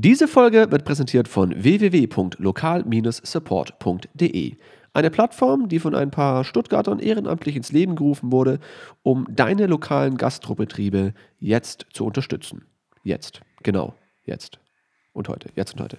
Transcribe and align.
Diese 0.00 0.28
Folge 0.28 0.70
wird 0.70 0.84
präsentiert 0.84 1.26
von 1.26 1.52
www.lokal-support.de. 1.60 4.56
Eine 4.92 5.10
Plattform, 5.10 5.68
die 5.68 5.80
von 5.80 5.96
ein 5.96 6.12
paar 6.12 6.44
Stuttgartern 6.44 7.00
ehrenamtlich 7.00 7.56
ins 7.56 7.72
Leben 7.72 7.96
gerufen 7.96 8.30
wurde, 8.30 8.60
um 9.02 9.26
deine 9.28 9.66
lokalen 9.66 10.16
Gastrobetriebe 10.16 11.14
jetzt 11.40 11.86
zu 11.92 12.04
unterstützen. 12.04 12.62
Jetzt, 13.02 13.40
genau, 13.64 13.96
jetzt. 14.24 14.60
Und 15.14 15.28
heute, 15.28 15.48
jetzt 15.56 15.72
und 15.72 15.80
heute. 15.80 15.96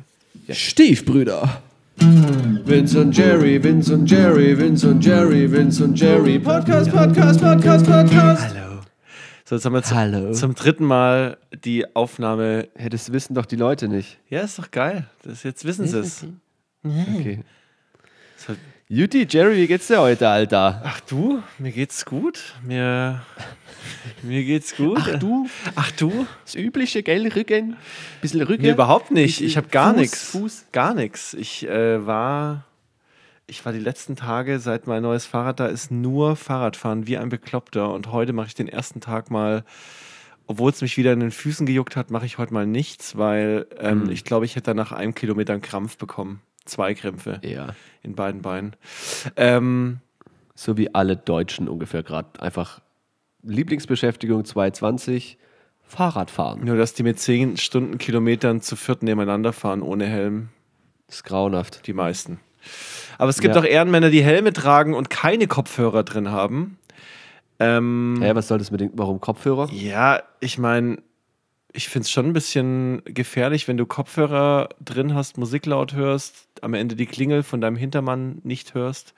Stiefbrüder. 0.49 1.61
Vince 1.97 3.01
und 3.01 3.17
Jerry, 3.17 3.61
Vince 3.61 3.93
und 3.93 4.09
Jerry, 4.09 4.57
Vince 4.57 4.91
und 4.91 5.03
Jerry, 5.03 5.51
Vince 5.51 5.83
und 5.83 5.99
Jerry. 5.99 6.39
Podcast, 6.39 6.89
Podcast, 6.89 7.41
Podcast, 7.41 7.85
Podcast. 7.85 8.55
Hallo. 8.55 8.68
So, 9.49 9.55
jetzt 9.55 9.65
haben 9.65 9.73
wir 9.73 9.81
zum, 9.81 9.97
Hallo. 9.97 10.31
zum 10.31 10.53
dritten 10.53 10.85
Mal 10.85 11.39
die 11.65 11.95
Aufnahme. 11.95 12.67
Ja, 12.77 12.87
das 12.87 13.11
wissen 13.11 13.33
doch 13.33 13.47
die 13.47 13.55
Leute 13.55 13.87
nicht. 13.87 14.19
Ja, 14.29 14.41
ist 14.41 14.59
doch 14.59 14.69
geil. 14.69 15.07
Das, 15.23 15.41
jetzt 15.41 15.65
wissen 15.65 15.87
sie 15.87 15.97
es. 15.97 16.23
Okay. 16.85 17.39
So, 18.37 18.53
Juti, 18.89 19.25
Jerry, 19.27 19.57
wie 19.57 19.65
geht's 19.65 19.87
dir 19.87 20.01
heute, 20.01 20.29
Alter? 20.29 20.83
Ach 20.85 20.99
du, 20.99 21.41
mir 21.57 21.71
geht's 21.71 22.05
gut. 22.05 22.53
Mir, 22.63 23.23
mir 24.21 24.43
geht's 24.43 24.75
gut. 24.75 24.99
Ach 25.01 25.17
du, 25.17 25.47
Ach 25.73 25.91
du? 25.93 26.27
das 26.45 26.53
übliche, 26.53 27.01
gell, 27.01 27.27
Rücken? 27.29 27.75
Bisschen 28.21 28.43
Rücken? 28.43 28.61
Mir 28.61 28.73
überhaupt 28.73 29.09
nicht. 29.09 29.41
Ich 29.41 29.57
habe 29.57 29.69
gar 29.69 29.93
nichts. 29.93 30.25
Fuß. 30.29 30.67
Gar 30.71 30.93
nichts. 30.93 31.33
Ich 31.33 31.67
äh, 31.67 32.05
war. 32.05 32.65
Ich 33.49 33.65
war 33.65 33.73
die 33.73 33.79
letzten 33.79 34.15
Tage, 34.15 34.59
seit 34.59 34.85
mein 34.87 35.01
neues 35.01 35.25
Fahrrad 35.25 35.59
da 35.59 35.65
ist, 35.65 35.89
nur 35.91 36.35
Fahrradfahren 36.35 37.07
wie 37.07 37.17
ein 37.17 37.29
Bekloppter. 37.29 37.91
Und 37.91 38.11
heute 38.11 38.31
mache 38.31 38.47
ich 38.47 38.53
den 38.55 38.67
ersten 38.67 39.01
Tag 39.01 39.31
mal, 39.31 39.63
obwohl 40.45 40.69
es 40.71 40.81
mich 40.81 40.97
wieder 40.97 41.13
in 41.13 41.19
den 41.19 41.31
Füßen 41.31 41.65
gejuckt 41.65 41.95
hat, 41.95 42.11
mache 42.11 42.25
ich 42.27 42.37
heute 42.37 42.53
mal 42.53 42.67
nichts, 42.67 43.17
weil 43.17 43.65
ähm, 43.79 44.03
Hm. 44.03 44.11
ich 44.11 44.23
glaube, 44.23 44.45
ich 44.45 44.55
hätte 44.55 44.75
nach 44.75 44.91
einem 44.91 45.15
Kilometer 45.15 45.53
einen 45.53 45.61
Krampf 45.63 45.97
bekommen. 45.97 46.41
Zwei 46.65 46.93
Krämpfe 46.93 47.41
Ja, 47.43 47.73
in 48.03 48.13
beiden 48.15 48.43
Beinen. 48.43 48.75
Ähm, 49.35 49.99
so 50.53 50.77
wie 50.77 50.93
alle 50.93 51.17
Deutschen 51.17 51.67
ungefähr 51.67 52.03
gerade. 52.03 52.39
Einfach 52.41 52.81
Lieblingsbeschäftigung 53.41 54.45
220, 54.45 55.37
Fahrradfahren. 55.83 56.63
nur, 56.63 56.77
dass 56.77 56.93
die 56.93 57.01
mit 57.01 57.19
10 57.19 57.57
Stundenkilometern 57.57 58.61
zu 58.61 58.75
viert 58.75 59.01
nebeneinander 59.01 59.53
fahren 59.53 59.81
ohne 59.81 60.05
Helm. 60.05 60.49
Das 61.07 61.17
ist 61.17 61.23
grauenhaft. 61.23 61.87
Die 61.87 61.93
meisten. 61.93 62.39
Aber 63.17 63.29
es 63.29 63.39
gibt 63.39 63.55
Ja. 63.55 63.61
auch 63.61 63.65
Ehrenmänner, 63.65 64.09
die 64.09 64.23
Helme 64.23 64.53
tragen 64.53 64.93
und 64.93 65.09
keine 65.09 65.47
Kopfhörer 65.47 66.03
drin 66.03 66.31
haben. 66.31 66.77
Ähm, 67.59 68.19
Ja, 68.23 68.33
was 68.35 68.47
soll 68.47 68.57
das 68.57 68.71
mit 68.71 68.79
dem, 68.81 68.91
warum 68.93 69.19
Kopfhörer? 69.19 69.69
ja, 69.71 70.21
ich 70.39 70.57
meine, 70.57 70.99
ich 71.73 71.89
finde 71.89 72.03
es 72.05 72.11
schon 72.11 72.25
ein 72.27 72.33
bisschen 72.33 73.01
gefährlich, 73.05 73.67
wenn 73.67 73.77
du 73.77 73.85
Kopfhörer 73.85 74.69
drin 74.83 75.13
hast, 75.13 75.37
Musik 75.37 75.65
laut 75.65 75.93
hörst, 75.93 76.47
am 76.61 76.73
Ende 76.73 76.95
die 76.95 77.05
Klingel 77.05 77.43
von 77.43 77.61
deinem 77.61 77.75
Hintermann 77.75 78.39
nicht 78.43 78.73
hörst. 78.73 79.13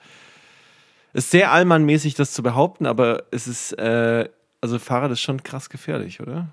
Ist 1.14 1.30
sehr 1.30 1.52
allmannmäßig, 1.52 2.14
das 2.14 2.32
zu 2.32 2.42
behaupten, 2.42 2.86
aber 2.86 3.24
es 3.30 3.46
ist, 3.46 3.72
äh, 3.78 4.28
also 4.60 4.78
Fahrrad 4.78 5.10
ist 5.12 5.20
schon 5.20 5.42
krass 5.42 5.70
gefährlich, 5.70 6.20
oder? 6.20 6.48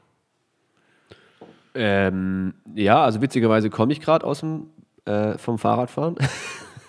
Ähm, 1.75 2.53
ja, 2.75 3.03
also 3.03 3.21
witzigerweise 3.21 3.69
komme 3.69 3.93
ich 3.93 4.01
gerade 4.01 4.25
aus 4.25 4.39
dem 4.41 4.67
äh, 5.05 5.37
vom 5.37 5.57
Fahrradfahren. 5.59 6.15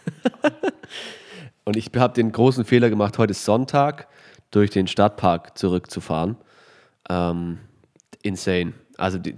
Und 1.65 1.77
ich 1.77 1.91
habe 1.97 2.15
den 2.15 2.33
großen 2.33 2.65
Fehler 2.65 2.91
gemacht, 2.91 3.19
heute 3.19 3.33
ist 3.33 3.45
Sonntag, 3.45 4.09
durch 4.51 4.71
den 4.71 4.87
Stadtpark 4.89 5.57
zurückzufahren. 5.57 6.37
Ähm, 7.09 7.59
insane. 8.23 8.73
Also 8.97 9.19
die, 9.19 9.35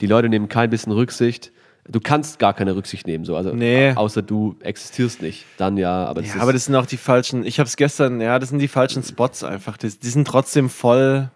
die 0.00 0.06
Leute 0.06 0.28
nehmen 0.28 0.48
kein 0.48 0.70
bisschen 0.70 0.92
Rücksicht. 0.92 1.52
Du 1.88 1.98
kannst 1.98 2.38
gar 2.38 2.52
keine 2.52 2.76
Rücksicht 2.76 3.06
nehmen, 3.06 3.24
so. 3.24 3.36
Also 3.36 3.52
Nee. 3.52 3.92
außer 3.94 4.22
du 4.22 4.56
existierst 4.60 5.22
nicht. 5.22 5.46
Dann 5.56 5.76
ja, 5.76 6.04
aber 6.04 6.20
das 6.22 6.34
Ja, 6.34 6.42
aber 6.42 6.52
das 6.52 6.66
sind 6.66 6.76
auch 6.76 6.86
die 6.86 6.98
falschen, 6.98 7.44
ich 7.44 7.58
habe 7.58 7.66
es 7.66 7.76
gestern, 7.76 8.20
ja, 8.20 8.38
das 8.38 8.50
sind 8.50 8.58
die 8.58 8.68
falschen 8.68 9.02
Spots 9.02 9.42
einfach. 9.42 9.76
Die, 9.78 9.88
die 9.88 10.08
sind 10.08 10.28
trotzdem 10.28 10.68
voll, 10.68 11.30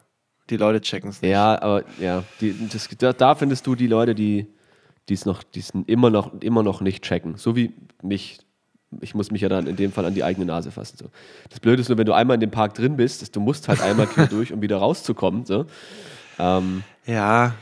die 0.51 0.57
Leute 0.57 0.81
checken 0.83 1.11
es 1.11 1.23
nicht. 1.23 1.31
Ja, 1.31 1.61
aber 1.61 1.85
ja, 1.99 2.23
die, 2.41 2.55
das, 2.69 2.89
da, 3.17 3.35
findest 3.35 3.67
du 3.67 3.75
die 3.75 3.87
Leute, 3.87 4.15
die 4.15 4.47
es 5.11 5.25
noch, 5.25 5.43
die 5.43 5.61
es 5.61 5.73
immer 5.87 6.11
noch, 6.11 6.41
immer 6.41 6.63
noch 6.63 6.81
nicht 6.81 7.03
checken. 7.03 7.37
So 7.37 7.57
wie 7.57 7.73
mich. 8.03 8.39
Ich 9.01 9.15
muss 9.15 9.31
mich 9.31 9.41
ja 9.43 9.49
dann 9.49 9.67
in 9.67 9.77
dem 9.77 9.93
Fall 9.93 10.05
an 10.05 10.15
die 10.15 10.25
eigene 10.25 10.47
Nase 10.47 10.71
fassen. 10.71 10.97
So. 10.99 11.07
Das 11.51 11.61
Blöde 11.61 11.81
ist 11.83 11.89
nur, 11.89 11.99
wenn 11.99 12.07
du 12.07 12.13
einmal 12.13 12.35
in 12.35 12.41
dem 12.41 12.51
Park 12.51 12.75
drin 12.75 12.97
bist, 12.97 13.23
dass 13.23 13.31
du 13.31 13.41
musst 13.41 13.69
halt 13.69 13.81
einmal 13.83 14.07
quer 14.07 14.27
durch, 14.29 14.53
um 14.53 14.63
wieder 14.63 14.77
rauszukommen. 14.79 15.45
So. 15.45 15.67
Ähm, 16.39 16.83
Ja, 17.07 17.55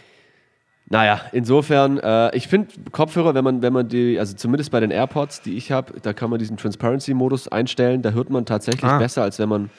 naja, 0.89 1.23
insofern, 1.33 1.99
äh, 1.99 2.37
ich 2.37 2.49
finde 2.49 2.69
Kopfhörer, 2.91 3.35
wenn 3.35 3.45
man, 3.45 3.63
wenn 3.63 3.73
man 3.73 3.89
die, 3.89 4.19
also 4.19 4.35
zumindest 4.37 4.71
bei 4.71 4.81
den 4.81 4.91
AirPods, 4.91 5.41
die 5.41 5.57
ich 5.57 5.73
habe, 5.73 5.95
da 6.03 6.13
kann 6.13 6.29
man 6.29 6.39
diesen 6.39 6.59
Transparency-Modus 6.59 7.49
einstellen. 7.49 8.03
Da 8.03 8.11
hört 8.11 8.29
man 8.29 8.45
tatsächlich 8.45 8.85
Ah. 8.85 8.99
besser, 8.99 9.23
als 9.23 9.39
wenn 9.39 9.49
man 9.49 9.71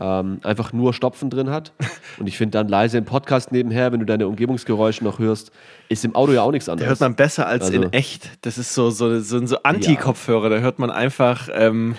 ähm, 0.00 0.40
einfach 0.42 0.72
nur 0.72 0.92
Stopfen 0.94 1.30
drin 1.30 1.50
hat. 1.50 1.72
Und 2.18 2.26
ich 2.26 2.36
finde 2.36 2.52
dann 2.58 2.68
leise 2.68 2.98
im 2.98 3.04
Podcast 3.04 3.52
nebenher, 3.52 3.92
wenn 3.92 4.00
du 4.00 4.06
deine 4.06 4.26
Umgebungsgeräusche 4.28 5.04
noch 5.04 5.18
hörst, 5.18 5.50
ist 5.88 6.04
im 6.04 6.14
Auto 6.14 6.32
ja 6.32 6.42
auch 6.42 6.50
nichts 6.52 6.66
da 6.66 6.72
anderes. 6.72 6.88
hört 6.90 7.00
man 7.00 7.14
besser 7.16 7.46
als 7.46 7.64
Also- 7.66 7.82
in 7.82 7.92
echt. 7.92 8.30
Das 8.42 8.58
ist 8.58 8.74
so, 8.74 8.90
so, 8.90 9.20
so, 9.20 9.44
so 9.46 9.56
Anti-Kopfhörer, 9.62 10.48
da 10.50 10.58
hört 10.58 10.78
man 10.78 10.90
einfach, 10.90 11.48
ähm, 11.52 11.94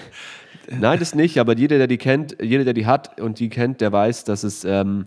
Nein, 0.70 1.00
das 1.00 1.16
nicht, 1.16 1.38
aber 1.40 1.56
jeder, 1.56 1.78
der 1.78 1.88
die 1.88 1.98
kennt, 1.98 2.36
jeder, 2.42 2.66
der 2.66 2.74
die 2.74 2.86
hat 2.86 3.22
und 3.22 3.40
die 3.40 3.48
kennt, 3.48 3.80
der 3.80 3.94
weiß, 3.94 4.26
dass 4.26 4.44
es 4.44 4.66
ähm, 4.66 5.06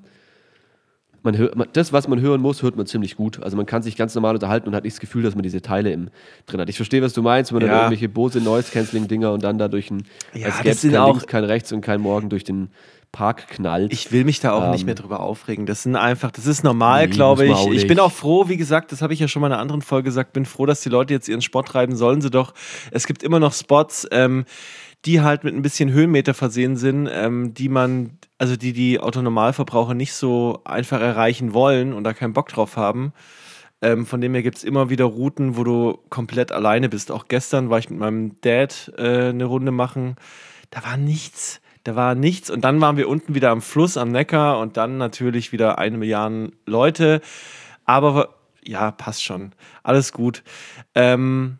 man 1.22 1.36
hört, 1.36 1.54
das, 1.76 1.92
was 1.92 2.08
man 2.08 2.20
hören 2.20 2.40
muss, 2.40 2.62
hört 2.62 2.76
man 2.76 2.86
ziemlich 2.86 3.16
gut. 3.16 3.42
Also 3.42 3.56
man 3.56 3.66
kann 3.66 3.82
sich 3.82 3.96
ganz 3.96 4.14
normal 4.14 4.34
unterhalten 4.34 4.68
und 4.68 4.74
hat 4.74 4.84
nicht 4.84 4.94
das 4.96 5.00
Gefühl, 5.00 5.22
dass 5.22 5.34
man 5.34 5.42
diese 5.42 5.60
Teile 5.62 5.92
im, 5.92 6.08
drin 6.46 6.60
hat. 6.60 6.68
Ich 6.68 6.76
verstehe, 6.76 7.02
was 7.02 7.12
du 7.12 7.22
meinst, 7.22 7.52
wenn 7.52 7.58
man 7.60 7.66
dann 7.68 7.76
Ja. 7.76 7.82
irgendwelche 7.84 8.08
Bose 8.08 8.40
Noise 8.40 8.70
Cancelling 8.72 9.08
Dinger 9.08 9.32
und 9.32 9.42
dann 9.42 9.58
da 9.58 9.68
durch 9.68 9.90
ein, 9.90 10.04
Ja, 10.34 10.46
als 10.46 10.58
das 10.58 10.66
es 10.76 10.80
sind 10.82 10.92
kein 10.92 11.00
auch- 11.00 11.08
links, 11.14 11.26
kein 11.26 11.44
rechts 11.44 11.72
und 11.72 11.80
kein 11.82 12.00
morgen 12.00 12.28
durch 12.28 12.44
den 12.44 12.70
Park 13.12 13.48
knallt. 13.48 13.92
ich 13.92 14.12
will 14.12 14.24
mich 14.24 14.38
da 14.38 14.52
auch 14.52 14.70
nicht 14.70 14.82
Ähm, 14.82 14.86
mehr 14.86 14.94
drüber 14.94 15.18
aufregen. 15.20 15.66
Das 15.66 15.82
sind 15.82 15.96
einfach, 15.96 16.30
das 16.30 16.46
ist 16.46 16.62
normal, 16.62 17.08
Nee, 17.08 17.12
glaube 17.12 17.44
ich. 17.44 17.66
Ich 17.72 17.82
bin 17.88 17.96
nicht. 17.96 18.00
auch 18.00 18.12
froh, 18.12 18.48
wie 18.48 18.56
gesagt, 18.56 18.92
das 18.92 19.02
habe 19.02 19.12
ich 19.12 19.18
ja 19.18 19.26
schon 19.26 19.40
mal 19.40 19.48
in 19.48 19.52
einer 19.54 19.60
anderen 19.62 19.82
Folge 19.82 20.04
gesagt, 20.04 20.32
bin 20.32 20.44
froh, 20.46 20.64
dass 20.64 20.80
die 20.82 20.90
Leute 20.90 21.12
jetzt 21.12 21.28
ihren 21.28 21.42
Sport 21.42 21.66
treiben, 21.68 21.96
sollen 21.96 22.20
sie 22.20 22.30
doch. 22.30 22.54
Es 22.92 23.08
gibt 23.08 23.24
immer 23.24 23.40
noch 23.40 23.52
Spots, 23.52 24.06
ähm, 24.12 24.44
die 25.06 25.22
halt 25.22 25.42
mit 25.42 25.54
ein 25.56 25.62
bisschen 25.62 25.90
Höhenmeter 25.90 26.34
versehen 26.34 26.76
sind, 26.76 27.08
ähm, 27.12 27.52
die 27.52 27.68
man, 27.68 28.10
also 28.40 28.56
die 28.56 28.72
die 28.72 28.98
Autonormalverbraucher 28.98 29.92
nicht 29.92 30.14
so 30.14 30.62
einfach 30.64 31.00
erreichen 31.00 31.52
wollen 31.52 31.92
und 31.92 32.04
da 32.04 32.14
keinen 32.14 32.32
Bock 32.32 32.48
drauf 32.48 32.78
haben. 32.78 33.12
Ähm, 33.82 34.06
von 34.06 34.22
dem 34.22 34.32
her 34.32 34.42
gibt 34.42 34.56
es 34.56 34.64
immer 34.64 34.88
wieder 34.88 35.04
Routen, 35.04 35.58
wo 35.58 35.64
du 35.64 35.98
komplett 36.08 36.50
alleine 36.50 36.88
bist. 36.88 37.10
Auch 37.10 37.28
gestern 37.28 37.68
war 37.68 37.78
ich 37.78 37.90
mit 37.90 37.98
meinem 37.98 38.40
Dad 38.40 38.92
äh, 38.96 39.28
eine 39.28 39.44
Runde 39.44 39.72
machen. 39.72 40.16
Da 40.70 40.82
war 40.84 40.96
nichts. 40.96 41.60
Da 41.84 41.96
war 41.96 42.14
nichts. 42.14 42.48
Und 42.48 42.62
dann 42.62 42.80
waren 42.80 42.96
wir 42.96 43.10
unten 43.10 43.34
wieder 43.34 43.50
am 43.50 43.60
Fluss, 43.60 43.98
am 43.98 44.10
Neckar 44.10 44.58
und 44.58 44.78
dann 44.78 44.96
natürlich 44.96 45.52
wieder 45.52 45.78
eine 45.78 45.98
Milliarde 45.98 46.52
Leute. 46.64 47.20
Aber 47.84 48.36
ja, 48.64 48.90
passt 48.90 49.22
schon. 49.22 49.52
Alles 49.82 50.12
gut. 50.12 50.42
Ähm, 50.94 51.58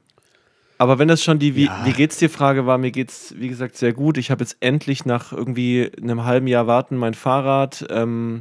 aber 0.80 0.98
wenn 0.98 1.08
das 1.08 1.22
schon 1.22 1.38
die 1.38 1.54
Wie, 1.56 1.66
Ja. 1.66 1.84
wie 1.84 1.92
geht's 1.92 2.16
dir 2.16 2.30
Frage 2.30 2.64
war, 2.64 2.78
mir 2.78 2.91
geht's 2.91 3.34
wie 3.36 3.48
gesagt 3.48 3.76
sehr 3.76 3.92
gut. 3.92 4.16
Ich 4.16 4.30
habe 4.30 4.42
jetzt 4.42 4.56
endlich 4.60 5.04
nach 5.04 5.30
irgendwie 5.30 5.91
einem 6.02 6.24
halben 6.24 6.46
Jahr 6.46 6.66
warten 6.66 6.96
mein 6.96 7.12
Fahrrad. 7.12 7.86
Ähm, 7.91 8.38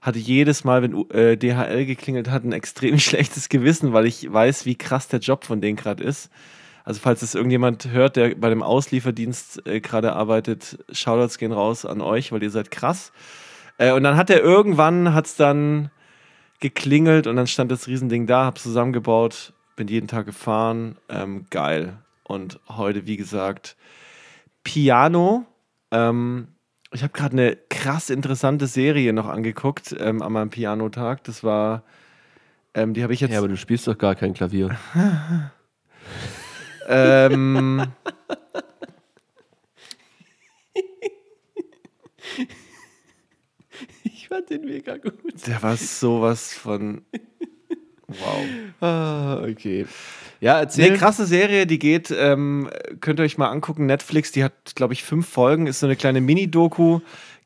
hatte 0.00 0.20
jedes 0.20 0.62
Mal, 0.62 0.82
wenn 0.82 1.10
äh, 1.10 1.36
DHL 1.36 1.84
geklingelt 1.84 2.30
hat, 2.30 2.44
ein 2.44 2.52
extrem 2.52 2.98
schlechtes 3.00 3.48
Gewissen, 3.48 3.92
weil 3.92 4.06
ich 4.06 4.32
weiß, 4.32 4.64
wie 4.64 4.76
krass 4.76 5.08
der 5.08 5.18
Job 5.18 5.44
von 5.44 5.60
denen 5.60 5.76
gerade 5.76 6.04
ist. 6.04 6.30
Also 6.84 7.00
falls 7.02 7.20
es 7.22 7.34
irgendjemand 7.34 7.90
hört, 7.90 8.14
der 8.14 8.36
bei 8.36 8.48
dem 8.48 8.62
Auslieferdienst 8.62 9.66
äh, 9.66 9.80
gerade 9.80 10.12
arbeitet, 10.12 10.78
Shoutouts 10.92 11.38
gehen 11.38 11.50
raus 11.52 11.84
an 11.84 12.00
euch, 12.00 12.30
weil 12.30 12.44
ihr 12.44 12.50
seid 12.50 12.70
krass. 12.70 13.10
Äh, 13.78 13.90
und 13.90 14.04
dann 14.04 14.16
hat 14.16 14.30
er 14.30 14.40
irgendwann, 14.40 15.14
hat's 15.14 15.34
dann 15.34 15.90
geklingelt 16.60 17.26
und 17.26 17.34
dann 17.34 17.48
stand 17.48 17.72
das 17.72 17.88
Riesending 17.88 18.28
da, 18.28 18.44
hab's 18.44 18.62
zusammengebaut, 18.62 19.52
bin 19.76 19.88
jeden 19.88 20.08
Tag 20.08 20.26
gefahren, 20.26 20.96
ähm, 21.08 21.46
geil. 21.50 21.98
Und 22.24 22.60
heute, 22.68 23.06
wie 23.06 23.16
gesagt, 23.16 23.76
Piano. 24.64 25.44
Ähm, 25.90 26.48
ich 26.92 27.02
habe 27.02 27.12
gerade 27.12 27.32
eine 27.32 27.56
krass 27.70 28.10
interessante 28.10 28.66
Serie 28.66 29.12
noch 29.12 29.26
angeguckt 29.28 29.94
ähm, 29.98 30.22
an 30.22 30.32
meinem 30.32 30.50
Pianotag. 30.50 31.24
Das 31.24 31.42
war, 31.42 31.82
ähm, 32.74 32.94
die 32.94 33.02
habe 33.02 33.14
ich 33.14 33.20
jetzt. 33.20 33.32
ja, 33.32 33.38
aber 33.38 33.48
du 33.48 33.56
spielst 33.56 33.86
doch 33.86 33.98
gar 33.98 34.14
kein 34.14 34.34
Klavier. 34.34 34.76
ähm, 36.88 37.86
Ich 44.04 44.28
fand 44.28 44.50
den 44.50 44.64
mega 44.64 44.96
gut. 44.96 45.46
der 45.46 45.62
war 45.62 45.76
sowas 45.76 46.54
von. 46.54 47.04
Wow. 48.08 48.44
Ah, 48.80 49.42
okay. 49.48 49.86
Ja, 50.40 50.58
erzähl. 50.58 50.86
Eine 50.86 50.98
krasse 50.98 51.24
Serie, 51.24 51.66
die 51.66 51.78
geht, 51.78 52.12
ähm, 52.16 52.68
könnt 53.00 53.20
ihr 53.20 53.24
euch 53.24 53.38
mal 53.38 53.48
angucken. 53.48 53.86
Netflix, 53.86 54.32
die 54.32 54.42
hat, 54.42 54.74
glaube 54.74 54.92
ich, 54.92 55.04
fünf 55.04 55.28
Folgen, 55.28 55.66
ist 55.66 55.80
so 55.80 55.86
eine 55.86 55.96
kleine 55.96 56.20
Mini-Doku. 56.20 57.00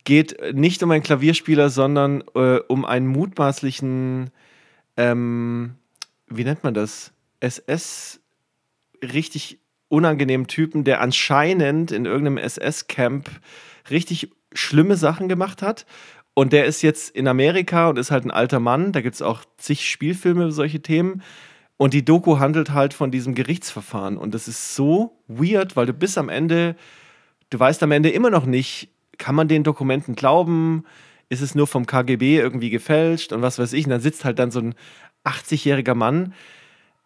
Geht 0.04 0.54
nicht 0.54 0.82
um 0.82 0.90
einen 0.90 1.02
Klavierspieler, 1.02 1.68
sondern 1.68 2.24
äh, 2.34 2.58
um 2.68 2.84
einen 2.84 3.06
mutmaßlichen 3.06 4.30
ähm, 4.96 5.76
wie 6.28 6.44
nennt 6.44 6.64
man 6.64 6.74
das? 6.74 7.12
SS 7.40 8.20
richtig 9.02 9.60
unangenehmen 9.88 10.46
Typen, 10.46 10.84
der 10.84 11.00
anscheinend 11.00 11.92
in 11.92 12.06
irgendeinem 12.06 12.38
SS-Camp 12.38 13.30
richtig 13.90 14.30
schlimme 14.52 14.96
Sachen 14.96 15.28
gemacht 15.28 15.62
hat. 15.62 15.86
Und 16.38 16.52
der 16.52 16.66
ist 16.66 16.82
jetzt 16.82 17.16
in 17.16 17.28
Amerika 17.28 17.88
und 17.88 17.98
ist 17.98 18.10
halt 18.10 18.26
ein 18.26 18.30
alter 18.30 18.60
Mann. 18.60 18.92
Da 18.92 19.00
gibt 19.00 19.14
es 19.14 19.22
auch 19.22 19.42
zig 19.56 19.88
Spielfilme 19.88 20.42
über 20.42 20.52
solche 20.52 20.82
Themen. 20.82 21.22
Und 21.78 21.94
die 21.94 22.04
Doku 22.04 22.38
handelt 22.38 22.74
halt 22.74 22.92
von 22.92 23.10
diesem 23.10 23.34
Gerichtsverfahren. 23.34 24.18
Und 24.18 24.34
das 24.34 24.46
ist 24.46 24.74
so 24.74 25.16
weird, 25.28 25.76
weil 25.76 25.86
du 25.86 25.94
bis 25.94 26.18
am 26.18 26.28
Ende, 26.28 26.76
du 27.48 27.58
weißt 27.58 27.82
am 27.82 27.90
Ende 27.90 28.10
immer 28.10 28.28
noch 28.28 28.44
nicht, 28.44 28.90
kann 29.16 29.34
man 29.34 29.48
den 29.48 29.64
Dokumenten 29.64 30.14
glauben? 30.14 30.84
Ist 31.30 31.40
es 31.40 31.54
nur 31.54 31.66
vom 31.66 31.86
KGB 31.86 32.36
irgendwie 32.36 32.68
gefälscht 32.68 33.32
und 33.32 33.40
was 33.40 33.58
weiß 33.58 33.72
ich? 33.72 33.86
Und 33.86 33.90
dann 33.92 34.02
sitzt 34.02 34.26
halt 34.26 34.38
dann 34.38 34.50
so 34.50 34.60
ein 34.60 34.74
80-jähriger 35.24 35.94
Mann. 35.94 36.34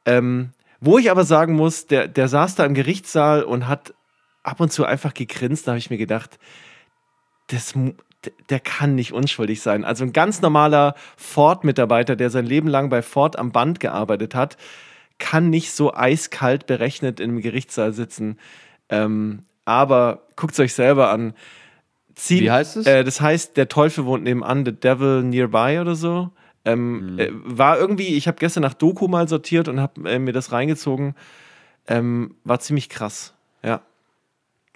Ähm, 0.07 0.51
wo 0.81 0.99
ich 0.99 1.09
aber 1.09 1.25
sagen 1.25 1.55
muss, 1.55 1.87
der, 1.87 2.09
der 2.09 2.27
saß 2.27 2.57
da 2.57 2.67
im 2.67 2.75
Gerichtssaal 2.75 3.45
und 3.45 3.69
hat 3.69 3.95
ab 4.43 4.59
und 4.59 4.73
zu 4.73 4.85
einfach 4.85 5.15
gegrinst. 5.15 5.69
Da 5.69 5.71
habe 5.71 5.79
ich 5.79 5.89
mir 5.91 5.99
gedacht, 5.99 6.41
das, 7.47 7.75
der 8.51 8.61
kann 8.61 8.95
nicht 8.95 9.13
unschuldig 9.13 9.63
sein. 9.63 9.85
Also 9.85 10.05
ein 10.05 10.13
ganz 10.13 10.43
normaler 10.43 10.95
Ford-Mitarbeiter, 11.17 12.17
der 12.17 12.31
sein 12.31 12.47
Leben 12.47 12.69
lang 12.69 12.91
bei 12.91 13.03
Ford 13.03 13.39
am 13.39 13.53
Band 13.53 13.81
gearbeitet 13.81 14.35
hat, 14.35 14.57
kann 15.19 15.51
nicht 15.51 15.73
so 15.73 15.95
eiskalt 15.95 16.67
berechnet 16.67 17.21
im 17.21 17.41
Gerichtssaal 17.41 17.93
sitzen. 17.93 18.39
Ähm, 18.89 19.45
aber 19.65 20.27
guckt 20.37 20.53
es 20.55 20.61
euch 20.61 20.75
selber 20.75 21.11
an. 21.11 21.35
Zieht, 22.15 22.43
Wie 22.43 22.51
heißt 22.51 22.77
es? 22.77 22.87
Äh, 22.87 23.05
das 23.05 23.21
heißt, 23.21 23.57
der 23.57 23.69
Teufel 23.69 24.05
wohnt 24.05 24.25
nebenan, 24.25 24.65
The 24.65 24.73
Devil 24.73 25.23
Nearby 25.23 25.79
oder 25.81 25.95
so. 25.95 26.31
Ähm, 26.65 27.15
mhm. 27.15 27.19
äh, 27.19 27.29
war 27.33 27.79
irgendwie, 27.79 28.17
ich 28.17 28.27
habe 28.27 28.39
gestern 28.39 28.63
nach 28.63 28.75
Doku 28.75 29.09
mal 29.09 29.29
sortiert 29.29 29.69
und 29.69 29.81
habe 29.81 30.11
äh, 30.11 30.19
mir 30.19 30.33
das 30.33 30.53
reingezogen. 30.53 31.15
Ähm, 31.87 32.35
war 32.45 32.61
ziemlich 32.61 32.89
krass. 32.89 33.35
Ja. 33.63 33.83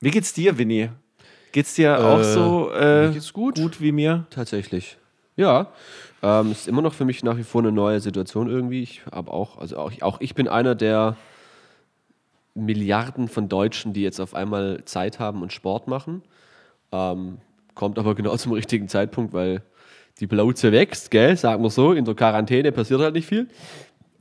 Wie 0.01 0.11
geht's 0.11 0.33
dir, 0.33 0.57
Winnie? 0.59 0.91
Geht's 1.55 1.75
dir 1.75 2.05
auch 2.05 2.19
äh, 2.19 2.25
so 2.25 2.73
äh, 2.73 3.13
gut? 3.33 3.55
gut 3.55 3.81
wie 3.81 3.93
mir? 3.93 4.27
Tatsächlich. 4.31 4.99
Ja. 5.37 5.69
Ähm, 6.21 6.51
ist 6.51 6.67
immer 6.67 6.83
noch 6.83 6.95
für 6.95 7.05
mich 7.05 7.23
nach 7.23 7.37
wie 7.37 7.45
vor 7.45 7.63
eine 7.63 7.71
neue 7.71 8.01
Situation 8.01 8.51
irgendwie. 8.51 8.83
Ich 8.83 9.03
habe 9.13 9.33
auch, 9.33 9.59
also 9.59 9.77
auch, 9.79 9.93
auch 10.01 10.21
ich 10.21 10.35
bin 10.35 10.49
einer 10.49 10.75
der 10.75 11.17
Milliarden 12.55 13.29
von 13.29 13.49
Deutschen, 13.49 13.93
die 13.93 14.03
jetzt 14.03 14.19
auf 14.19 14.35
einmal 14.35 14.85
Zeit 14.85 15.21
haben 15.21 15.43
und 15.43 15.53
Sport 15.53 15.87
machen. 15.87 16.23
Ähm, 16.91 17.39
kommt 17.77 18.01
aber 18.01 18.17
genau 18.17 18.37
zum 18.37 18.51
richtigen 18.51 18.89
Zeitpunkt, 18.89 19.33
weil 19.33 19.63
die 20.19 20.27
Plauze 20.27 20.73
wächst, 20.73 21.13
gell, 21.13 21.37
sagen 21.37 21.63
wir 21.63 21.71
so. 21.71 21.93
In 21.93 22.05
der 22.05 22.17
Quarantäne 22.17 22.73
passiert 22.73 23.01
halt 23.01 23.15
nicht 23.15 23.29
viel. 23.29 23.47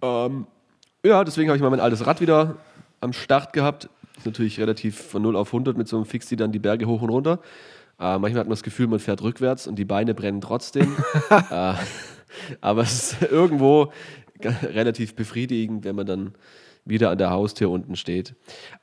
Ähm, 0.03 0.45
ja, 1.03 1.24
deswegen 1.24 1.50
habe 1.50 1.57
ich 1.57 1.63
mal 1.63 1.71
mein 1.71 1.79
altes 1.79 2.06
Rad 2.06 2.21
wieder 2.21 2.57
am 3.01 3.12
Start 3.12 3.53
gehabt. 3.53 3.89
Ist 4.24 4.28
natürlich 4.28 4.58
relativ 4.58 5.02
von 5.02 5.22
0 5.22 5.36
auf 5.36 5.50
100 5.50 5.78
mit 5.78 5.90
so 5.90 5.98
einem 5.98 6.06
Fixie 6.06 6.38
dann 6.38 6.54
die 6.54 6.60
Berge 6.60 6.88
hoch 6.88 7.02
und 7.02 7.10
runter. 7.10 7.40
Äh, 8.00 8.18
manchmal 8.20 8.36
hat 8.36 8.48
man 8.48 8.52
das 8.52 8.64
Gefühl, 8.64 8.88
man 8.88 9.00
fährt 9.00 9.22
rückwärts 9.22 9.68
und 9.68 9.75
die 9.75 9.84
Beine 9.84 10.14
brennen 10.14 10.40
trotzdem. 10.40 10.96
äh, 11.30 11.74
aber 12.62 12.81
es 12.84 13.12
ist 13.12 13.22
irgendwo 13.22 13.92
relativ 14.42 15.18
befriedigend, 15.18 15.84
wenn 15.84 15.98
man 15.98 16.06
dann 16.06 16.36
wieder 16.86 17.10
an 17.10 17.18
der 17.18 17.31
Haustür 17.31 17.70
unten 17.70 17.98
steht. 17.98 18.34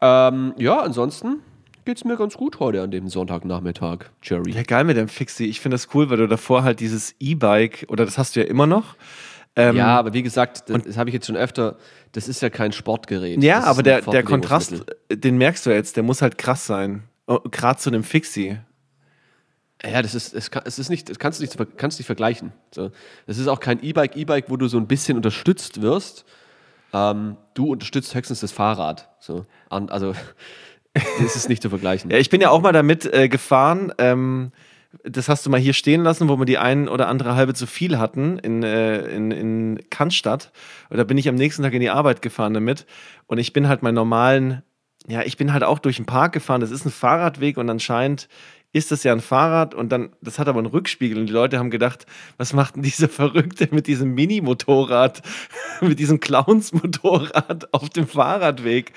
Ähm, 0.03 0.53
ja, 0.59 0.81
ansonsten 0.81 1.41
geht 1.87 1.97
es 1.97 2.05
mir 2.05 2.19
ganz 2.19 2.37
gut 2.37 2.61
heute 2.61 2.83
an 2.83 2.91
dem 2.91 3.09
Sonntagnachmittag, 3.09 4.11
Jerry. 4.23 4.51
Ja, 4.51 4.63
geil 4.63 4.85
mit 4.85 4.99
dem 4.99 5.09
Fixie. 5.09 5.47
Ich 5.47 5.61
finde 5.61 5.77
das 5.77 5.89
cool, 5.95 6.11
weil 6.11 6.19
du 6.19 6.29
davor 6.29 6.65
halt 6.65 6.81
dieses 6.81 7.15
E-Bike, 7.19 7.87
oder 7.89 8.05
das 8.05 8.19
hast 8.19 8.37
du 8.37 8.41
ja 8.41 8.47
immer 8.47 8.67
noch, 8.67 8.95
ähm, 9.57 9.77
ja, 9.77 9.99
aber 9.99 10.13
wie 10.13 10.23
gesagt, 10.23 10.71
das, 10.71 10.83
das 10.85 10.97
habe 10.97 11.11
ich 11.11 11.15
jetzt 11.15 11.27
schon 11.27 11.37
öfter, 11.37 11.77
das 12.13 12.29
ist 12.29 12.41
ja 12.41 12.51
kein 12.51 12.73
Sportgerät. 12.73 13.43
Ja, 13.43 13.65
aber 13.65 13.83
der, 13.83 14.03
der 14.03 14.23
Kontrast, 14.23 14.85
den 15.11 15.39
merkst 15.39 15.67
du 15.67 15.71
jetzt, 15.71 15.97
der 15.97 16.03
muss 16.03 16.23
halt 16.23 16.39
krass 16.39 16.67
sein. 16.67 17.05
Oh, 17.27 17.41
Gerade 17.51 17.79
zu 17.79 17.91
einem 17.91 18.05
Fixie. 18.05 18.59
Ja, 19.85 20.03
das 20.03 20.15
ist, 20.15 20.35
es, 20.35 20.51
kann, 20.51 20.63
es 20.67 20.79
ist 20.79 20.91
nicht, 20.91 21.09
das 21.09 21.19
kannst 21.19 21.41
du 21.41 21.45
nicht, 21.45 21.57
kannst 21.77 21.99
nicht 21.99 22.07
vergleichen. 22.07 22.53
So. 22.71 22.91
Das 23.27 23.39
ist 23.39 23.49
auch 23.49 23.61
kein 23.61 23.83
E-Bike, 23.83 24.17
E-Bike, 24.17 24.51
wo 24.51 24.57
du 24.57 24.69
so 24.69 24.77
ein 24.77 24.87
bisschen 24.87 25.17
unterstützt 25.17 25.81
wirst. 25.81 26.25
Ähm, 26.93 27.37
du 27.55 27.71
unterstützt 27.71 28.15
höchstens 28.15 28.41
das 28.41 28.53
Fahrrad. 28.53 29.09
So. 29.21 29.47
Also, 29.69 30.13
das 30.93 31.37
ist 31.37 31.49
nicht 31.49 31.63
zu 31.63 31.71
vergleichen. 31.71 32.11
ja, 32.11 32.19
ich 32.19 32.31
bin 32.31 32.41
ja 32.41 32.51
auch 32.51 32.61
mal 32.61 32.73
damit 32.73 33.07
äh, 33.07 33.29
gefahren. 33.29 33.93
Ähm, 33.99 34.53
das 35.05 35.29
hast 35.29 35.47
du 35.47 35.51
mal 35.51 35.61
hier 35.61 35.73
stehen 35.73 36.03
lassen, 36.03 36.29
wo 36.29 36.37
wir 36.39 36.47
die 36.47 36.59
ein 36.59 36.89
oder 36.89 37.09
andere 37.09 37.37
halbe 37.37 37.55
zu 37.55 37.67
viel 37.67 37.99
hatten 37.99 38.39
in, 38.39 38.63
äh, 38.63 39.07
in, 39.09 39.31
in 39.31 39.81
Cannstatt. 39.91 40.53
Und 40.89 40.97
da 40.97 41.05
bin 41.05 41.17
ich 41.17 41.29
am 41.29 41.37
nächsten 41.37 41.63
Tag 41.63 41.73
in 41.73 41.81
die 41.81 41.91
Arbeit 41.91 42.23
gefahren 42.23 42.55
damit. 42.55 42.87
Und 43.27 43.39
ich 43.39 43.53
bin 43.53 43.69
halt 43.69 43.83
meinen 43.83 43.95
normalen, 43.95 44.63
ja, 45.07 45.23
ich 45.23 45.37
bin 45.37 45.53
halt 45.53 45.63
auch 45.63 45.79
durch 45.79 45.97
den 45.97 46.07
Park 46.07 46.33
gefahren. 46.33 46.61
Das 46.61 46.73
ist 46.73 46.85
ein 46.85 46.91
Fahrradweg 46.91 47.57
und 47.57 47.71
anscheinend 47.71 48.29
ist 48.73 48.93
das 48.93 49.03
ja 49.03 49.13
ein 49.13 49.21
Fahrrad 49.21 49.75
und 49.75 49.91
dann, 49.91 50.11
das 50.21 50.39
hat 50.39 50.49
aber 50.49 50.59
einen 50.59 50.69
Rückspiegel 50.69 51.19
und 51.19 51.27
die 51.27 51.33
Leute 51.33 51.59
haben 51.59 51.71
gedacht, 51.71 52.07
was 52.37 52.53
macht 52.53 52.77
denn 52.77 52.83
dieser 52.83 53.09
Verrückte 53.11 53.69
mit 53.73 53.87
diesem 53.87 54.15
Mini-Motorrad, 54.15 55.23
mit 55.81 55.99
diesem 55.99 56.21
Clowns-Motorrad 56.21 57.75
auf 57.75 57.91
dem 57.91 58.07
Fahrradweg? 58.07 58.93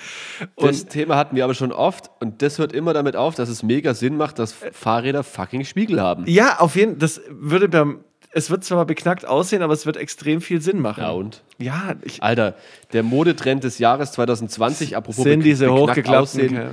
Und 0.55 0.69
das 0.69 0.85
Thema 0.85 1.15
hatten 1.15 1.35
wir 1.35 1.43
aber 1.43 1.55
schon 1.55 1.71
oft 1.71 2.11
und 2.19 2.41
das 2.41 2.59
hört 2.59 2.71
immer 2.73 2.93
damit 2.93 3.15
auf, 3.15 3.35
dass 3.35 3.49
es 3.49 3.63
mega 3.63 3.93
Sinn 3.93 4.15
macht, 4.15 4.37
dass 4.37 4.53
Fahrräder 4.53 5.23
fucking 5.23 5.65
Spiegel 5.65 5.99
haben. 5.99 6.25
Ja, 6.27 6.59
auf 6.59 6.75
jeden 6.75 6.91
Fall, 6.91 6.99
das 6.99 7.21
würde 7.29 7.67
beim, 7.67 8.03
es 8.31 8.49
wird 8.51 8.63
zwar 8.63 8.85
beknackt 8.85 9.25
aussehen, 9.25 9.61
aber 9.61 9.73
es 9.73 9.85
wird 9.85 9.97
extrem 9.97 10.41
viel 10.41 10.61
Sinn 10.61 10.79
machen. 10.79 11.01
Ja, 11.01 11.11
und? 11.11 11.43
Ja, 11.57 11.95
ich, 12.03 12.21
Alter, 12.21 12.55
der 12.91 13.03
Modetrend 13.03 13.63
des 13.63 13.79
Jahres 13.79 14.11
2020, 14.11 14.97
apropos 14.97 15.23
sind 15.23 15.43
diese 15.43 15.71
hochgeklappten 15.71 16.15
aussehen, 16.15 16.69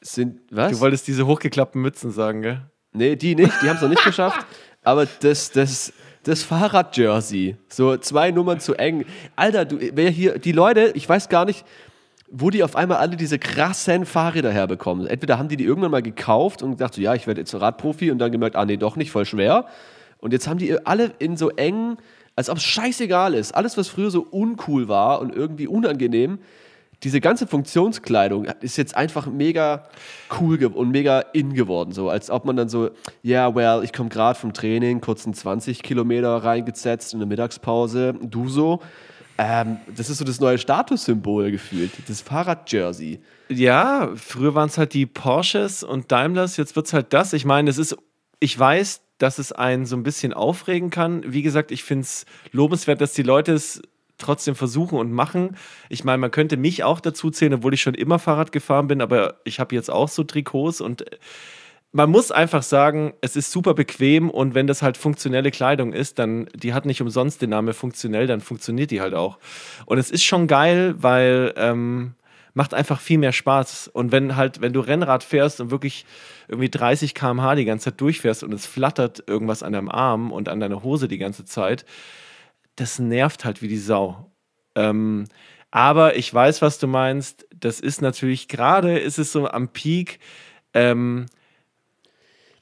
sind, 0.00 0.40
was? 0.50 0.72
Du 0.72 0.80
wolltest 0.80 1.06
diese 1.06 1.26
hochgeklappten 1.26 1.80
Mützen 1.80 2.10
sagen, 2.10 2.42
gell? 2.42 2.70
Nee, 2.92 3.16
die 3.16 3.34
nicht, 3.34 3.52
die 3.62 3.68
haben 3.68 3.76
es 3.76 3.82
noch 3.82 3.88
nicht 3.88 4.04
geschafft. 4.04 4.46
Aber 4.82 5.06
das, 5.20 5.50
das, 5.50 5.92
das 6.22 6.42
Fahrrad-Jersey, 6.44 7.56
so 7.68 7.96
zwei 7.96 8.30
Nummern 8.30 8.60
zu 8.60 8.74
eng. 8.74 9.04
Alter, 9.34 9.64
du, 9.64 9.78
wer 9.80 10.10
hier, 10.10 10.38
die 10.38 10.52
Leute, 10.52 10.92
ich 10.94 11.08
weiß 11.08 11.28
gar 11.28 11.44
nicht, 11.44 11.64
wo 12.28 12.50
die 12.50 12.62
auf 12.62 12.76
einmal 12.76 12.98
alle 12.98 13.16
diese 13.16 13.38
krassen 13.38 14.06
Fahrräder 14.06 14.52
herbekommen. 14.52 15.06
Entweder 15.06 15.38
haben 15.38 15.48
die 15.48 15.56
die 15.56 15.64
irgendwann 15.64 15.90
mal 15.90 16.02
gekauft 16.02 16.62
und 16.62 16.72
gedacht, 16.72 16.94
so, 16.94 17.00
ja, 17.00 17.14
ich 17.14 17.26
werde 17.26 17.40
jetzt 17.40 17.54
Radprofi 17.54 18.10
und 18.10 18.18
dann 18.18 18.32
gemerkt, 18.32 18.56
ah, 18.56 18.64
nee, 18.64 18.76
doch 18.76 18.96
nicht, 18.96 19.10
voll 19.10 19.24
schwer. 19.24 19.66
Und 20.18 20.32
jetzt 20.32 20.48
haben 20.48 20.58
die 20.58 20.84
alle 20.86 21.12
in 21.18 21.36
so 21.36 21.50
engen, 21.50 21.98
als 22.34 22.50
ob 22.50 22.58
es 22.58 22.64
scheißegal 22.64 23.34
ist. 23.34 23.54
Alles, 23.54 23.76
was 23.76 23.88
früher 23.88 24.10
so 24.10 24.22
uncool 24.22 24.88
war 24.88 25.20
und 25.20 25.34
irgendwie 25.34 25.66
unangenehm, 25.66 26.38
diese 27.06 27.20
ganze 27.20 27.46
Funktionskleidung 27.46 28.46
ist 28.62 28.76
jetzt 28.76 28.96
einfach 28.96 29.28
mega 29.28 29.86
cool 30.40 30.64
und 30.64 30.90
mega 30.90 31.20
in 31.20 31.54
geworden. 31.54 31.92
So, 31.92 32.10
als 32.10 32.30
ob 32.30 32.44
man 32.44 32.56
dann 32.56 32.68
so, 32.68 32.90
ja, 33.22 33.46
yeah, 33.46 33.54
well, 33.54 33.84
ich 33.84 33.92
komme 33.92 34.08
gerade 34.08 34.36
vom 34.36 34.52
Training, 34.52 35.00
kurzen 35.00 35.32
20 35.32 35.84
Kilometer 35.84 36.38
reingesetzt 36.38 37.12
in 37.12 37.20
der 37.20 37.28
Mittagspause, 37.28 38.14
du 38.20 38.48
so. 38.48 38.80
Ähm, 39.38 39.76
das 39.94 40.10
ist 40.10 40.18
so 40.18 40.24
das 40.24 40.40
neue 40.40 40.58
Statussymbol 40.58 41.52
gefühlt, 41.52 41.92
das 42.08 42.22
Fahrrad-Jersey. 42.22 43.20
Ja, 43.50 44.10
früher 44.16 44.56
waren 44.56 44.68
es 44.68 44.76
halt 44.76 44.92
die 44.92 45.06
Porsches 45.06 45.84
und 45.84 46.10
Daimlers, 46.10 46.56
jetzt 46.56 46.74
wird 46.74 46.86
es 46.86 46.92
halt 46.92 47.12
das. 47.12 47.34
Ich 47.34 47.44
meine, 47.44 47.70
es 47.70 47.78
ist, 47.78 47.96
ich 48.40 48.58
weiß, 48.58 49.02
dass 49.18 49.38
es 49.38 49.52
einen 49.52 49.86
so 49.86 49.94
ein 49.94 50.02
bisschen 50.02 50.32
aufregen 50.32 50.90
kann. 50.90 51.22
Wie 51.24 51.42
gesagt, 51.42 51.70
ich 51.70 51.84
finde 51.84 52.02
es 52.02 52.26
lobenswert, 52.50 53.00
dass 53.00 53.12
die 53.12 53.22
Leute 53.22 53.52
es 53.52 53.80
trotzdem 54.18 54.54
versuchen 54.54 54.98
und 54.98 55.12
machen. 55.12 55.56
Ich 55.88 56.04
meine, 56.04 56.18
man 56.18 56.30
könnte 56.30 56.56
mich 56.56 56.84
auch 56.84 57.00
dazu 57.00 57.30
zählen, 57.30 57.54
obwohl 57.54 57.74
ich 57.74 57.82
schon 57.82 57.94
immer 57.94 58.18
Fahrrad 58.18 58.52
gefahren 58.52 58.88
bin, 58.88 59.00
aber 59.00 59.40
ich 59.44 59.60
habe 59.60 59.74
jetzt 59.74 59.90
auch 59.90 60.08
so 60.08 60.24
Trikots 60.24 60.80
und 60.80 61.10
äh, 61.10 61.16
man 61.92 62.10
muss 62.10 62.30
einfach 62.30 62.62
sagen, 62.62 63.14
es 63.22 63.36
ist 63.36 63.50
super 63.50 63.72
bequem 63.72 64.28
und 64.28 64.54
wenn 64.54 64.66
das 64.66 64.82
halt 64.82 64.98
funktionelle 64.98 65.50
Kleidung 65.50 65.94
ist, 65.94 66.18
dann, 66.18 66.46
die 66.54 66.74
hat 66.74 66.84
nicht 66.84 67.00
umsonst 67.00 67.40
den 67.40 67.50
Namen 67.50 67.72
funktionell, 67.72 68.26
dann 68.26 68.42
funktioniert 68.42 68.90
die 68.90 69.00
halt 69.00 69.14
auch. 69.14 69.38
Und 69.86 69.96
es 69.96 70.10
ist 70.10 70.24
schon 70.24 70.46
geil, 70.46 70.94
weil 70.98 71.54
ähm, 71.56 72.14
macht 72.52 72.74
einfach 72.74 73.00
viel 73.00 73.18
mehr 73.18 73.32
Spaß. 73.32 73.88
Und 73.88 74.12
wenn 74.12 74.34
halt, 74.34 74.62
wenn 74.62 74.72
du 74.72 74.80
Rennrad 74.80 75.22
fährst 75.22 75.60
und 75.60 75.70
wirklich 75.70 76.06
irgendwie 76.48 76.70
30 76.70 77.14
km/h 77.14 77.54
die 77.54 77.64
ganze 77.64 77.90
Zeit 77.90 78.00
durchfährst 78.00 78.42
und 78.42 78.52
es 78.52 78.66
flattert 78.66 79.24
irgendwas 79.26 79.62
an 79.62 79.72
deinem 79.72 79.90
Arm 79.90 80.32
und 80.32 80.48
an 80.48 80.60
deiner 80.60 80.82
Hose 80.82 81.06
die 81.06 81.18
ganze 81.18 81.44
Zeit, 81.44 81.84
das 82.76 82.98
nervt 82.98 83.44
halt 83.44 83.62
wie 83.62 83.68
die 83.68 83.78
Sau. 83.78 84.30
Ähm, 84.74 85.24
aber 85.70 86.16
ich 86.16 86.32
weiß, 86.32 86.62
was 86.62 86.78
du 86.78 86.86
meinst. 86.86 87.46
Das 87.58 87.80
ist 87.80 88.00
natürlich 88.00 88.48
gerade, 88.48 88.98
ist 88.98 89.18
es 89.18 89.32
so 89.32 89.48
am 89.48 89.68
Peak. 89.68 90.20
Ähm, 90.72 91.26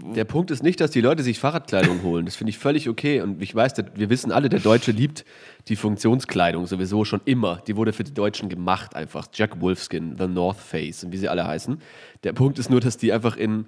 der 0.01 0.25
Punkt 0.25 0.51
ist 0.51 0.63
nicht, 0.63 0.81
dass 0.81 0.91
die 0.91 1.01
Leute 1.01 1.23
sich 1.23 1.39
Fahrradkleidung 1.39 2.03
holen. 2.03 2.27
Das 2.27 2.37
finde 2.37 2.51
ich 2.51 2.59
völlig 2.59 2.89
okay. 2.89 3.21
Und 3.21 3.41
ich 3.41 3.55
weiß, 3.55 3.75
wir 3.95 4.11
wissen 4.11 4.33
alle, 4.33 4.49
der 4.49 4.61
Deutsche 4.61 4.91
liebt 4.91 5.25
die 5.69 5.77
Funktionskleidung 5.77 6.67
sowieso 6.67 7.05
schon 7.05 7.21
immer. 7.25 7.63
Die 7.67 7.77
wurde 7.77 7.93
für 7.93 8.05
die 8.05 8.13
Deutschen 8.13 8.49
gemacht 8.49 8.97
einfach. 8.97 9.29
Jack 9.33 9.61
Wolfskin, 9.61 10.17
The 10.19 10.27
North 10.27 10.59
Face 10.59 11.05
und 11.05 11.13
wie 11.13 11.17
sie 11.17 11.29
alle 11.29 11.47
heißen. 11.47 11.81
Der 12.25 12.33
Punkt 12.33 12.59
ist 12.59 12.71
nur, 12.71 12.81
dass 12.81 12.97
die 12.97 13.13
einfach 13.13 13.37
in 13.37 13.67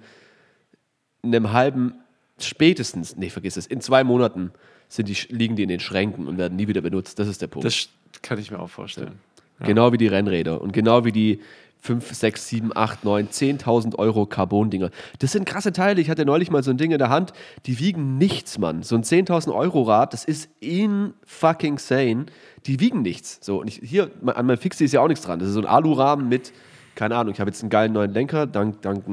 einem 1.23 1.53
halben, 1.53 1.95
spätestens, 2.39 3.15
nee, 3.15 3.29
vergiss 3.29 3.57
es, 3.57 3.65
in 3.65 3.81
zwei 3.81 4.03
Monaten 4.03 4.51
sind 4.89 5.09
die, 5.09 5.17
liegen 5.29 5.55
die 5.55 5.63
in 5.63 5.69
den 5.69 5.79
Schränken 5.79 6.27
und 6.27 6.37
werden 6.37 6.55
nie 6.55 6.67
wieder 6.67 6.81
benutzt. 6.81 7.19
Das 7.19 7.27
ist 7.27 7.41
der 7.41 7.47
Punkt. 7.47 7.65
Das, 7.65 7.89
Kann 8.21 8.39
ich 8.39 8.51
mir 8.51 8.59
auch 8.59 8.69
vorstellen. 8.69 9.19
Genau 9.59 9.91
wie 9.91 9.97
die 9.97 10.07
Rennräder 10.07 10.61
und 10.61 10.71
genau 10.71 11.03
wie 11.03 11.11
die 11.11 11.39
5, 11.81 12.13
6, 12.13 12.47
7, 12.49 12.71
8, 12.75 13.03
9, 13.05 13.29
10.000 13.29 13.95
Euro 13.95 14.25
Carbon-Dinger. 14.25 14.89
Das 15.19 15.31
sind 15.31 15.45
krasse 15.45 15.71
Teile. 15.71 16.01
Ich 16.01 16.09
hatte 16.09 16.25
neulich 16.25 16.51
mal 16.51 16.63
so 16.63 16.71
ein 16.71 16.77
Ding 16.77 16.91
in 16.91 16.97
der 16.97 17.09
Hand, 17.09 17.33
die 17.65 17.79
wiegen 17.79 18.17
nichts, 18.17 18.57
Mann. 18.57 18.83
So 18.83 18.95
ein 18.95 19.03
10.000 19.03 19.53
Euro 19.53 19.83
Rad, 19.83 20.13
das 20.13 20.25
ist 20.25 20.49
in 20.59 21.13
fucking 21.23 21.77
sane. 21.77 22.25
Die 22.65 22.79
wiegen 22.79 23.01
nichts. 23.01 23.39
So, 23.41 23.61
und 23.61 23.67
ich, 23.67 23.79
hier 23.83 24.11
an 24.25 24.45
meinem 24.45 24.57
Fixie 24.57 24.85
ist 24.85 24.91
ja 24.91 25.01
auch 25.01 25.07
nichts 25.07 25.23
dran. 25.23 25.39
Das 25.39 25.47
ist 25.47 25.53
so 25.53 25.61
ein 25.61 25.65
Alurahmen 25.65 26.27
mit, 26.27 26.51
keine 26.95 27.15
Ahnung, 27.15 27.33
ich 27.33 27.39
habe 27.39 27.49
jetzt 27.49 27.61
einen 27.61 27.69
geilen 27.69 27.93
neuen 27.93 28.11
Lenker, 28.11 28.47
dank, 28.47 28.81
dank, 28.81 29.05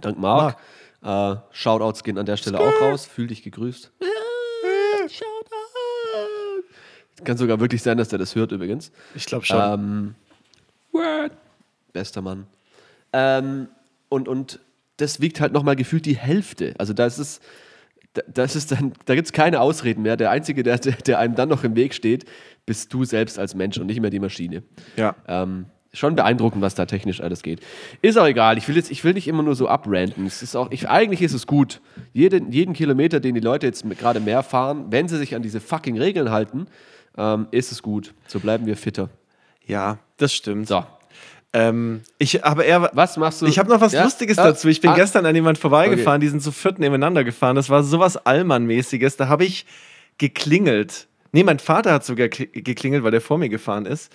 dank 0.00 0.18
Marc. 0.18 0.56
Äh, 1.02 1.36
Shoutouts 1.50 2.02
gehen 2.04 2.18
an 2.18 2.26
der 2.26 2.36
Stelle 2.36 2.58
auch 2.58 2.80
raus. 2.80 3.06
Fühl 3.06 3.28
dich 3.28 3.42
gegrüßt. 3.42 3.92
Kann 7.24 7.36
sogar 7.36 7.60
wirklich 7.60 7.82
sein, 7.82 7.98
dass 7.98 8.08
der 8.08 8.18
das 8.18 8.34
hört 8.34 8.52
übrigens. 8.52 8.92
Ich 9.14 9.26
glaube 9.26 9.44
schon. 9.44 9.60
Ähm, 9.60 10.14
Word. 10.92 11.32
Bester 11.92 12.22
Mann. 12.22 12.46
Ähm, 13.12 13.68
und, 14.08 14.28
und 14.28 14.60
das 14.96 15.20
wiegt 15.20 15.40
halt 15.40 15.52
nochmal 15.52 15.76
gefühlt 15.76 16.06
die 16.06 16.16
Hälfte. 16.16 16.74
Also 16.78 16.92
da 16.92 17.06
ist 17.06 17.18
es, 17.18 17.40
da, 18.14 18.22
das 18.32 18.56
ist 18.56 18.72
dann, 18.72 18.92
da 19.06 19.14
gibt 19.14 19.26
es 19.26 19.32
keine 19.32 19.60
Ausreden 19.60 20.02
mehr. 20.02 20.16
Der 20.16 20.30
Einzige, 20.30 20.62
der, 20.62 20.78
der 20.78 21.18
einem 21.18 21.34
dann 21.34 21.48
noch 21.48 21.64
im 21.64 21.76
Weg 21.76 21.94
steht, 21.94 22.24
bist 22.66 22.92
du 22.92 23.04
selbst 23.04 23.38
als 23.38 23.54
Mensch 23.54 23.78
und 23.78 23.86
nicht 23.86 24.00
mehr 24.00 24.10
die 24.10 24.20
Maschine. 24.20 24.62
ja. 24.96 25.14
Ähm, 25.26 25.66
schon 25.92 26.14
beeindruckend, 26.14 26.62
was 26.62 26.74
da 26.74 26.86
technisch 26.86 27.20
alles 27.20 27.42
geht. 27.42 27.60
Ist 28.00 28.16
auch 28.16 28.26
egal. 28.26 28.58
Ich 28.58 28.68
will 28.68 28.76
jetzt, 28.76 28.90
ich 28.90 29.02
will 29.02 29.14
nicht 29.14 29.26
immer 29.26 29.42
nur 29.42 29.56
so 29.56 29.68
abranten. 29.68 30.26
Es 30.26 30.42
ist 30.42 30.54
auch, 30.54 30.70
ich, 30.70 30.88
eigentlich 30.88 31.22
ist 31.22 31.32
es 31.32 31.46
gut. 31.46 31.80
Jeden, 32.12 32.52
jeden 32.52 32.74
Kilometer, 32.74 33.18
den 33.18 33.34
die 33.34 33.40
Leute 33.40 33.66
jetzt 33.66 33.84
gerade 33.98 34.20
mehr 34.20 34.42
fahren, 34.42 34.86
wenn 34.90 35.08
sie 35.08 35.18
sich 35.18 35.34
an 35.34 35.42
diese 35.42 35.60
fucking 35.60 35.98
Regeln 35.98 36.30
halten, 36.30 36.66
ähm, 37.16 37.46
ist 37.50 37.72
es 37.72 37.82
gut. 37.82 38.14
So 38.26 38.40
bleiben 38.40 38.66
wir 38.66 38.76
fitter. 38.76 39.08
ja, 39.66 39.98
das 40.16 40.34
stimmt. 40.34 40.68
So. 40.68 40.84
Ähm, 41.52 42.02
ich 42.18 42.42
habe 42.42 42.62
eher. 42.62 42.90
Was 42.92 43.16
machst 43.16 43.42
du? 43.42 43.46
Ich 43.46 43.58
habe 43.58 43.68
noch 43.68 43.80
was 43.80 43.92
Ja? 43.92 44.04
Lustiges 44.04 44.38
Ah, 44.38 44.44
dazu. 44.44 44.68
Ich 44.68 44.80
bin 44.80 44.90
ah, 44.90 44.94
gestern 44.94 45.26
an 45.26 45.34
jemand 45.34 45.58
vorbeigefahren, 45.58 46.20
die 46.20 46.28
sind 46.28 46.42
zu 46.42 46.52
viert 46.52 46.78
nebeneinander 46.78 47.24
gefahren. 47.24 47.56
Das 47.56 47.68
war 47.70 47.82
sowas 47.82 48.16
Allmann-mäßiges. 48.24 49.16
Da 49.16 49.28
habe 49.28 49.44
ich 49.44 49.66
geklingelt. 50.18 51.08
Nee, 51.32 51.42
mein 51.44 51.58
Vater 51.58 51.92
hat 51.92 52.04
sogar 52.04 52.26
kli- 52.28 52.50
geklingelt, 52.62 53.02
weil 53.02 53.10
der 53.10 53.20
vor 53.20 53.38
mir 53.38 53.48
gefahren 53.48 53.86
ist. 53.86 54.12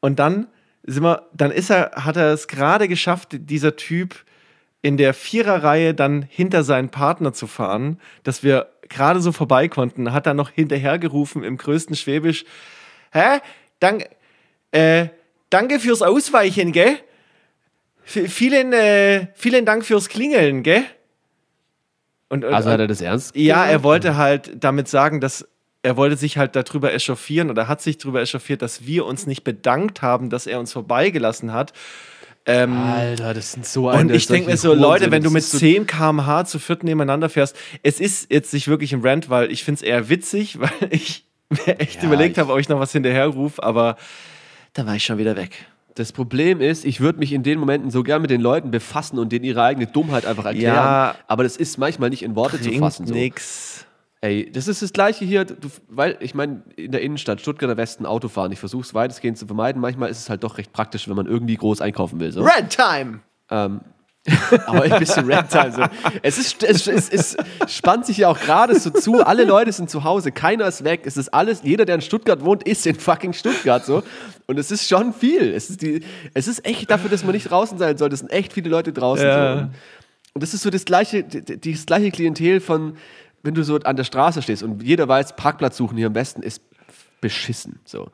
Und 0.00 0.18
dann 0.18 0.48
sind 0.84 1.02
wir, 1.02 1.26
dann 1.32 1.50
ist 1.50 1.70
er, 1.70 1.92
hat 1.94 2.16
er 2.16 2.32
es 2.32 2.48
gerade 2.48 2.88
geschafft, 2.88 3.28
dieser 3.32 3.76
Typ 3.76 4.24
in 4.82 4.96
der 4.96 5.12
Viererreihe 5.14 5.94
dann 5.94 6.22
hinter 6.22 6.62
seinen 6.64 6.88
Partner 6.88 7.32
zu 7.34 7.46
fahren, 7.46 8.00
dass 8.22 8.42
wir 8.42 8.68
gerade 8.90 9.20
so 9.20 9.32
vorbei 9.32 9.68
konnten, 9.68 10.12
hat 10.12 10.26
dann 10.26 10.36
noch 10.36 10.50
hinterhergerufen 10.50 11.42
im 11.42 11.56
größten 11.56 11.96
Schwäbisch, 11.96 12.44
hä? 13.12 13.40
Dank, 13.78 14.06
äh, 14.72 15.06
danke 15.48 15.80
fürs 15.80 16.02
Ausweichen, 16.02 16.72
gell? 16.72 16.98
V 18.04 18.20
vielen, 18.26 18.72
äh, 18.74 19.28
vielen 19.34 19.64
Dank 19.64 19.86
fürs 19.86 20.08
Klingeln, 20.08 20.62
gell? 20.62 20.84
Und, 22.28 22.44
und, 22.44 22.52
Also 22.52 22.70
hat 22.70 22.80
er 22.80 22.86
das 22.86 23.00
ernst? 23.00 23.34
ja, 23.34 23.64
er 23.64 23.82
wollte 23.82 24.16
halt 24.16 24.52
damit 24.62 24.88
sagen, 24.88 25.20
dass 25.20 25.46
er 25.82 25.96
wollte 25.96 26.16
sich 26.16 26.36
halt 26.36 26.56
darüber 26.56 26.92
echauffieren 26.92 27.48
oder 27.50 27.66
hat 27.66 27.80
sich 27.80 27.96
darüber 27.96 28.20
echauffiert, 28.20 28.60
dass 28.60 28.86
wir 28.86 29.06
uns 29.06 29.26
nicht 29.26 29.44
bedankt 29.44 30.02
haben, 30.02 30.28
dass 30.28 30.46
er 30.46 30.60
uns 30.60 30.72
vorbeigelassen 30.72 31.52
hat. 31.54 31.72
Ähm, 32.50 32.76
Alter, 32.76 33.34
das 33.34 33.52
sind 33.52 33.66
so 33.66 33.88
und 33.88 33.96
eine 33.96 34.14
ich 34.14 34.26
denke 34.26 34.50
mir 34.50 34.56
so, 34.56 34.74
Leute, 34.74 35.10
wenn 35.10 35.22
du 35.22 35.30
mit 35.30 35.42
ist 35.42 35.52
so 35.52 35.58
10 35.58 35.86
km/h 35.86 36.44
zu 36.44 36.58
viert 36.58 36.84
nebeneinander 36.84 37.28
fährst, 37.28 37.56
es 37.82 38.00
ist 38.00 38.30
jetzt 38.30 38.52
nicht 38.52 38.68
wirklich 38.68 38.92
ein 38.92 39.00
Rant, 39.02 39.30
weil 39.30 39.50
ich 39.50 39.64
finde 39.64 39.76
es 39.78 39.82
eher 39.82 40.08
witzig, 40.08 40.58
weil 40.60 40.70
ich 40.90 41.24
mir 41.48 41.78
echt 41.80 42.02
Ja, 42.02 42.08
überlegt 42.08 42.38
habe, 42.38 42.52
ob 42.52 42.58
ich 42.58 42.68
noch 42.68 42.80
was 42.80 42.92
hinterher 42.92 43.26
rufe, 43.28 43.62
aber 43.62 43.96
da 44.72 44.86
war 44.86 44.94
ich 44.96 45.04
schon 45.04 45.18
wieder 45.18 45.36
weg. 45.36 45.66
Das 45.96 46.12
Problem 46.12 46.60
ist, 46.60 46.84
ich 46.84 47.00
würde 47.00 47.18
mich 47.18 47.32
in 47.32 47.42
den 47.42 47.58
Momenten 47.58 47.90
so 47.90 48.02
gern 48.02 48.22
mit 48.22 48.30
den 48.30 48.40
Leuten 48.40 48.70
befassen 48.70 49.18
und 49.18 49.32
denen 49.32 49.44
ihre 49.44 49.62
eigene 49.62 49.86
Dummheit 49.86 50.24
einfach 50.24 50.44
erklären. 50.44 50.74
Ja. 50.74 51.14
aber 51.26 51.42
das 51.42 51.56
ist 51.56 51.78
manchmal 51.78 52.10
nicht 52.10 52.22
in 52.22 52.36
Worte 52.36 52.60
zu 52.60 52.70
fassen. 52.72 53.06
So. 53.06 53.14
nix. 53.14 53.86
Ey, 54.22 54.50
das 54.52 54.68
ist 54.68 54.82
das 54.82 54.92
Gleiche 54.92 55.24
hier, 55.24 55.46
du, 55.46 55.68
weil 55.88 56.18
ich 56.20 56.34
meine, 56.34 56.62
in 56.76 56.92
der 56.92 57.00
Innenstadt, 57.00 57.40
Stuttgarter 57.40 57.78
Westen, 57.78 58.04
Autofahren, 58.04 58.52
ich 58.52 58.58
versuche 58.58 58.82
es 58.82 58.92
weitestgehend 58.92 59.38
zu 59.38 59.46
vermeiden. 59.46 59.80
Manchmal 59.80 60.10
ist 60.10 60.18
es 60.18 60.28
halt 60.28 60.44
doch 60.44 60.58
recht 60.58 60.72
praktisch, 60.72 61.08
wenn 61.08 61.16
man 61.16 61.26
irgendwie 61.26 61.56
groß 61.56 61.80
einkaufen 61.80 62.20
will. 62.20 62.30
So. 62.30 62.42
Red 62.42 62.68
Time! 62.68 63.20
Ähm, 63.50 63.80
aber 64.66 64.82
ein 64.82 64.98
bisschen 64.98 65.30
Ragtime. 65.30 65.72
So. 65.72 65.82
Es, 66.22 66.36
ist, 66.36 66.62
es, 66.62 66.86
es, 66.86 67.08
es 67.08 67.36
spannt 67.66 68.04
sich 68.04 68.18
ja 68.18 68.28
auch 68.28 68.38
gerade 68.38 68.78
so 68.78 68.90
zu. 68.90 69.24
Alle 69.24 69.44
Leute 69.44 69.72
sind 69.72 69.88
zu 69.88 70.04
Hause, 70.04 70.30
keiner 70.30 70.66
ist 70.66 70.84
weg. 70.84 71.02
Es 71.04 71.16
ist 71.16 71.32
alles, 71.32 71.62
jeder, 71.64 71.86
der 71.86 71.94
in 71.94 72.00
Stuttgart 72.02 72.44
wohnt, 72.44 72.62
ist 72.64 72.86
in 72.86 72.96
fucking 72.96 73.32
Stuttgart. 73.32 73.84
So. 73.84 74.02
Und 74.46 74.58
es 74.58 74.70
ist 74.70 74.86
schon 74.86 75.14
viel. 75.14 75.54
Es 75.54 75.70
ist, 75.70 75.80
die, 75.80 76.04
es 76.34 76.48
ist 76.48 76.66
echt 76.66 76.90
dafür, 76.90 77.08
dass 77.08 77.24
man 77.24 77.32
nicht 77.32 77.50
draußen 77.50 77.78
sein 77.78 77.96
soll. 77.96 78.12
Es 78.12 78.20
sind 78.20 78.30
echt 78.30 78.52
viele 78.52 78.68
Leute 78.68 78.92
draußen. 78.92 79.26
Ja. 79.26 79.56
So. 79.56 79.62
Und, 80.34 80.42
das 80.42 80.52
ist 80.52 80.62
so 80.62 80.70
das 80.70 80.84
gleiche, 80.84 81.24
das 81.24 81.86
gleiche 81.86 82.10
Klientel 82.10 82.60
von, 82.60 82.98
wenn 83.42 83.54
du 83.54 83.62
so 83.64 83.76
an 83.76 83.96
der 83.96 84.04
Straße 84.04 84.42
stehst 84.42 84.62
und 84.62 84.82
jeder 84.82 85.08
weiß, 85.08 85.36
Parkplatz 85.36 85.76
suchen 85.76 85.96
hier 85.96 86.08
im 86.08 86.14
Westen 86.14 86.42
ist 86.42 86.62
beschissen. 87.20 87.80
So. 87.84 88.10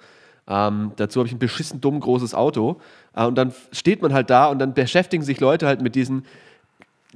Ähm, 0.49 0.93
dazu 0.97 1.21
habe 1.21 1.27
ich 1.27 1.35
ein 1.35 1.39
beschissen 1.39 1.81
dumm 1.81 1.99
großes 2.01 2.35
Auto. 2.35 2.81
Äh, 3.15 3.27
und 3.27 3.37
dann 3.37 3.53
steht 3.73 4.03
man 4.03 4.13
halt 4.13 4.31
da 4.31 4.47
und 4.47 4.59
dann 4.59 4.75
beschäftigen 4.75 5.25
sich 5.25 5.41
Leute 5.41 5.67
halt 5.67 5.83
mit 5.83 5.95
diesen 5.95 6.25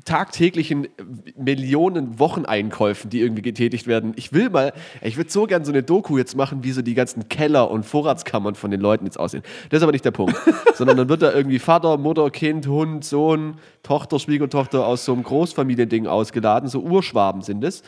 tagtäglichen 0.04 0.88
Millionen 1.36 2.18
Wocheneinkäufen, 2.18 3.10
die 3.10 3.20
irgendwie 3.20 3.42
getätigt 3.42 3.86
werden. 3.86 4.12
Ich 4.16 4.32
will 4.32 4.50
mal, 4.50 4.72
ich 5.02 5.16
würde 5.16 5.30
so 5.30 5.46
gern 5.46 5.64
so 5.64 5.72
eine 5.72 5.82
Doku 5.82 6.16
jetzt 6.16 6.36
machen, 6.36 6.64
wie 6.64 6.72
so 6.72 6.82
die 6.82 6.94
ganzen 6.94 7.28
Keller 7.28 7.70
und 7.70 7.84
Vorratskammern 7.84 8.54
von 8.54 8.70
den 8.70 8.80
Leuten 8.80 9.04
jetzt 9.04 9.18
aussehen. 9.18 9.42
Das 9.68 9.78
ist 9.78 9.82
aber 9.82 9.92
nicht 9.92 10.04
der 10.04 10.10
Punkt. 10.10 10.36
Sondern 10.74 10.96
dann 10.96 11.08
wird 11.08 11.22
da 11.22 11.32
irgendwie 11.32 11.58
Vater, 11.58 11.96
Mutter, 11.98 12.30
Kind, 12.30 12.66
Hund, 12.66 13.04
Sohn, 13.04 13.56
Tochter, 13.82 14.18
Schwiegertochter 14.18 14.86
aus 14.86 15.04
so 15.04 15.12
einem 15.12 15.22
Großfamiliending 15.22 16.06
ausgeladen. 16.06 16.68
So 16.68 16.80
Urschwaben 16.80 17.42
sind 17.42 17.64
es. 17.64 17.82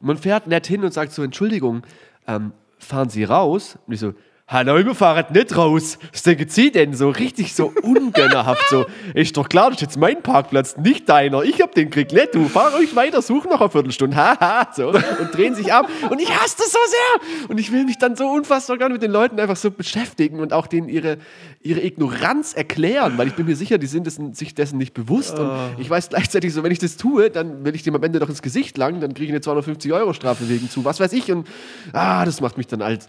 Und 0.00 0.08
man 0.08 0.18
fährt 0.18 0.46
nett 0.46 0.66
hin 0.66 0.84
und 0.84 0.92
sagt 0.92 1.12
so, 1.12 1.22
Entschuldigung, 1.22 1.82
ähm, 2.26 2.52
fahren 2.78 3.08
Sie 3.08 3.24
raus? 3.24 3.78
Und 3.86 3.94
ich 3.94 4.00
so, 4.00 4.12
Hallo, 4.48 4.76
wir 4.76 4.94
fahren 4.94 5.24
nicht 5.34 5.56
raus. 5.56 5.98
Was 6.12 6.22
denken 6.22 6.48
Sie 6.48 6.70
denn? 6.70 6.94
So 6.94 7.10
richtig 7.10 7.52
so 7.52 7.72
ungönnerhaft. 7.82 8.68
So, 8.70 8.86
ist 9.12 9.36
doch 9.36 9.48
klar, 9.48 9.70
das 9.70 9.78
ist 9.78 9.82
jetzt 9.82 9.98
mein 9.98 10.22
Parkplatz, 10.22 10.76
nicht 10.76 11.08
deiner. 11.08 11.42
Ich 11.42 11.60
hab 11.60 11.74
den 11.74 11.90
Krieg 11.90 12.12
nicht. 12.12 12.32
Du 12.32 12.46
fahr 12.46 12.72
euch 12.76 12.94
weiter, 12.94 13.22
such 13.22 13.46
noch 13.46 13.60
eine 13.60 13.70
Viertelstunde. 13.70 14.16
Haha, 14.16 14.68
so. 14.72 14.90
Und 14.90 15.34
drehen 15.34 15.56
sich 15.56 15.72
ab. 15.72 15.88
Und 16.08 16.20
ich 16.20 16.30
hasse 16.30 16.58
das 16.58 16.70
so 16.70 16.78
sehr. 16.86 17.48
Und 17.48 17.58
ich 17.58 17.72
will 17.72 17.84
mich 17.86 17.98
dann 17.98 18.14
so 18.14 18.28
unfassbar 18.28 18.78
gerne 18.78 18.92
mit 18.92 19.02
den 19.02 19.10
Leuten 19.10 19.40
einfach 19.40 19.56
so 19.56 19.72
beschäftigen 19.72 20.38
und 20.38 20.52
auch 20.52 20.68
denen 20.68 20.88
ihre, 20.88 21.18
ihre 21.60 21.80
Ignoranz 21.80 22.54
erklären, 22.54 23.18
weil 23.18 23.26
ich 23.26 23.34
bin 23.34 23.46
mir 23.46 23.56
sicher, 23.56 23.78
die 23.78 23.88
sind 23.88 24.06
dessen, 24.06 24.32
sich 24.32 24.54
dessen 24.54 24.78
nicht 24.78 24.94
bewusst. 24.94 25.40
Und 25.40 25.50
ich 25.78 25.90
weiß 25.90 26.10
gleichzeitig 26.10 26.54
so, 26.54 26.62
wenn 26.62 26.70
ich 26.70 26.78
das 26.78 26.96
tue, 26.96 27.30
dann 27.30 27.64
will 27.64 27.74
ich 27.74 27.82
dem 27.82 27.96
am 27.96 28.02
Ende 28.04 28.20
doch 28.20 28.28
ins 28.28 28.42
Gesicht 28.42 28.78
langen, 28.78 29.00
dann 29.00 29.12
kriege 29.12 29.24
ich 29.24 29.32
eine 29.32 29.40
250 29.40 29.92
Euro 29.92 30.12
Strafe 30.12 30.48
wegen 30.48 30.70
zu. 30.70 30.84
Was 30.84 31.00
weiß 31.00 31.12
ich. 31.14 31.32
Und 31.32 31.48
ah, 31.92 32.24
das 32.24 32.40
macht 32.40 32.56
mich 32.56 32.68
dann 32.68 32.84
halt 32.84 33.08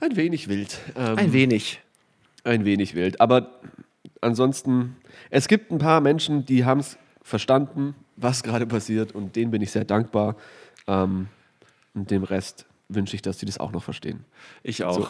ein 0.00 0.16
wenig 0.16 0.48
wild. 0.48 0.78
Ähm, 0.96 1.18
Ein 1.18 1.32
wenig. 1.32 1.80
ein 2.44 2.64
wenig 2.64 2.94
wild. 2.94 3.20
Aber 3.20 3.60
ansonsten, 4.20 4.96
es 5.30 5.46
gibt 5.48 5.70
ein 5.70 5.78
paar 5.78 6.00
Menschen, 6.00 6.44
die 6.46 6.64
haben 6.64 6.80
es 6.80 6.96
verstanden, 7.22 7.94
was 8.16 8.42
gerade 8.42 8.66
passiert. 8.66 9.12
Und 9.14 9.36
denen 9.36 9.50
bin 9.50 9.62
ich 9.62 9.70
sehr 9.70 9.84
dankbar. 9.84 10.36
Ähm, 10.86 11.28
und 11.94 12.10
dem 12.10 12.24
Rest 12.24 12.66
wünsche 12.88 13.14
ich, 13.16 13.22
dass 13.22 13.38
sie 13.38 13.46
das 13.46 13.58
auch 13.58 13.72
noch 13.72 13.82
verstehen. 13.82 14.24
Ich 14.62 14.84
auch. 14.84 14.94
So. 14.94 15.08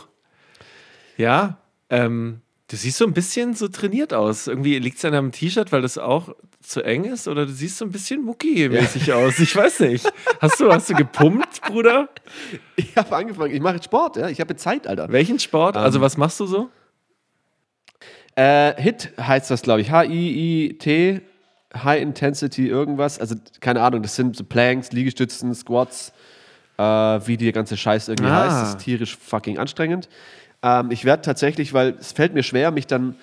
Ja, 1.16 1.58
ähm, 1.88 2.40
du 2.70 2.76
siehst 2.76 2.98
so 2.98 3.04
ein 3.04 3.12
bisschen 3.12 3.54
so 3.54 3.68
trainiert 3.68 4.14
aus. 4.14 4.46
Irgendwie 4.46 4.78
liegt 4.78 4.98
es 4.98 5.04
an 5.04 5.12
deinem 5.12 5.32
T-Shirt, 5.32 5.72
weil 5.72 5.82
das 5.82 5.98
auch 5.98 6.34
zu 6.62 6.82
eng 6.82 7.04
ist? 7.04 7.26
Oder 7.26 7.46
du 7.46 7.52
siehst 7.52 7.78
so 7.78 7.84
ein 7.84 7.90
bisschen 7.90 8.24
Mucki-mäßig 8.24 9.12
aus. 9.12 9.38
Ich 9.40 9.54
weiß 9.56 9.80
nicht. 9.80 10.06
Hast 10.40 10.60
du, 10.60 10.72
hast 10.72 10.88
du 10.90 10.94
gepumpt, 10.94 11.62
Bruder? 11.62 12.08
Ich 12.76 12.96
habe 12.96 13.16
angefangen, 13.16 13.52
ich 13.54 13.60
mache 13.60 13.74
jetzt 13.76 13.86
Sport, 13.86 14.16
ja. 14.16 14.28
Ich 14.28 14.40
habe 14.40 14.52
jetzt 14.52 14.62
Zeit, 14.62 14.86
Alter. 14.86 15.08
Welchen 15.10 15.38
Sport? 15.38 15.74
Ähm, 15.76 15.82
also, 15.82 16.00
was 16.00 16.16
machst 16.16 16.38
du 16.38 16.46
so? 16.46 16.68
Äh, 18.36 18.80
HIT 18.80 19.10
heißt 19.18 19.50
das, 19.50 19.62
glaube 19.62 19.80
ich. 19.80 19.90
H-I-I-T, 19.90 21.20
High 21.74 22.02
Intensity, 22.02 22.68
irgendwas. 22.68 23.18
Also, 23.18 23.34
keine 23.60 23.82
Ahnung, 23.82 24.02
das 24.02 24.14
sind 24.16 24.36
so 24.36 24.44
Planks, 24.44 24.92
Liegestützen, 24.92 25.54
Squats, 25.54 26.12
äh, 26.78 26.82
wie 26.82 27.36
die 27.36 27.50
ganze 27.52 27.76
Scheiß 27.76 28.08
irgendwie 28.08 28.30
Ah. 28.30 28.44
heißt. 28.44 28.62
Das 28.62 28.68
ist 28.70 28.78
tierisch 28.84 29.16
fucking 29.16 29.58
anstrengend. 29.58 30.08
Ähm, 30.62 30.90
ich 30.90 31.04
werde 31.04 31.22
tatsächlich, 31.22 31.72
weil 31.72 31.94
es 31.98 32.12
fällt 32.12 32.34
mir 32.34 32.42
schwer, 32.42 32.70
mich 32.70 32.86
dann. 32.86 33.16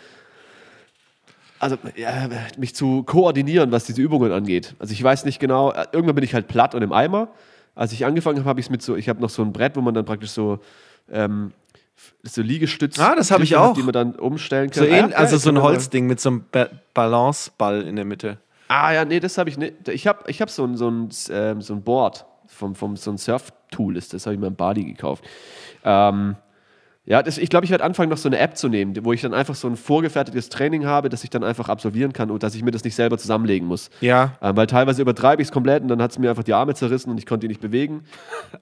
Also, 1.59 1.77
ja, 1.95 2.29
mich 2.57 2.75
zu 2.75 3.01
koordinieren, 3.03 3.71
was 3.71 3.85
diese 3.85 4.01
Übungen 4.01 4.31
angeht. 4.31 4.75
Also, 4.79 4.93
ich 4.93 5.03
weiß 5.03 5.25
nicht 5.25 5.39
genau, 5.39 5.71
äh, 5.71 5.85
irgendwann 5.91 6.15
bin 6.15 6.23
ich 6.23 6.33
halt 6.33 6.47
platt 6.47 6.75
und 6.75 6.83
im 6.83 6.93
Eimer. 6.93 7.29
Als 7.73 7.91
ich 7.93 8.05
angefangen 8.05 8.39
habe, 8.39 8.49
habe 8.49 8.59
ich 8.59 8.67
es 8.67 8.69
mit 8.69 8.81
so, 8.81 8.95
ich 8.95 9.09
habe 9.09 9.21
noch 9.21 9.29
so 9.29 9.41
ein 9.43 9.53
Brett, 9.53 9.75
wo 9.75 9.81
man 9.81 9.93
dann 9.93 10.05
praktisch 10.05 10.31
so, 10.31 10.59
ähm, 11.11 11.51
so 12.23 12.41
Liegestütze, 12.41 13.01
Ah, 13.03 13.15
das 13.15 13.31
hab 13.31 13.41
ich 13.41 13.49
Griffe 13.51 13.63
hat, 13.63 13.69
auch. 13.71 13.73
die 13.75 13.83
man 13.83 13.93
dann 13.93 14.15
umstellen 14.15 14.69
kann. 14.69 14.85
So 14.85 14.91
Ah, 14.91 14.95
ja, 14.95 15.05
also 15.07 15.35
geil, 15.35 15.39
so 15.39 15.49
ein 15.49 15.61
Holzding 15.61 16.05
mit 16.07 16.19
so 16.19 16.29
einem 16.29 16.45
ba 16.51 16.67
Balanceball 16.93 17.83
in 17.83 17.95
der 17.95 18.05
Mitte. 18.05 18.37
Ah 18.67 18.91
ja, 18.93 19.05
nee, 19.05 19.19
das 19.19 19.37
habe 19.37 19.49
ich 19.49 19.57
nicht. 19.57 19.87
Ich 19.87 20.05
habe 20.07 20.23
ich 20.29 20.41
hab 20.41 20.49
so 20.49 20.63
ein, 20.63 20.75
so 20.75 20.89
ein, 20.89 21.09
ähm, 21.31 21.61
so 21.61 21.73
ein 21.73 21.81
Board, 21.83 22.25
vom, 22.47 22.75
vom, 22.75 22.97
so 22.97 23.11
ein 23.11 23.17
Surf-Tool 23.17 23.95
ist 23.97 24.13
das, 24.13 24.25
habe 24.25 24.33
ich 24.35 24.39
mir 24.39 24.47
im 24.47 24.55
Bali 24.55 24.83
gekauft. 24.83 25.23
Ähm, 25.83 26.35
Ja, 27.07 27.23
das, 27.23 27.37
ich 27.37 27.49
glaube, 27.49 27.63
ich 27.63 27.71
werde 27.71 27.85
anfangen, 27.85 28.09
noch 28.09 28.17
so 28.17 28.27
eine 28.27 28.37
App 28.37 28.57
zu 28.57 28.67
nehmen, 28.67 28.93
wo 29.03 29.13
ich 29.13 29.21
dann 29.21 29.33
einfach 29.33 29.55
so 29.55 29.67
ein 29.69 29.77
vorgefertigtes 29.77 30.49
Training 30.49 30.85
habe, 30.85 31.07
das 31.07 31.23
ich 31.23 31.29
dann 31.29 31.41
einfach 31.43 31.69
absolvieren 31.69 32.11
kann 32.11 32.29
und 32.29 32.43
dass 32.43 32.53
ich 32.53 32.63
mir 32.63 32.71
das 32.71 32.83
nicht 32.83 32.95
selber 32.95 33.17
zusammenlegen 33.17 33.65
muss. 33.65 33.89
Ja. 34.01 34.33
Ähm, 34.41 34.57
weil 34.57 34.67
teilweise 34.67 35.01
übertreibe 35.01 35.41
ich 35.41 35.47
es 35.47 35.51
komplett 35.53 35.81
und 35.83 35.87
dann 35.87 36.01
hat 36.01 36.11
es 36.11 36.19
mir 36.19 36.29
einfach 36.29 36.43
die 36.43 36.53
Arme 36.53 36.73
zerrissen 36.75 37.09
und 37.09 37.17
ich 37.17 37.25
konnte 37.25 37.45
die 37.45 37.47
nicht 37.47 37.61
bewegen. 37.61 38.01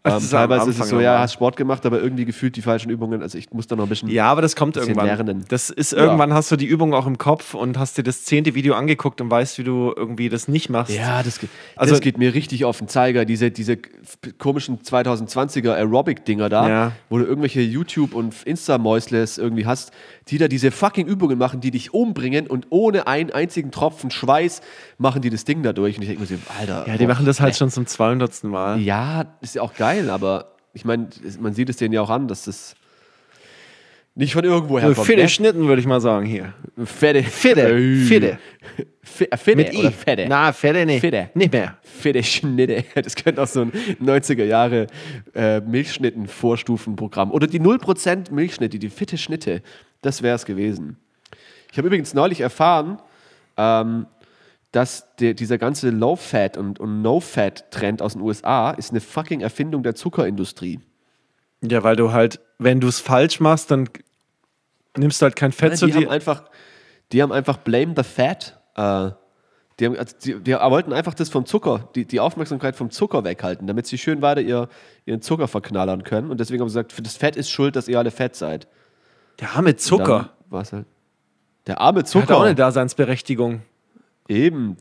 Ähm, 0.04 0.18
ist 0.18 0.30
teilweise 0.32 0.70
ist 0.70 0.80
es 0.80 0.90
so, 0.90 1.00
ja, 1.00 1.20
hast 1.20 1.34
Sport 1.34 1.56
gemacht, 1.58 1.84
aber 1.86 2.00
irgendwie 2.02 2.26
gefühlt 2.26 2.56
die 2.56 2.62
falschen 2.62 2.90
Übungen. 2.92 3.22
Also 3.24 3.38
ich 3.38 3.52
muss 3.52 3.66
da 3.68 3.76
noch 3.76 3.84
ein 3.86 3.90
bisschen. 3.90 4.10
Ja, 4.10 4.26
aber 4.32 4.42
das 4.44 4.56
kommt 4.56 4.78
irgendwann. 4.78 5.06
lernen. 5.08 5.46
Das 5.48 5.70
ist 5.72 5.94
irgendwann 5.94 6.34
hast 6.34 6.52
du 6.52 6.56
die 6.58 6.66
Übung 6.66 6.94
auch 6.94 7.08
im 7.08 7.18
Kopf 7.18 7.54
und 7.56 7.78
hast 7.80 7.98
dir 7.98 8.04
das 8.04 8.24
zehnte 8.24 8.54
Video 8.56 8.76
angeguckt 8.76 9.20
und 9.22 9.32
weißt, 9.32 9.58
wie 9.58 9.64
du 9.64 9.94
irgendwie 9.96 10.30
das 10.30 10.48
nicht 10.48 10.70
machst. 10.70 10.94
Ja, 10.96 11.24
das, 11.24 11.40
ge- 11.40 11.50
Also- 11.76 11.94
das 11.94 12.02
geht 12.02 12.18
mir 12.20 12.34
richtig 12.36 12.66
auf 12.66 12.78
den 12.80 12.88
Zeiger. 12.88 13.26
Diese, 13.26 13.50
diese 13.52 13.78
komischen 14.38 14.80
2020er 14.82 15.74
Aerobic-Dinger 15.74 16.50
da, 16.50 16.70
Ja. 16.70 16.92
wo 17.10 17.18
du 17.18 17.26
irgendwelche 17.26 17.62
YouTube- 17.62 18.14
und 18.14 18.35
Insta-Mäusles 18.44 19.38
irgendwie 19.38 19.66
hast, 19.66 19.92
die 20.28 20.38
da 20.38 20.48
diese 20.48 20.72
fucking 20.72 21.08
Übungen 21.08 21.38
machen, 21.38 21.62
die 21.62 21.72
dich 21.72 21.94
umbringen 21.94 22.48
und 22.48 22.68
ohne 22.70 23.08
einen 23.08 23.32
einzigen 23.32 23.72
Tropfen 23.72 24.12
Schweiß 24.12 24.62
machen 24.98 25.22
die 25.22 25.30
das 25.30 25.46
Ding 25.46 25.64
da 25.64 25.74
durch. 25.74 25.98
Und 25.98 26.04
ich 26.04 26.10
denke 26.10 26.22
mir 26.22 26.28
so, 26.28 26.36
Alter. 26.60 26.88
Ja, 26.88 26.98
die 26.98 27.06
boah, 27.06 27.14
machen 27.14 27.26
das 27.26 27.40
halt 27.40 27.54
nee. 27.54 27.58
schon 27.58 27.70
zum 27.70 27.86
200. 27.86 28.44
Mal. 28.46 28.80
Ja, 28.80 29.26
ist 29.42 29.56
ja 29.56 29.62
auch 29.62 29.74
geil, 29.74 30.10
aber 30.10 30.56
ich 30.74 30.84
meine, 30.84 31.08
man 31.40 31.54
sieht 31.54 31.70
es 31.70 31.78
denen 31.78 31.94
ja 31.94 32.02
auch 32.02 32.10
an, 32.10 32.28
dass 32.28 32.44
das 32.44 32.76
nicht 34.18 34.34
von 34.34 34.44
irgendwo 34.46 34.76
So 34.80 34.88
herkommt. 34.88 35.06
Fette 35.08 35.22
ne? 35.24 35.30
Schnitten, 35.30 35.68
würde 35.68 35.82
ich 35.82 35.88
mal 35.88 36.00
sagen 36.00 36.26
hier. 36.26 36.54
Fette. 36.84 37.22
Fette, 37.24 37.62
Äh, 37.70 38.06
Fette. 38.06 38.40
Fe- 39.04 39.30
äh, 39.32 39.38
Fette 39.38 39.58
Mit 39.58 39.74
I. 39.74 39.92
Fette? 39.92 40.26
Na, 40.28 40.52
Fette 40.54 40.86
nicht. 40.86 41.02
Fette. 41.02 41.30
Nicht 41.34 41.52
mehr. 41.52 41.78
Fette 41.82 42.24
Schnitte. 42.24 42.84
Das 42.96 43.16
könnte 43.16 43.42
auch 43.44 43.48
so 43.48 43.62
ein 43.62 43.72
90er 44.02 44.46
Jahre 44.46 44.88
äh, 45.34 45.60
Milchschnitten-Vorstufenprogramm. 45.62 47.32
Oder 47.32 47.48
die 47.48 47.60
0% 47.60 48.32
Milchschnitte, 48.34 48.80
die 48.80 48.90
fitte 48.90 49.18
Schnitte. 49.18 49.62
Das 50.02 50.22
wäre 50.22 50.36
es 50.36 50.46
gewesen. 50.46 50.98
Ich 51.72 51.78
habe 51.78 51.88
übrigens 51.88 52.14
neulich 52.14 52.42
erfahren, 52.42 53.00
ähm, 53.58 54.06
dass 54.72 55.16
der, 55.18 55.34
dieser 55.34 55.58
ganze 55.58 55.90
Low-Fat 55.90 56.58
und, 56.58 56.80
und 56.80 57.02
No-Fat-Trend 57.02 58.02
aus 58.02 58.14
den 58.14 58.22
USA 58.22 58.72
ist 58.72 58.92
eine 58.92 59.02
fucking 59.02 59.42
Erfindung 59.42 59.84
der 59.84 59.96
Zuckerindustrie. 59.96 60.80
Ja, 61.70 61.84
weil 61.84 61.96
du 61.96 62.12
halt, 62.12 62.40
wenn 62.58 62.80
du 62.80 62.88
es 62.88 63.00
falsch 63.00 63.40
machst, 63.40 63.72
dann 63.72 63.90
nimmst 64.98 65.22
du 65.22 65.24
halt 65.24 65.36
kein 65.36 65.52
Fett 65.52 65.70
Nein, 65.70 65.78
zu 65.78 65.86
die, 65.88 65.94
haben 65.94 66.02
dir. 66.02 66.12
einfach, 66.12 66.44
die 67.12 67.22
haben 67.22 67.32
einfach 67.32 67.58
Blame 67.58 67.94
the 67.96 68.04
Fat. 68.04 68.60
Äh, 68.76 69.12
die, 69.80 69.86
haben, 69.86 69.98
also 69.98 70.16
die, 70.24 70.40
die 70.40 70.54
wollten 70.54 70.94
einfach 70.94 71.14
das 71.14 71.30
vom 71.30 71.46
Zucker, 71.46 71.90
die, 71.96 72.06
die 72.06 72.20
Aufmerksamkeit 72.20 72.76
vom 72.76 72.92
Zucker 72.92 73.24
weghalten, 73.24 73.68
damit 73.68 73.88
sie 73.88 73.98
schön 73.98 74.22
weiter 74.22 74.42
ihr, 74.42 74.70
ihren 75.06 75.22
Zucker 75.22 75.48
verknallern 75.48 76.04
können. 76.04 76.32
Und 76.32 76.40
deswegen 76.40 76.62
haben 76.62 76.70
sie 76.70 76.76
gesagt, 76.76 76.94
für 76.94 77.02
das 77.02 77.18
Fett 77.18 77.36
ist 77.36 77.50
schuld, 77.50 77.76
dass 77.76 77.88
ihr 77.88 78.00
alle 78.00 78.12
fett 78.12 78.36
seid. 78.36 78.68
Der 79.40 79.52
arme 79.56 79.76
Zucker. 79.76 80.32
War 80.50 80.62
es 80.62 80.72
halt. 80.72 80.86
Der 81.68 81.82
arme 81.82 82.00
Hat 82.00 82.06
auch 82.06 82.12
Zucker. 82.12 82.42
eine 82.42 82.56
Daseinsberechtigung. 82.56 83.64
Eben. 84.28 84.78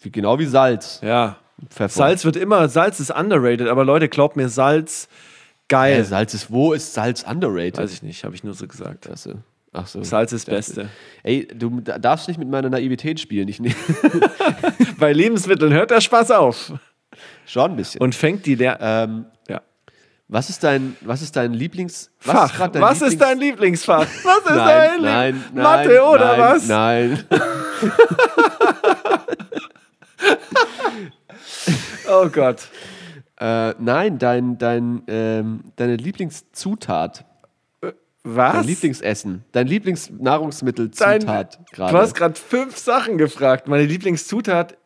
Wie, 0.00 0.10
genau 0.10 0.38
wie 0.38 0.46
Salz. 0.46 1.00
Ja. 1.02 1.38
Pfeffer. 1.68 1.88
Salz 1.88 2.24
wird 2.24 2.36
immer, 2.36 2.68
Salz 2.68 3.00
ist 3.00 3.10
underrated, 3.10 3.66
aber 3.66 3.84
Leute, 3.84 4.08
glaubt 4.08 4.36
mir, 4.36 4.48
Salz, 4.48 5.08
geil. 5.68 6.00
Äh, 6.00 6.04
Salz 6.04 6.34
ist, 6.34 6.50
wo 6.50 6.72
ist 6.72 6.94
Salz 6.94 7.22
underrated? 7.22 7.78
Weiß 7.78 7.92
ich 7.92 8.02
nicht, 8.02 8.24
habe 8.24 8.34
ich 8.34 8.44
nur 8.44 8.54
so 8.54 8.66
gesagt. 8.66 9.08
Ach 9.12 9.16
so. 9.16 9.34
Ach 9.72 9.86
so. 9.86 10.02
Salz 10.02 10.32
ist 10.32 10.48
Das- 10.48 10.54
Beste. 10.54 10.88
Ey, 11.22 11.46
du 11.46 11.80
da- 11.80 11.98
darfst 11.98 12.26
nicht 12.28 12.38
mit 12.38 12.48
meiner 12.48 12.70
Naivität 12.70 13.20
spielen. 13.20 13.48
Ich, 13.48 13.60
ne- 13.60 13.74
Bei 14.98 15.12
Lebensmitteln 15.12 15.72
hört 15.72 15.90
der 15.90 16.00
Spaß 16.00 16.30
auf 16.32 16.72
schon 17.46 17.72
ein 17.72 17.76
bisschen. 17.76 18.00
und 18.00 18.14
fängt 18.14 18.46
die 18.46 18.56
der 18.56 18.78
ähm, 18.80 19.26
ja. 19.48 19.60
was 20.28 20.48
ist 20.50 20.62
dein, 20.64 20.96
was 21.02 21.20
ist 21.22 21.36
dein 21.36 21.52
Lieblings... 21.52 22.10
Was 22.24 22.52
grad 22.54 22.74
dein 22.74 22.82
was 22.82 23.02
ist 23.02 23.12
Lieblings- 23.14 23.18
dein 23.18 23.38
Lieblingsfach? 23.38 24.06
Was 24.24 24.38
ist 24.38 24.46
dein 24.48 24.56
Nein, 24.56 24.92
Lieb- 24.94 25.02
nein, 25.04 25.44
nein. 25.54 25.62
Mathe 25.62 26.02
oder 26.02 26.36
nein, 26.36 26.40
was? 26.40 26.66
Nein. 26.66 27.24
Oh 32.10 32.28
Gott. 32.28 32.68
Äh, 33.40 33.74
nein, 33.78 34.18
dein, 34.18 34.58
dein, 34.58 35.02
ähm, 35.06 35.60
deine 35.76 35.96
Lieblingszutat. 35.96 37.24
Was? 38.24 38.52
Dein 38.52 38.64
Lieblingsessen. 38.64 39.44
Dein 39.52 39.66
Lieblingsnahrungsmittelzutat 39.68 41.58
du 41.58 41.64
gerade. 41.72 41.98
hast 41.98 42.14
gerade 42.14 42.34
fünf 42.34 42.76
Sachen 42.76 43.16
gefragt. 43.16 43.68
Meine 43.68 43.84
Lieblingszutat. 43.84 44.76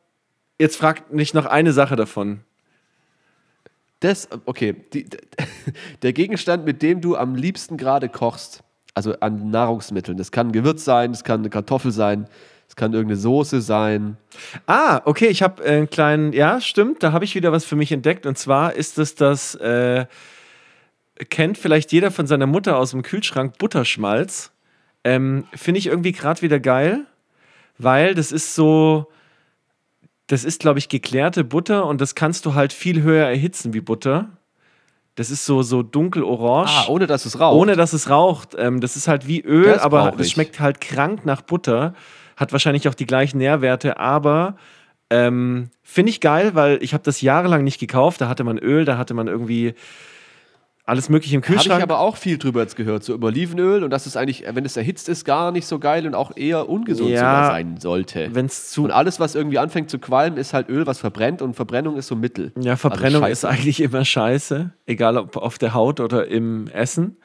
Jetzt 0.59 0.77
fragt 0.77 1.13
nicht 1.13 1.35
noch 1.35 1.47
eine 1.47 1.73
Sache 1.73 1.97
davon. 1.97 2.41
Das, 4.01 4.29
okay. 4.45 4.85
Die, 4.93 5.09
der 6.03 6.13
Gegenstand, 6.13 6.67
mit 6.67 6.83
dem 6.83 7.01
du 7.01 7.17
am 7.17 7.35
liebsten 7.35 7.79
gerade 7.79 8.09
kochst, 8.11 8.63
also 8.95 9.15
an 9.21 9.51
Nahrungsmitteln. 9.51 10.19
Das 10.19 10.31
kann 10.31 10.49
ein 10.49 10.53
Gewürz 10.53 10.85
sein, 10.85 11.13
das 11.13 11.25
kann 11.25 11.41
eine 11.41 11.51
Kartoffel 11.51 11.91
sein, 11.91 12.29
das 12.73 12.77
kann 12.77 12.95
irgendeine 12.95 13.21
Soße 13.21 13.61
sein. 13.61 14.17
Ah, 14.67 15.03
okay, 15.05 15.27
ich 15.27 15.43
habe 15.43 15.63
einen 15.63 15.91
kleinen, 15.91 16.33
ja, 16.33 16.59
stimmt, 16.59 17.03
da 17.03 17.13
habe 17.13 17.27
ich 17.27 17.35
wieder 17.35 17.53
was 17.53 17.67
für 17.67 17.77
mich 17.77 17.93
entdeckt. 17.93 18.25
Und 18.25 18.39
zwar 18.39 18.73
ist 18.73 18.99
es 18.99 19.15
das, 19.15 19.55
äh, 19.57 20.07
kennt 21.29 21.59
vielleicht 21.59 21.93
jeder 21.93 22.11
von 22.11 22.27
seiner 22.27 22.47
Mutter 22.47 22.79
aus 22.79 22.93
dem 22.93 23.03
Kühlschrank, 23.03 23.59
Butterschmalz. 23.59 24.53
Ähm, 25.05 25.45
Finde 25.55 25.81
ich 25.81 25.87
irgendwie 25.89 26.13
gerade 26.13 26.41
wieder 26.41 26.61
geil, 26.61 27.05
weil 27.77 28.15
das 28.15 28.33
ist 28.33 28.55
so, 28.55 29.13
das 30.29 30.43
ist, 30.43 30.61
glaube 30.61 30.79
ich, 30.79 30.89
geklärte 30.89 31.45
Butter 31.45 31.85
und 31.85 32.01
das 32.01 32.15
kannst 32.15 32.47
du 32.47 32.55
halt 32.55 32.73
viel 32.73 33.03
höher 33.03 33.27
erhitzen 33.27 33.75
wie 33.75 33.83
Butter. 33.83 34.31
Das 35.17 35.31
ist 35.31 35.45
so, 35.45 35.63
so 35.63 35.83
dunkelorange. 35.83 36.71
Ah, 36.71 36.87
ohne 36.89 37.07
dass 37.07 37.27
es 37.27 37.39
raucht. 37.39 37.55
Ohne 37.61 37.77
dass 37.77 37.93
es 37.93 38.09
raucht. 38.09 38.57
Ähm, 38.57 38.81
das 38.81 38.97
ist 38.97 39.09
halt 39.09 39.29
wie 39.29 39.43
Öl, 39.43 39.65
Das 39.75 39.83
aber 39.83 40.15
ich. 40.19 40.31
schmeckt 40.31 40.59
halt 40.59 40.81
krank 40.81 41.27
nach 41.27 41.43
Butter. 41.43 41.93
Hat 42.37 42.53
wahrscheinlich 42.53 42.89
auch 42.89 42.95
die 42.95 43.07
gleichen 43.07 43.39
Nährwerte, 43.39 43.99
aber 43.99 44.57
ähm, 45.11 45.71
finde 45.83 46.11
ich 46.11 46.21
geil, 46.21 46.55
weil 46.55 46.83
ich 46.83 46.95
habe 46.95 47.05
das 47.05 47.21
jahrelang 47.21 47.65
nicht 47.65 47.79
gekauft. 47.79 48.21
Da 48.21 48.29
hatte 48.29 48.45
man 48.45 48.59
Öl, 48.59 48.85
da 48.85 48.97
hatte 48.97 49.15
man 49.15 49.29
irgendwie 49.29 49.75
alles 50.85 51.09
Mögliche 51.09 51.37
im 51.37 51.43
Habe 51.43 51.55
ich 51.55 51.61
Kühlschrank. 51.61 51.83
aber 51.83 52.01
auch 52.01 52.17
viel 52.17 52.39
drüber 52.39 52.61
jetzt 52.61 52.75
gehört, 52.77 53.05
so 53.05 53.15
über 53.15 53.29
Olivenöl 53.29 53.85
und 53.85 53.91
dass 53.91 54.07
es 54.07 54.17
eigentlich, 54.17 54.45
wenn 54.53 54.65
es 54.65 54.77
erhitzt 54.77 55.09
ist, 55.09 55.25
gar 55.25 55.53
nicht 55.53 55.67
so 55.67 55.79
geil 55.79 56.07
und 56.07 56.15
auch 56.15 56.37
eher 56.37 56.69
ungesund 56.69 57.11
Ja, 57.11 57.19
sogar 57.19 57.47
sein 57.47 57.77
sollte. 57.79 58.35
Wenn 58.35 58.47
es 58.47 58.71
zu 58.71 58.85
Und 58.85 58.91
alles, 58.91 59.21
was 59.21 59.37
irgendwie 59.37 59.59
anfängt 59.59 59.91
zu 59.91 60.01
qualmen, 60.01 60.37
ist 60.37 60.53
halt 60.53 60.69
Öl, 60.69 60.87
was 60.87 60.99
verbrennt 60.99 61.41
und 61.41 61.55
Verbrennung 61.55 61.97
ist 61.97 62.09
so 62.09 62.17
Mittel. 62.17 62.53
Ja, 62.59 62.77
Verbrennung 62.77 63.23
Also 63.23 63.33
ist 63.33 63.45
eigentlich 63.45 63.81
immer 63.83 64.05
scheiße, 64.05 64.73
egal 64.87 65.19
ob 65.19 65.37
auf 65.37 65.57
der 65.59 65.73
Haut 65.73 66.01
oder 66.01 66.27
im 66.27 66.67
Essen. 66.69 67.17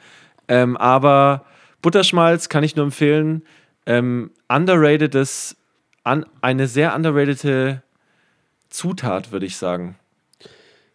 Ähm, 0.47 0.77
aber 0.77 1.45
Butterschmalz 1.81 2.49
kann 2.49 2.63
ich 2.63 2.75
nur 2.75 2.85
empfehlen. 2.85 3.41
Ähm, 3.87 4.31
underratedes, 4.49 5.55
an, 6.03 6.25
eine 6.41 6.67
sehr 6.67 6.93
underratede 6.95 7.81
Zutat, 8.69 9.31
würde 9.31 9.45
ich 9.45 9.57
sagen. 9.57 9.97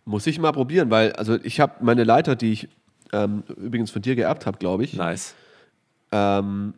Muss 0.05 0.27
ich 0.27 0.39
mal 0.39 0.53
probieren, 0.53 0.91
weil 0.91 1.13
also 1.13 1.39
ich 1.43 1.59
habe 1.61 1.75
meine 1.81 2.05
Leiter, 2.05 2.37
die 2.37 2.53
ich 2.53 2.69
ähm, 3.13 3.45
übrigens 3.57 3.91
von 3.91 4.03
dir 4.03 4.15
geerbt 4.15 4.47
habe, 4.47 4.59
glaube 4.59 4.85
ich. 4.85 4.95
Nice. 4.95 5.35
Ähm, 6.11 6.75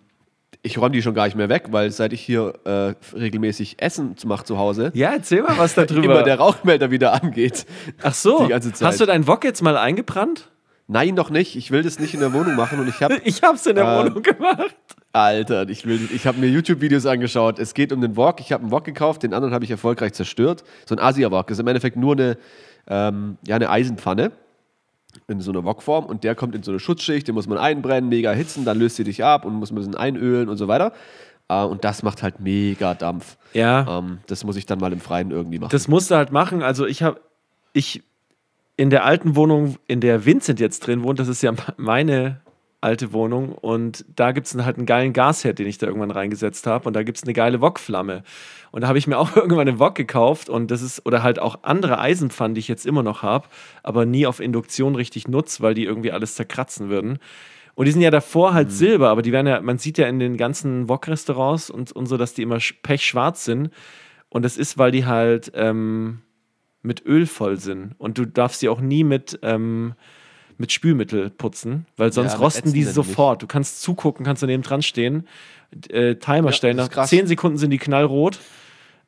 ich 0.62 0.78
räume 0.78 0.92
die 0.92 1.02
schon 1.02 1.14
gar 1.14 1.24
nicht 1.26 1.36
mehr 1.36 1.48
weg, 1.48 1.64
weil 1.70 1.90
seit 1.90 2.12
ich 2.12 2.20
hier 2.20 2.54
äh, 2.64 2.94
regelmäßig 3.16 3.82
Essen 3.82 4.14
mache 4.24 4.44
zu 4.44 4.56
Hause, 4.58 4.92
Ja, 4.94 5.12
erzähl 5.12 5.42
mal 5.42 5.58
was 5.58 5.74
darüber. 5.74 6.02
immer 6.04 6.22
der 6.22 6.38
Rauchmelder 6.38 6.90
wieder 6.90 7.12
angeht. 7.22 7.66
Ach 8.02 8.14
so, 8.14 8.48
hast 8.80 9.00
du 9.00 9.06
deinen 9.06 9.26
Wok 9.26 9.44
jetzt 9.44 9.62
mal 9.62 9.76
eingebrannt? 9.76 10.50
Nein, 10.86 11.14
noch 11.14 11.30
nicht. 11.30 11.56
Ich 11.56 11.70
will 11.70 11.82
das 11.82 11.98
nicht 11.98 12.14
in 12.14 12.20
der 12.20 12.32
Wohnung 12.32 12.56
machen 12.56 12.78
und 12.78 12.88
ich 12.88 13.02
habe 13.02 13.16
Ich 13.24 13.42
hab's 13.42 13.66
in 13.66 13.74
der 13.76 13.84
Ähm, 13.84 14.06
Wohnung 14.06 14.22
gemacht. 14.22 14.74
Alter, 15.14 15.68
ich, 15.68 15.86
will- 15.86 16.08
ich 16.12 16.26
habe 16.26 16.38
mir 16.38 16.48
YouTube-Videos 16.48 17.06
angeschaut. 17.06 17.58
Es 17.60 17.72
geht 17.72 17.92
um 17.92 18.00
den 18.00 18.16
Wok. 18.16 18.40
Ich 18.40 18.52
habe 18.52 18.62
einen 18.64 18.72
Wok 18.72 18.84
gekauft, 18.84 19.22
den 19.22 19.32
anderen 19.32 19.54
habe 19.54 19.64
ich 19.64 19.70
erfolgreich 19.70 20.12
zerstört. 20.12 20.64
So 20.86 20.94
ein 20.96 20.98
Asia-Wok. 20.98 21.46
Das 21.46 21.56
ist 21.56 21.60
im 21.60 21.68
Endeffekt 21.68 21.96
nur 21.96 22.12
eine, 22.14 22.36
ähm, 22.88 23.38
ja, 23.46 23.54
eine 23.56 23.70
Eisenpfanne 23.70 24.32
in 25.28 25.40
so 25.40 25.52
einer 25.52 25.62
Wokform 25.64 26.06
und 26.06 26.24
der 26.24 26.34
kommt 26.34 26.56
in 26.56 26.64
so 26.64 26.72
eine 26.72 26.80
Schutzschicht, 26.80 27.28
den 27.28 27.36
muss 27.36 27.46
man 27.46 27.56
einbrennen, 27.58 28.10
mega 28.10 28.30
erhitzen, 28.32 28.64
dann 28.64 28.76
löst 28.80 28.96
sie 28.96 29.04
dich 29.04 29.22
ab 29.22 29.44
und 29.44 29.54
muss 29.54 29.70
man 29.70 29.82
ein 29.84 29.86
bisschen 29.86 30.00
einölen 30.00 30.48
und 30.48 30.56
so 30.56 30.66
weiter. 30.66 30.92
Äh, 31.48 31.62
und 31.62 31.84
das 31.84 32.02
macht 32.02 32.24
halt 32.24 32.40
mega 32.40 32.94
Dampf. 32.94 33.36
Ja. 33.52 33.98
Ähm, 34.00 34.18
das 34.26 34.42
muss 34.42 34.56
ich 34.56 34.66
dann 34.66 34.80
mal 34.80 34.92
im 34.92 34.98
Freien 35.00 35.30
irgendwie 35.30 35.60
machen. 35.60 35.70
Das 35.70 35.86
musst 35.86 36.10
du 36.10 36.16
halt 36.16 36.32
machen. 36.32 36.62
Also 36.64 36.86
ich 36.86 37.04
habe, 37.04 37.20
ich 37.72 38.02
in 38.76 38.90
der 38.90 39.04
alten 39.04 39.36
Wohnung, 39.36 39.76
in 39.86 40.00
der 40.00 40.26
Vincent 40.26 40.58
jetzt 40.58 40.80
drin 40.84 41.04
wohnt, 41.04 41.20
das 41.20 41.28
ist 41.28 41.42
ja 41.44 41.52
meine 41.76 42.40
alte 42.84 43.12
Wohnung 43.12 43.52
und 43.52 44.04
da 44.14 44.32
gibt 44.32 44.46
es 44.46 44.54
halt 44.54 44.76
einen 44.76 44.86
geilen 44.86 45.12
Gasherd, 45.12 45.58
den 45.58 45.66
ich 45.66 45.78
da 45.78 45.86
irgendwann 45.86 46.10
reingesetzt 46.10 46.66
habe 46.66 46.86
und 46.86 46.94
da 46.94 47.02
gibt 47.02 47.18
es 47.18 47.24
eine 47.24 47.32
geile 47.32 47.60
Wokflamme. 47.60 48.22
Und 48.70 48.82
da 48.82 48.88
habe 48.88 48.98
ich 48.98 49.06
mir 49.06 49.18
auch 49.18 49.34
irgendwann 49.36 49.68
einen 49.68 49.78
Wok 49.78 49.94
gekauft 49.94 50.48
und 50.48 50.70
das 50.70 50.82
ist, 50.82 51.04
oder 51.06 51.22
halt 51.22 51.38
auch 51.38 51.60
andere 51.62 51.98
Eisenpfannen, 51.98 52.54
die 52.54 52.60
ich 52.60 52.68
jetzt 52.68 52.86
immer 52.86 53.02
noch 53.02 53.22
habe, 53.22 53.48
aber 53.82 54.06
nie 54.06 54.26
auf 54.26 54.38
Induktion 54.38 54.94
richtig 54.94 55.26
nutze, 55.26 55.62
weil 55.62 55.74
die 55.74 55.84
irgendwie 55.84 56.12
alles 56.12 56.34
zerkratzen 56.36 56.88
würden. 56.90 57.18
Und 57.74 57.86
die 57.86 57.92
sind 57.92 58.02
ja 58.02 58.10
davor 58.12 58.54
halt 58.54 58.70
Silber, 58.70 59.08
aber 59.08 59.22
die 59.22 59.32
werden 59.32 59.48
ja, 59.48 59.60
man 59.60 59.78
sieht 59.78 59.98
ja 59.98 60.06
in 60.06 60.20
den 60.20 60.36
ganzen 60.36 60.88
Wok-Restaurants 60.88 61.70
und, 61.70 61.90
und 61.90 62.06
so, 62.06 62.16
dass 62.16 62.34
die 62.34 62.42
immer 62.42 62.56
sch- 62.58 62.74
pechschwarz 62.82 63.44
sind. 63.44 63.70
Und 64.28 64.44
das 64.44 64.56
ist, 64.56 64.78
weil 64.78 64.92
die 64.92 65.06
halt 65.06 65.50
ähm, 65.54 66.20
mit 66.82 67.04
Öl 67.04 67.26
voll 67.26 67.58
sind. 67.58 67.94
Und 67.98 68.18
du 68.18 68.26
darfst 68.26 68.60
sie 68.60 68.68
auch 68.68 68.80
nie 68.80 69.02
mit, 69.02 69.40
ähm, 69.42 69.94
mit 70.58 70.72
Spülmittel 70.72 71.30
putzen, 71.30 71.86
weil 71.96 72.12
sonst 72.12 72.34
Ja, 72.34 72.38
rosten 72.38 72.72
die 72.72 72.84
sofort. 72.84 73.42
Du 73.42 73.46
kannst 73.46 73.82
zugucken, 73.82 74.24
kannst 74.24 74.42
daneben 74.42 74.62
dran 74.62 74.82
stehen, 74.82 75.26
äh, 75.90 76.14
Timer 76.16 76.52
stellen, 76.52 76.76
das 76.76 76.88
nach 76.88 76.94
krass. 76.94 77.10
10 77.10 77.26
Sekunden 77.26 77.58
sind 77.58 77.70
die 77.70 77.78
knallrot. 77.78 78.38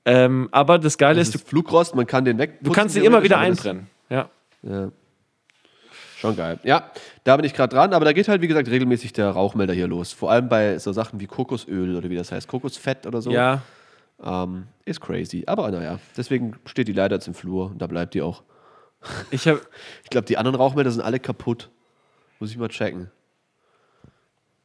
Ähm, 0.04 0.48
aber 0.52 0.78
das 0.78 0.98
Geile 0.98 1.18
Das 1.18 1.28
ist, 1.28 1.34
ist 1.34 1.48
Flugrost, 1.48 1.94
man 1.94 2.06
kann 2.06 2.24
den 2.24 2.38
weg. 2.38 2.58
du 2.62 2.70
kannst 2.72 2.94
sie 2.94 3.04
immer 3.04 3.22
wieder 3.22 3.38
einbrennen. 3.38 3.88
Ja. 4.08 4.28
Ja. 4.62 4.90
Schon 6.18 6.34
geil. 6.36 6.58
Ja, 6.62 6.90
da 7.24 7.36
bin 7.36 7.44
ich 7.44 7.52
gerade 7.52 7.74
dran, 7.74 7.92
aber 7.92 8.04
da 8.06 8.12
geht 8.12 8.26
halt, 8.28 8.40
wie 8.40 8.46
gesagt, 8.48 8.68
regelmäßig 8.68 9.12
der 9.12 9.30
Rauchmelder 9.30 9.74
hier 9.74 9.86
los. 9.86 10.12
Vor 10.12 10.30
allem 10.30 10.48
bei 10.48 10.78
so 10.78 10.92
Sachen 10.92 11.20
wie 11.20 11.26
Kokosöl 11.26 11.94
oder 11.96 12.08
wie 12.08 12.16
das 12.16 12.32
heißt, 12.32 12.48
Kokosfett 12.48 13.06
oder 13.06 13.20
so. 13.20 13.30
ja, 13.30 13.62
Ähm, 14.24 14.64
ist 14.86 15.00
crazy. 15.02 15.44
Aber 15.46 15.70
naja, 15.70 15.98
deswegen 16.16 16.54
steht 16.64 16.88
die 16.88 16.92
leider 16.92 17.16
jetzt 17.16 17.26
im 17.28 17.34
Flur 17.34 17.66
und 17.66 17.82
da 17.82 17.86
bleibt 17.86 18.14
die 18.14 18.22
auch. 18.22 18.42
Ich 19.30 19.46
habe 19.48 19.60
Ich 20.04 20.10
glaube, 20.10 20.26
die 20.26 20.38
anderen 20.38 20.56
Rauchmelder 20.56 20.90
sind 20.90 21.02
alle 21.02 21.20
kaputt. 21.20 21.70
Muss 22.38 22.50
ich 22.50 22.56
mal 22.56 22.68
checken. 22.68 23.10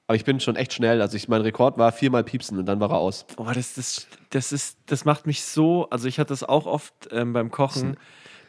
Aber 0.08 0.18
ich 0.18 0.26
bin 0.26 0.42
schon 0.42 0.58
echt 0.58 0.74
schnell. 0.74 1.02
Also 1.02 1.16
ich, 1.16 1.30
mein 1.30 1.42
Rekord 1.42 1.78
war 1.78 1.94
viermal 1.94 2.26
piepsen 2.26 2.58
und 2.58 2.66
dann 2.66 2.82
war 2.82 2.90
er 2.90 2.98
aus. 2.98 3.26
Oh, 3.38 3.50
das, 3.54 3.76
das, 3.76 4.08
das, 4.30 4.52
ist, 4.52 4.78
das 4.88 5.06
macht 5.06 5.26
mich 5.26 5.42
so, 5.44 5.90
also 5.90 6.08
ich 6.08 6.20
hatte 6.20 6.30
das 6.30 6.44
auch 6.44 6.66
oft 6.66 6.94
ähm, 7.12 7.32
beim 7.32 7.50
Kochen. 7.50 7.96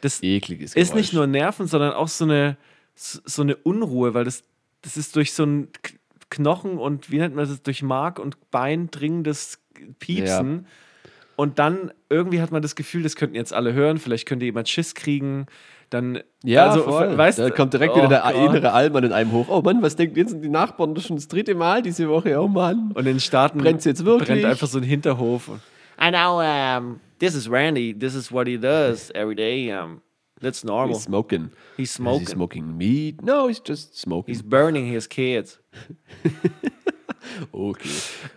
Das 0.01 0.21
Ekliges 0.21 0.75
ist 0.75 0.89
Geräusch. 0.89 1.01
nicht 1.01 1.13
nur 1.13 1.25
Nerven, 1.25 1.67
sondern 1.67 1.93
auch 1.93 2.09
so 2.09 2.25
eine, 2.25 2.57
so 2.95 3.41
eine 3.41 3.55
Unruhe, 3.55 4.13
weil 4.13 4.25
das, 4.25 4.43
das 4.81 4.97
ist 4.97 5.15
durch 5.15 5.31
so 5.31 5.45
ein 5.45 5.69
Knochen 6.29 6.77
und 6.77 7.11
wie 7.11 7.19
nennt 7.19 7.33
man 7.33 7.47
das, 7.47 7.63
durch 7.63 7.81
Mark 7.81 8.19
und 8.19 8.51
Bein 8.51 8.91
dringendes 8.91 9.59
Piepsen. 9.99 10.67
Und 11.35 11.57
dann 11.59 11.91
irgendwie 12.09 12.41
hat 12.41 12.51
man 12.51 12.61
das 12.61 12.75
Gefühl, 12.75 13.01
das 13.03 13.15
könnten 13.15 13.35
jetzt 13.35 13.53
alle 13.53 13.73
hören, 13.73 13.97
vielleicht 13.97 14.27
könnte 14.27 14.45
jemand 14.45 14.69
Schiss 14.69 14.93
kriegen. 14.93 15.47
Dann, 15.89 16.19
Ja, 16.43 16.69
also, 16.69 16.83
voll. 16.83 17.17
weißt 17.17 17.39
da 17.39 17.49
du, 17.49 17.55
kommt 17.55 17.73
direkt 17.73 17.93
oh 17.93 17.97
wieder 17.97 18.07
der 18.09 18.21
Gott. 18.21 18.35
innere 18.35 18.71
Allmann 18.73 19.03
in 19.03 19.13
einem 19.13 19.31
hoch. 19.31 19.47
Oh 19.49 19.61
Mann, 19.61 19.81
was 19.81 19.95
denken 19.95 20.15
jetzt 20.17 20.35
die 20.41 20.49
Nachbarn? 20.49 20.93
Das 20.95 21.03
ist 21.03 21.07
schon 21.07 21.17
das 21.17 21.27
dritte 21.27 21.53
Mal 21.55 21.81
diese 21.81 22.07
Woche. 22.09 22.39
Oh 22.39 22.47
Mann. 22.47 22.91
Und 22.93 22.99
in 22.99 23.05
den 23.15 23.19
Staaten 23.19 23.59
Brennt's 23.59 23.85
jetzt 23.85 24.03
wirklich? 24.05 24.29
brennt 24.29 24.45
einfach 24.45 24.67
so 24.67 24.77
ein 24.79 24.83
Hinterhof. 24.83 25.49
I 26.01 26.09
know, 26.09 26.39
um, 26.41 26.99
this 27.19 27.35
is 27.35 27.49
Randy. 27.49 27.93
This 27.97 28.15
is 28.15 28.31
what 28.31 28.47
he 28.47 28.57
does 28.57 29.11
every 29.13 29.35
day. 29.35 29.71
Um, 29.71 30.01
that's 30.41 30.63
normal. 30.63 30.95
He's 30.95 31.03
smoking. 31.03 31.49
He's 31.77 31.89
Is 31.89 31.95
smoking. 31.95 32.19
he 32.21 32.25
smoking 32.31 32.77
meat? 32.77 33.21
No, 33.23 33.47
he's 33.47 33.61
just 33.65 33.95
smoking. 33.99 34.33
He's 34.33 34.41
burning 34.43 34.87
his 34.87 35.07
kids. 35.07 35.59
okay. 37.51 37.89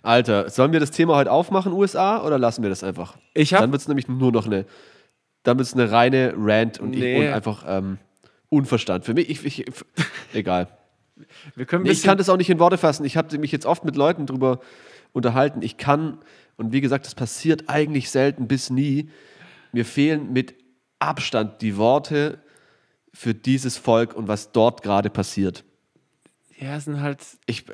Alter, 0.02 0.50
sollen 0.50 0.72
wir 0.72 0.80
das 0.80 0.90
Thema 0.90 1.16
heute 1.16 1.30
aufmachen, 1.32 1.72
USA, 1.72 2.22
oder 2.24 2.38
lassen 2.38 2.62
wir 2.62 2.70
das 2.70 2.82
einfach? 2.84 3.16
Ich 3.34 3.50
Dann 3.50 3.60
habe 3.62 3.72
wird 3.72 3.82
es 3.82 3.88
nämlich 3.88 4.08
nur 4.08 4.32
noch 4.32 4.46
eine, 4.46 4.66
dann 5.42 5.58
wird 5.58 5.68
es 5.68 5.74
eine 5.74 5.90
reine 5.90 6.34
Rant 6.36 6.78
und, 6.80 6.90
Nee. 6.90 7.20
ich, 7.22 7.28
und 7.28 7.34
einfach 7.34 7.64
ähm, 7.66 7.98
Unverstand. 8.48 9.04
Für 9.04 9.14
mich, 9.14 9.28
ich, 9.28 9.44
ich, 9.44 9.64
egal. 10.32 10.68
wir 11.54 11.66
können 11.66 11.84
Nee, 11.84 11.90
ich 11.90 12.02
kann 12.02 12.18
das 12.18 12.28
auch 12.28 12.36
nicht 12.36 12.50
in 12.50 12.58
Worte 12.58 12.78
fassen. 12.78 13.04
Ich 13.04 13.16
habe 13.16 13.36
mich 13.38 13.52
jetzt 13.52 13.66
oft 13.66 13.84
mit 13.84 13.96
Leuten 13.96 14.26
drüber 14.26 14.60
unterhalten. 15.12 15.62
Ich 15.62 15.76
kann, 15.76 16.18
und 16.56 16.72
wie 16.72 16.80
gesagt, 16.80 17.06
das 17.06 17.14
passiert 17.14 17.64
eigentlich 17.68 18.10
selten 18.10 18.46
bis 18.48 18.70
nie. 18.70 19.10
Mir 19.72 19.84
fehlen 19.84 20.32
mit 20.32 20.54
Abstand 20.98 21.60
die 21.60 21.76
Worte 21.76 22.38
für 23.12 23.34
dieses 23.34 23.76
Volk 23.76 24.14
und 24.14 24.28
was 24.28 24.52
dort 24.52 24.82
gerade 24.82 25.10
passiert. 25.10 25.64
ja, 26.58 26.76
es 26.76 26.84
sind 26.84 27.00
halt 27.00 27.20
Ich, 27.46 27.64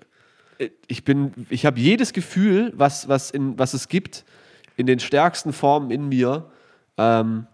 ich 0.87 1.05
bin, 1.05 1.33
ich 1.51 1.67
habe 1.67 1.79
jedes 1.81 2.13
Gefühl, 2.13 2.73
was, 2.77 3.09
was, 3.09 3.31
in, 3.31 3.59
was 3.59 3.75
es 3.75 3.89
gibt, 3.89 4.25
in 4.77 4.87
den 4.87 4.99
stärksten 5.01 5.53
Formen 5.53 5.91
in 5.91 6.09
mir. 6.09 6.51
Ähm, 6.97 7.47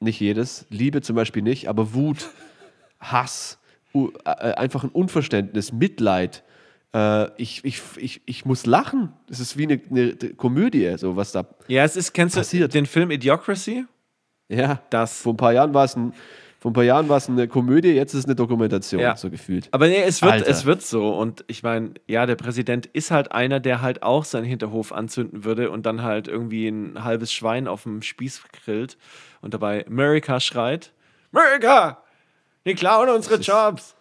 nicht 0.00 0.20
jedes, 0.20 0.66
Liebe 0.68 1.00
zum 1.00 1.16
Beispiel 1.16 1.42
nicht, 1.42 1.68
aber 1.68 1.94
Wut, 1.94 2.28
Hass, 3.00 3.58
u, 3.94 4.10
äh, 4.24 4.30
einfach 4.30 4.84
ein 4.84 4.90
Unverständnis, 4.90 5.72
Mitleid. 5.72 6.44
Äh, 6.94 7.30
ich, 7.40 7.64
ich, 7.64 7.80
ich, 7.96 8.20
ich 8.26 8.44
muss 8.44 8.66
lachen. 8.66 9.12
Es 9.30 9.40
ist 9.40 9.56
wie 9.56 9.64
eine, 9.64 9.80
eine 9.90 10.14
Komödie, 10.34 10.94
so 10.98 11.16
was 11.16 11.32
da. 11.32 11.46
Ja, 11.68 11.84
es 11.84 11.96
ist, 11.96 12.12
kennst 12.12 12.36
du 12.36 12.40
Passiert. 12.40 12.74
den 12.74 12.86
Film 12.86 13.10
Idiocracy? 13.10 13.86
Ja, 14.48 14.80
Das. 14.90 15.22
vor 15.22 15.32
ein 15.34 15.36
paar 15.36 15.52
Jahren 15.52 15.74
war 15.74 15.84
es 15.84 15.96
ein, 15.96 16.12
vor 16.66 16.72
ein 16.72 16.74
paar 16.74 16.82
Jahren 16.82 17.08
war 17.08 17.18
es 17.18 17.28
eine 17.28 17.46
Komödie, 17.46 17.92
jetzt 17.92 18.12
ist 18.12 18.18
es 18.20 18.24
eine 18.24 18.34
Dokumentation, 18.34 19.00
Ja. 19.00 19.16
so 19.16 19.30
gefühlt. 19.30 19.68
Aber 19.70 19.86
nee, 19.86 20.02
es 20.02 20.20
wird, 20.20 20.32
Alter. 20.32 20.50
es 20.50 20.64
wird 20.64 20.82
so. 20.82 21.10
Und 21.16 21.44
ich 21.46 21.62
meine, 21.62 21.94
ja, 22.08 22.26
der 22.26 22.34
Präsident 22.34 22.86
ist 22.86 23.12
halt 23.12 23.30
einer, 23.30 23.60
der 23.60 23.82
halt 23.82 24.02
auch 24.02 24.24
seinen 24.24 24.46
Hinterhof 24.46 24.90
anzünden 24.90 25.44
würde 25.44 25.70
und 25.70 25.86
dann 25.86 26.02
halt 26.02 26.26
irgendwie 26.26 26.66
ein 26.66 27.04
halbes 27.04 27.32
Schwein 27.32 27.68
auf 27.68 27.84
dem 27.84 28.02
Spieß 28.02 28.42
grillt 28.64 28.98
und 29.42 29.54
dabei 29.54 29.86
America 29.86 30.40
schreit. 30.40 30.92
America! 31.32 32.02
Die 32.64 32.74
klauen 32.74 33.10
unsere 33.10 33.36
Jobs! 33.40 33.94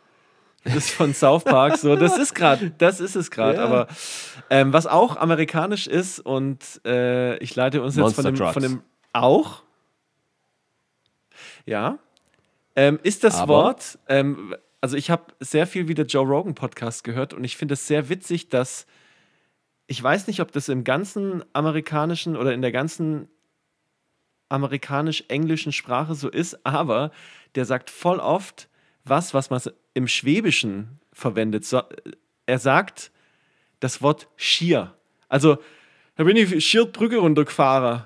Das 0.63 0.75
ist 0.77 0.89
von 0.89 1.13
South 1.13 1.43
Park 1.43 1.77
so. 1.77 1.95
Das 1.95 2.17
ist 2.17 2.33
gerade, 2.33 2.71
das 2.79 2.99
ist 2.99 3.15
es 3.15 3.29
gerade. 3.29 3.59
Ja. 3.59 3.63
Aber 3.65 3.87
ähm, 4.49 4.73
was 4.73 4.87
auch 4.87 5.17
amerikanisch 5.17 5.85
ist 5.85 6.19
und 6.19 6.81
äh, 6.83 7.37
ich 7.43 7.55
leite 7.55 7.83
uns 7.83 7.95
jetzt 7.95 8.15
von 8.15 8.25
Monster 8.25 8.45
dem, 8.45 8.53
von 8.53 8.63
dem 8.63 8.81
auch. 9.13 9.61
Ja. 11.67 11.99
Ähm, 12.75 12.99
ist 13.03 13.23
das 13.23 13.35
Aber- 13.35 13.53
Wort, 13.53 13.99
ähm, 14.07 14.55
also 14.81 14.97
ich 14.97 15.09
habe 15.09 15.33
sehr 15.39 15.65
viel 15.67 15.87
wieder 15.87 16.03
Joe 16.03 16.25
Rogan 16.25 16.53
Podcast 16.55 17.03
gehört 17.03 17.33
und 17.33 17.43
ich 17.43 17.57
finde 17.57 17.73
es 17.73 17.87
sehr 17.87 18.09
witzig, 18.09 18.49
dass 18.49 18.85
ich 19.87 20.01
weiß 20.01 20.27
nicht, 20.27 20.41
ob 20.41 20.51
das 20.51 20.67
im 20.69 20.83
ganzen 20.83 21.43
amerikanischen 21.53 22.35
oder 22.35 22.53
in 22.53 22.61
der 22.61 22.71
ganzen 22.71 23.29
amerikanisch-englischen 24.49 25.71
Sprache 25.71 26.15
so 26.15 26.29
ist, 26.29 26.65
aber 26.65 27.11
der 27.55 27.65
sagt 27.65 27.89
voll 27.89 28.19
oft 28.19 28.69
was, 29.03 29.33
was 29.33 29.49
man 29.49 29.61
im 29.93 30.07
Schwäbischen 30.07 30.99
verwendet. 31.13 31.65
So, 31.65 31.81
er 32.45 32.59
sagt 32.59 33.11
das 33.79 34.01
Wort 34.01 34.27
schier. 34.35 34.95
Also, 35.29 35.57
da 36.15 36.23
bin 36.23 36.37
ich 36.37 36.65
schier 36.65 36.85
Brücke 36.85 37.17
runtergefahren. 37.17 38.03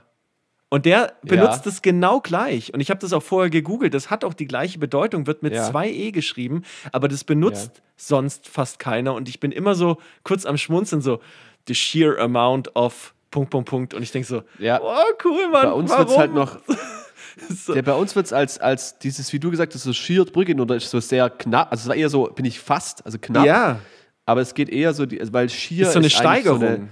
Und 0.71 0.85
der 0.85 1.13
benutzt 1.23 1.65
Ja. 1.65 1.71
es 1.71 1.81
genau 1.81 2.19
gleich. 2.21 2.73
Und 2.73 2.79
ich 2.79 2.89
habe 2.91 2.99
das 2.99 3.11
auch 3.11 3.23
vorher 3.23 3.49
gegoogelt. 3.49 3.93
Das 3.93 4.09
hat 4.11 4.23
auch 4.23 4.35
die 4.35 4.45
gleiche 4.45 4.77
Bedeutung, 4.77 5.25
wird 5.25 5.41
mit 5.41 5.53
Ja. 5.53 5.63
zwei 5.69 5.89
E 5.89 6.11
geschrieben, 6.11 6.63
aber 6.91 7.07
das 7.07 7.23
benutzt 7.23 7.81
sonst 7.97 8.47
fast 8.47 8.77
keiner. 8.77 9.15
Und 9.15 9.27
ich 9.29 9.39
bin 9.39 9.51
immer 9.51 9.73
so 9.73 9.97
kurz 10.23 10.45
am 10.45 10.57
Schmunzeln, 10.57 11.01
so 11.01 11.19
the 11.67 11.73
sheer 11.73 12.19
amount 12.19 12.75
of 12.75 13.13
Punkt, 13.31 13.49
Punkt, 13.51 13.69
Punkt. 13.69 13.93
Und 13.95 14.03
ich 14.03 14.11
denke 14.11 14.27
so, 14.27 14.43
Ja. 14.59 14.79
oh 14.81 14.95
cool, 15.23 15.49
Mann. 15.51 15.63
Bei 15.63 15.71
uns 15.73 15.95
wird 15.97 16.09
es 16.09 16.17
halt 16.17 16.33
noch. 16.33 16.59
So. 17.47 17.73
Der, 17.73 17.83
bei 17.83 17.93
uns 17.93 18.15
wird 18.17 18.25
es 18.25 18.33
als, 18.33 18.57
als 18.57 18.99
dieses, 18.99 19.31
wie 19.31 19.39
du 19.39 19.49
gesagt 19.49 19.73
hast, 19.73 19.83
so 19.83 19.93
schiert 19.93 20.33
Brücken 20.33 20.59
oder 20.59 20.75
ist 20.75 20.89
so 20.89 20.99
sehr 20.99 21.29
knapp. 21.29 21.71
Also 21.71 21.83
es 21.83 21.87
war 21.87 21.95
eher 21.95 22.09
so, 22.09 22.25
bin 22.25 22.43
ich 22.43 22.59
fast, 22.59 23.05
also 23.05 23.17
knapp. 23.17 23.45
Ja, 23.45 23.79
Aber 24.25 24.41
es 24.41 24.53
geht 24.53 24.67
eher 24.67 24.93
so, 24.93 25.03
also 25.03 25.31
weil 25.31 25.47
schier 25.47 25.83
ist 25.87 25.93
so 25.93 25.99
eine 25.99 26.07
eigentlich 26.07 26.15
Steigerung. 26.17 26.59
So 26.59 26.65
eine, 26.65 26.89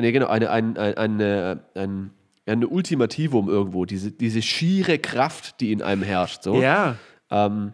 nee, 0.00 0.12
genau, 0.12 0.28
eine, 0.28 0.50
ein, 0.50 0.76
ein, 0.76 0.94
eine, 0.96 1.64
ein, 1.74 2.10
ein 2.46 2.64
Ultimativum 2.64 3.48
irgendwo. 3.48 3.84
Diese, 3.84 4.10
diese 4.10 4.42
schiere 4.42 4.98
Kraft, 4.98 5.60
die 5.60 5.72
in 5.72 5.82
einem 5.82 6.02
herrscht. 6.02 6.42
So. 6.42 6.60
ja. 6.60 6.96
Ähm, 7.30 7.72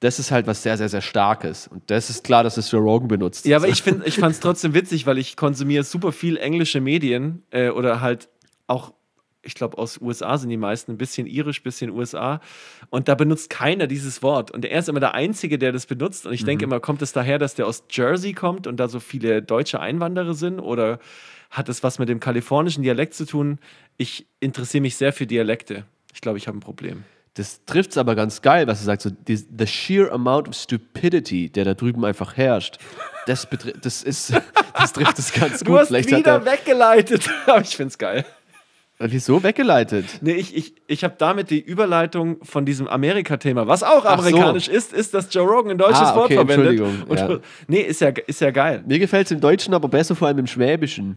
das 0.00 0.18
ist 0.18 0.30
halt 0.30 0.46
was 0.46 0.62
sehr, 0.62 0.76
sehr, 0.76 0.90
sehr 0.90 1.00
Starkes. 1.00 1.66
Und 1.66 1.90
das 1.90 2.10
ist 2.10 2.22
klar, 2.22 2.44
dass 2.44 2.58
es 2.58 2.70
Joe 2.70 2.82
Rogan 2.82 3.08
benutzt. 3.08 3.46
Ja, 3.46 3.56
aber 3.56 3.68
ich, 3.68 3.82
find- 3.82 4.06
ich 4.06 4.16
fand 4.18 4.34
es 4.34 4.40
trotzdem 4.40 4.74
witzig, 4.74 5.06
weil 5.06 5.16
ich 5.16 5.36
konsumiere 5.36 5.84
super 5.84 6.12
viel 6.12 6.36
englische 6.36 6.82
Medien 6.82 7.42
äh, 7.50 7.70
oder 7.70 8.02
halt 8.02 8.28
auch, 8.66 8.92
ich 9.42 9.54
glaube, 9.54 9.78
aus 9.78 9.98
USA 10.00 10.36
sind 10.36 10.50
die 10.50 10.58
meisten, 10.58 10.92
ein 10.92 10.98
bisschen 10.98 11.26
irisch, 11.26 11.60
ein 11.60 11.62
bisschen 11.62 11.90
USA. 11.90 12.40
Und 12.90 13.08
da 13.08 13.14
benutzt 13.14 13.48
keiner 13.48 13.86
dieses 13.86 14.22
Wort. 14.22 14.50
Und 14.50 14.66
er 14.66 14.78
ist 14.78 14.90
immer 14.90 15.00
der 15.00 15.14
Einzige, 15.14 15.58
der 15.58 15.72
das 15.72 15.86
benutzt. 15.86 16.26
Und 16.26 16.34
ich 16.34 16.44
denke 16.44 16.64
immer, 16.64 16.78
kommt 16.78 17.00
es 17.00 17.12
daher, 17.14 17.38
dass 17.38 17.54
der 17.54 17.66
aus 17.66 17.84
Jersey 17.90 18.34
kommt 18.34 18.66
und 18.66 18.76
da 18.76 18.88
so 18.88 19.00
viele 19.00 19.40
deutsche 19.42 19.80
Einwanderer 19.80 20.34
sind? 20.34 20.60
Oder 20.60 20.98
hat 21.56 21.68
es 21.70 21.82
was 21.82 21.98
mit 21.98 22.08
dem 22.08 22.20
kalifornischen 22.20 22.82
Dialekt 22.82 23.14
zu 23.14 23.24
tun? 23.24 23.58
Ich 23.96 24.26
interessiere 24.40 24.82
mich 24.82 24.96
sehr 24.96 25.12
für 25.12 25.26
Dialekte. 25.26 25.84
Ich 26.12 26.20
glaube, 26.20 26.36
ich 26.38 26.46
habe 26.48 26.58
ein 26.58 26.60
Problem. 26.60 27.04
Das 27.34 27.64
trifft 27.66 27.90
es 27.90 27.98
aber 27.98 28.14
ganz 28.14 28.40
geil, 28.42 28.66
was 28.66 28.80
du 28.80 28.86
sagst. 28.86 29.04
So, 29.04 29.10
die, 29.10 29.36
the 29.36 29.66
sheer 29.66 30.12
amount 30.12 30.48
of 30.48 30.54
stupidity, 30.54 31.50
der 31.50 31.64
da 31.64 31.74
drüben 31.74 32.04
einfach 32.04 32.36
herrscht, 32.36 32.78
das, 33.26 33.46
das, 33.82 34.02
ist, 34.02 34.32
das 34.78 34.92
trifft 34.92 35.18
es 35.18 35.32
ganz 35.32 35.58
gut. 35.60 35.68
Du 35.68 35.78
hast 35.78 35.88
Vielleicht 35.88 36.10
wieder 36.10 36.32
er, 36.32 36.44
weggeleitet. 36.46 37.28
Aber 37.46 37.60
ich 37.60 37.76
finde 37.76 37.88
es 37.88 37.98
geil. 37.98 38.24
wieso 38.98 39.42
weggeleitet? 39.42 40.06
Nee, 40.22 40.32
ich, 40.32 40.56
ich, 40.56 40.74
ich 40.86 41.04
habe 41.04 41.14
damit 41.18 41.50
die 41.50 41.60
Überleitung 41.60 42.42
von 42.42 42.64
diesem 42.64 42.88
Amerika-Thema, 42.88 43.66
was 43.66 43.82
auch 43.82 44.04
Ach 44.06 44.18
so. 44.18 44.26
amerikanisch 44.26 44.68
ist, 44.68 44.94
ist, 44.94 45.12
dass 45.12 45.32
Joe 45.32 45.46
Rogan 45.46 45.72
ein 45.72 45.78
deutsches 45.78 46.08
Ah, 46.08 46.16
Wort 46.16 46.26
okay, 46.26 46.36
verwendet. 46.36 46.70
Entschuldigung, 46.80 47.02
Und, 47.08 47.18
ja. 47.18 47.38
Nee, 47.68 47.80
ist 47.80 48.00
ja, 48.00 48.08
ist 48.26 48.40
ja 48.40 48.50
geil. 48.50 48.82
Mir 48.86 48.98
gefällt 48.98 49.26
es 49.26 49.32
im 49.32 49.40
Deutschen 49.40 49.74
aber 49.74 49.88
besser, 49.88 50.16
vor 50.16 50.28
allem 50.28 50.38
im 50.38 50.46
Schwäbischen. 50.46 51.16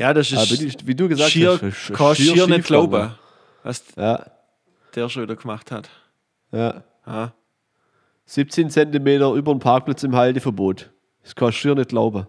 Ja, 0.00 0.14
das 0.14 0.32
Aber 0.32 0.42
ist 0.42 0.62
ich, 0.62 0.86
wie 0.86 0.94
du 0.94 1.08
gesagt 1.08 1.30
schier, 1.30 1.58
hast, 1.60 1.92
kann 1.92 2.14
schier 2.14 2.32
schier 2.34 2.46
nicht 2.46 2.64
glauben, 2.64 3.12
was 3.62 3.84
Ja, 3.96 4.24
der 4.94 5.08
schon 5.10 5.22
wieder 5.24 5.36
gemacht 5.36 5.70
hat. 5.70 5.88
ja. 6.52 6.82
Ja. 7.06 7.32
17 8.26 8.70
Zentimeter 8.70 9.32
über 9.34 9.52
den 9.52 9.58
Parkplatz 9.58 10.02
im 10.04 10.14
Halteverbot. 10.14 10.90
Das 11.22 11.34
kannst 11.34 11.58
du 11.58 11.60
schier 11.60 11.74
nicht 11.74 11.88
glauben. 11.90 12.26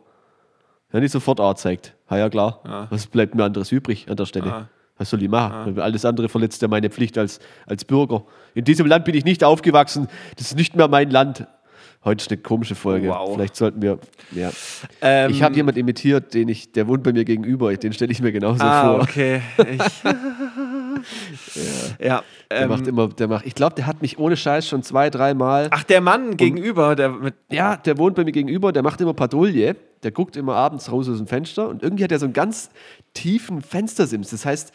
Ja, 0.91 0.99
nicht 0.99 1.12
sofort 1.12 1.39
angezeigt. 1.39 1.95
Ja, 2.10 2.17
ja, 2.17 2.29
klar. 2.29 2.60
Ja. 2.65 2.88
Was 2.89 3.05
bleibt 3.07 3.36
mir 3.36 3.43
anderes 3.43 3.71
übrig 3.71 4.10
an 4.10 4.15
der 4.17 4.25
Stelle? 4.25 4.47
Ja. 4.47 4.69
Was 4.97 5.10
soll 5.12 5.21
ich 5.23 5.29
machen? 5.29 5.79
Alles 5.79 6.03
andere 6.03 6.27
verletzt 6.29 6.62
ja 6.62 6.67
meine 6.67 6.89
Pflicht 6.89 7.17
als, 7.17 7.39
als 7.67 7.86
Bürger. 7.86 8.23
In 8.55 8.65
diesem 8.65 8.88
Land 8.88 9.05
bin 9.05 9.15
ich 9.15 9.23
nicht 9.23 9.43
aufgewachsen. 9.43 10.07
Das 10.38 10.47
ist 10.47 10.55
nicht 10.57 10.75
mehr 10.75 10.88
mein 10.88 11.10
Land. 11.12 11.45
Heute 12.03 12.23
ist 12.23 12.31
eine 12.31 12.41
komische 12.41 12.73
Folge. 12.73 13.09
Wow. 13.09 13.35
Vielleicht 13.35 13.55
sollten 13.55 13.79
wir. 13.83 13.99
Ja. 14.31 14.49
Ähm, 15.01 15.29
ich 15.29 15.43
habe 15.43 15.55
jemanden 15.55 15.79
imitiert, 15.79 16.33
den 16.33 16.49
ich, 16.49 16.71
der 16.71 16.87
wohnt 16.87 17.03
bei 17.03 17.13
mir 17.13 17.25
gegenüber. 17.25 17.71
Den 17.77 17.93
stelle 17.93 18.11
ich 18.11 18.23
mir 18.23 18.31
genauso 18.31 18.63
ah, 18.63 18.95
vor. 18.95 19.03
okay. 19.03 19.43
Ich, 19.59 20.03
ja. 22.03 22.23
Der 22.49 22.61
ähm, 22.61 22.69
macht 22.69 22.87
immer, 22.87 23.07
der 23.07 23.27
macht. 23.27 23.45
Ich 23.45 23.53
glaube, 23.53 23.75
der 23.75 23.85
hat 23.85 24.01
mich 24.01 24.17
ohne 24.17 24.35
Scheiß 24.35 24.67
schon 24.67 24.81
zwei, 24.81 25.11
dreimal. 25.11 25.67
ach, 25.69 25.83
der 25.83 26.01
Mann 26.01 26.37
gegenüber, 26.37 26.95
der 26.95 27.09
mit. 27.09 27.35
Ja, 27.51 27.77
der 27.77 27.99
wohnt 27.99 28.15
bei 28.15 28.23
mir 28.23 28.31
gegenüber, 28.31 28.71
der 28.71 28.81
macht 28.81 28.99
immer 28.99 29.13
Patrouille, 29.13 29.75
der 30.01 30.11
guckt 30.11 30.35
immer 30.35 30.55
abends 30.55 30.91
raus 30.91 31.07
aus 31.07 31.17
dem 31.17 31.27
Fenster 31.27 31.69
und 31.69 31.83
irgendwie 31.83 32.03
hat 32.03 32.11
er 32.11 32.17
so 32.17 32.25
einen 32.25 32.33
ganz 32.33 32.71
tiefen 33.13 33.61
Fenstersims. 33.61 34.31
Das 34.31 34.43
heißt, 34.43 34.73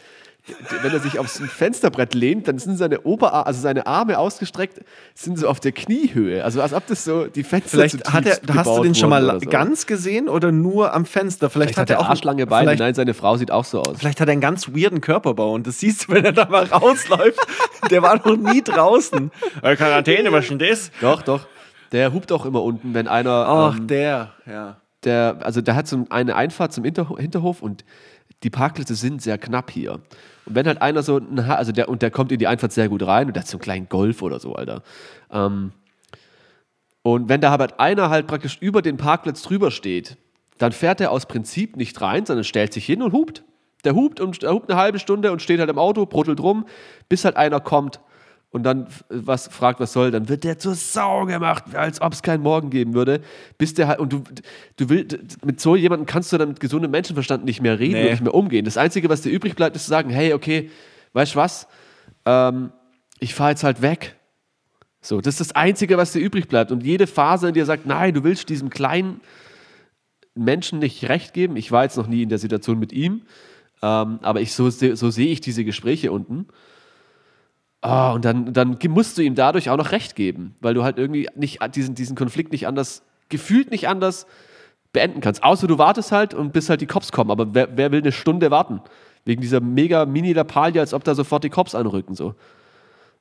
wenn 0.81 0.93
er 0.93 0.99
sich 0.99 1.19
aufs 1.19 1.39
Fensterbrett 1.39 2.13
lehnt, 2.13 2.47
dann 2.47 2.57
sind 2.57 2.77
seine 2.77 3.01
Oberarme, 3.01 3.45
also 3.45 3.61
seine 3.61 3.85
Arme 3.85 4.17
ausgestreckt, 4.17 4.79
sind 5.13 5.37
so 5.37 5.47
auf 5.47 5.59
der 5.59 5.71
Kniehöhe. 5.71 6.43
Also 6.43 6.61
als 6.61 6.73
ob 6.73 6.87
das 6.87 7.03
so 7.03 7.27
die 7.27 7.43
Fenster 7.43 7.77
Vielleicht 7.77 8.05
zu 8.05 8.13
hat 8.13 8.25
er, 8.25 8.39
hast 8.55 8.77
du 8.77 8.83
den 8.83 8.95
schon 8.95 9.09
mal 9.09 9.39
so. 9.39 9.49
ganz 9.49 9.85
gesehen 9.85 10.29
oder 10.29 10.51
nur 10.51 10.93
am 10.93 11.05
Fenster? 11.05 11.49
Vielleicht, 11.49 11.75
Vielleicht 11.75 11.79
hat 11.79 11.89
er 11.89 11.99
auch 11.99 12.09
arschlange 12.09 12.47
Beine. 12.47 12.75
Nein, 12.75 12.93
seine 12.93 13.13
Frau 13.13 13.37
sieht 13.37 13.51
auch 13.51 13.65
so 13.65 13.81
aus. 13.81 13.97
vielleicht 13.97 14.21
hat 14.21 14.27
er 14.27 14.33
einen 14.33 14.41
ganz 14.41 14.69
weirden 14.69 15.01
Körperbau 15.01 15.53
und 15.53 15.67
das 15.67 15.79
siehst 15.79 16.07
du, 16.07 16.13
wenn 16.13 16.25
er 16.25 16.33
da 16.33 16.45
mal 16.45 16.63
rausläuft. 16.65 17.39
der 17.89 18.01
war 18.01 18.15
noch 18.15 18.37
nie 18.37 18.61
draußen. 18.61 19.31
Äh, 19.61 19.75
Quarantäne, 19.75 20.31
was 20.31 20.47
denn 20.47 20.59
das? 20.59 20.91
Doch, 21.01 21.21
doch. 21.21 21.47
Der 21.91 22.13
hupt 22.13 22.31
auch 22.31 22.45
immer 22.45 22.63
unten, 22.63 22.93
wenn 22.93 23.07
einer. 23.07 23.45
Ach, 23.47 23.77
ähm, 23.77 23.87
der, 23.87 24.33
ja. 24.45 24.77
der, 25.03 25.37
also 25.41 25.61
der 25.61 25.75
hat 25.75 25.87
so 25.87 26.05
eine 26.09 26.35
Einfahrt 26.35 26.73
zum 26.73 26.83
Hinterhof 26.83 27.61
und 27.61 27.85
die 28.43 28.49
Parkplätze 28.49 28.95
sind 28.95 29.21
sehr 29.21 29.37
knapp 29.37 29.71
hier. 29.71 29.93
Und 30.45 30.55
wenn 30.55 30.67
halt 30.67 30.81
einer 30.81 31.03
so, 31.03 31.19
also 31.47 31.71
der, 31.71 31.89
und 31.89 32.01
der 32.01 32.11
kommt 32.11 32.31
in 32.31 32.39
die 32.39 32.47
Einfahrt 32.47 32.71
sehr 32.71 32.89
gut 32.89 33.05
rein 33.05 33.27
und 33.27 33.35
der 33.35 33.41
hat 33.41 33.47
so 33.47 33.57
einen 33.57 33.63
kleinen 33.63 33.89
Golf 33.89 34.21
oder 34.21 34.39
so, 34.39 34.53
Alter. 34.53 34.83
Ähm, 35.31 35.71
und 37.01 37.29
wenn 37.29 37.41
da 37.41 37.51
halt 37.51 37.79
einer 37.79 38.09
halt 38.09 38.27
praktisch 38.27 38.57
über 38.59 38.81
den 38.81 38.97
Parkplatz 38.97 39.41
drüber 39.41 39.71
steht, 39.71 40.17
dann 40.57 40.71
fährt 40.71 41.01
er 41.01 41.11
aus 41.11 41.25
Prinzip 41.25 41.77
nicht 41.77 41.99
rein, 42.01 42.25
sondern 42.25 42.43
stellt 42.43 42.73
sich 42.73 42.85
hin 42.85 43.01
und 43.01 43.13
hupt. 43.13 43.43
Der 43.83 43.95
hupt 43.95 44.19
und 44.19 44.43
er 44.43 44.53
hupt 44.53 44.69
eine 44.69 44.79
halbe 44.79 44.99
Stunde 44.99 45.31
und 45.31 45.41
steht 45.41 45.59
halt 45.59 45.69
im 45.69 45.77
Auto, 45.77 46.05
bruttelt 46.05 46.39
rum, 46.39 46.65
bis 47.09 47.25
halt 47.25 47.37
einer 47.37 47.59
kommt 47.59 47.99
und 48.51 48.63
dann 48.63 48.87
was 49.09 49.47
fragt, 49.47 49.79
was 49.79 49.93
soll, 49.93 50.09
dann 50.11 50.29
wird 50.29 50.43
der 50.43 50.57
zur 50.57 50.75
Sau 50.75 51.25
gemacht, 51.25 51.75
als 51.75 52.01
ob 52.01 52.13
es 52.13 52.21
keinen 52.23 52.41
Morgen 52.43 52.69
geben 52.69 52.93
würde, 52.93 53.21
bis 53.57 53.73
der 53.73 53.87
halt, 53.87 53.99
und 53.99 54.13
du, 54.13 54.23
du 54.77 54.89
willst, 54.89 55.45
mit 55.45 55.59
so 55.59 55.75
jemandem 55.75 56.05
kannst 56.05 56.31
du 56.31 56.37
dann 56.37 56.49
mit 56.49 56.59
gesundem 56.59 56.91
Menschenverstand 56.91 57.43
nicht 57.43 57.61
mehr 57.61 57.77
reden 57.77 57.93
Nee. 57.95 58.03
und 58.05 58.11
nicht 58.11 58.23
mehr 58.23 58.33
umgehen. 58.33 58.65
Das 58.65 58.77
Einzige, 58.77 59.09
was 59.09 59.21
dir 59.21 59.29
übrig 59.31 59.55
bleibt, 59.55 59.75
ist 59.75 59.83
zu 59.83 59.89
sagen, 59.89 60.09
hey, 60.09 60.33
okay, 60.33 60.71
weißt 61.13 61.33
du 61.35 61.39
was, 61.39 61.67
ähm, 62.25 62.71
ich 63.19 63.33
fahre 63.33 63.51
jetzt 63.51 63.63
halt 63.63 63.81
weg. 63.81 64.15
So, 65.01 65.21
das 65.21 65.35
ist 65.35 65.39
das 65.51 65.55
Einzige, 65.55 65.97
was 65.97 66.13
dir 66.13 66.19
übrig 66.19 66.47
bleibt. 66.47 66.71
Und 66.71 66.83
jede 66.83 67.07
Phase 67.07 67.49
in 67.49 67.53
dir 67.53 67.65
sagt, 67.65 67.85
nein, 67.85 68.13
du 68.13 68.23
willst 68.23 68.49
diesem 68.49 68.69
kleinen 68.69 69.21
Menschen 70.35 70.79
nicht 70.79 71.07
recht 71.09 71.33
geben. 71.33 71.55
Ich 71.57 71.71
war 71.71 71.83
jetzt 71.83 71.97
noch 71.97 72.07
nie 72.07 72.23
in 72.23 72.29
der 72.29 72.37
Situation 72.37 72.79
mit 72.79 72.93
ihm, 72.93 73.23
ähm, 73.81 74.19
aber 74.21 74.41
ich, 74.41 74.53
so, 74.53 74.69
so 74.69 75.09
sehe 75.09 75.27
ich 75.27 75.41
diese 75.41 75.65
Gespräche 75.65 76.11
unten. 76.11 76.47
Ah, 77.81 78.11
und 78.11 78.25
dann, 78.25 78.53
dann 78.53 78.77
musst 78.89 79.17
du 79.17 79.21
ihm 79.21 79.35
dadurch 79.35 79.69
auch 79.69 79.77
noch 79.77 79.91
recht 79.91 80.15
geben, 80.15 80.55
weil 80.61 80.73
du 80.73 80.83
halt 80.83 80.97
irgendwie 80.97 81.29
nicht 81.35 81.59
diesen, 81.75 81.95
diesen 81.95 82.15
Konflikt 82.15 82.51
nicht 82.51 82.67
anders, 82.67 83.03
gefühlt 83.29 83.71
nicht 83.71 83.87
anders 83.87 84.25
beenden 84.93 85.21
kannst. 85.21 85.43
Außer 85.43 85.67
du 85.67 85.77
wartest 85.77 86.11
halt 86.11 86.33
und 86.33 86.53
bis 86.53 86.69
halt 86.69 86.81
die 86.81 86.87
Cops 86.87 87.11
kommen. 87.11 87.29
Aber 87.29 87.53
wer, 87.53 87.77
wer 87.77 87.91
will 87.91 88.01
eine 88.01 88.11
Stunde 88.11 88.49
warten? 88.49 88.81
Wegen 89.25 89.41
dieser 89.41 89.59
mega 89.59 90.05
Mini-Lappalie, 90.05 90.79
als 90.79 90.93
ob 90.93 91.03
da 91.03 91.13
sofort 91.13 91.43
die 91.43 91.49
Cops 91.49 91.75
anrücken. 91.75 92.15
So. 92.15 92.33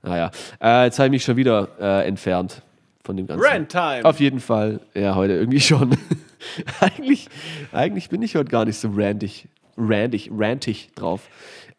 Naja, 0.03 0.31
äh, 0.63 0.85
jetzt 0.85 0.99
habe 0.99 1.09
ich 1.09 1.11
mich 1.11 1.25
schon 1.25 1.37
wieder 1.37 1.69
äh, 1.81 2.07
entfernt 2.07 2.63
von 3.05 3.17
dem 3.17 3.27
Ganzen. 3.27 3.45
Rant-Time. 3.45 4.05
Auf 4.05 4.21
jeden 4.21 4.41
Fall, 4.41 4.81
ja, 4.95 5.15
heute 5.15 5.35
irgendwie 5.35 5.61
schon. 5.61 5.97
eigentlich, 6.81 7.29
eigentlich 7.73 8.09
bin 8.09 8.23
ich 8.23 8.37
heute 8.37 8.51
gar 8.51 8.65
nicht 8.65 8.79
so 8.79 8.91
randig, 8.95 9.49
randig, 9.77 10.31
rantig 10.33 10.91
drauf. 10.95 11.29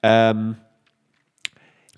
Ähm, 0.03 0.57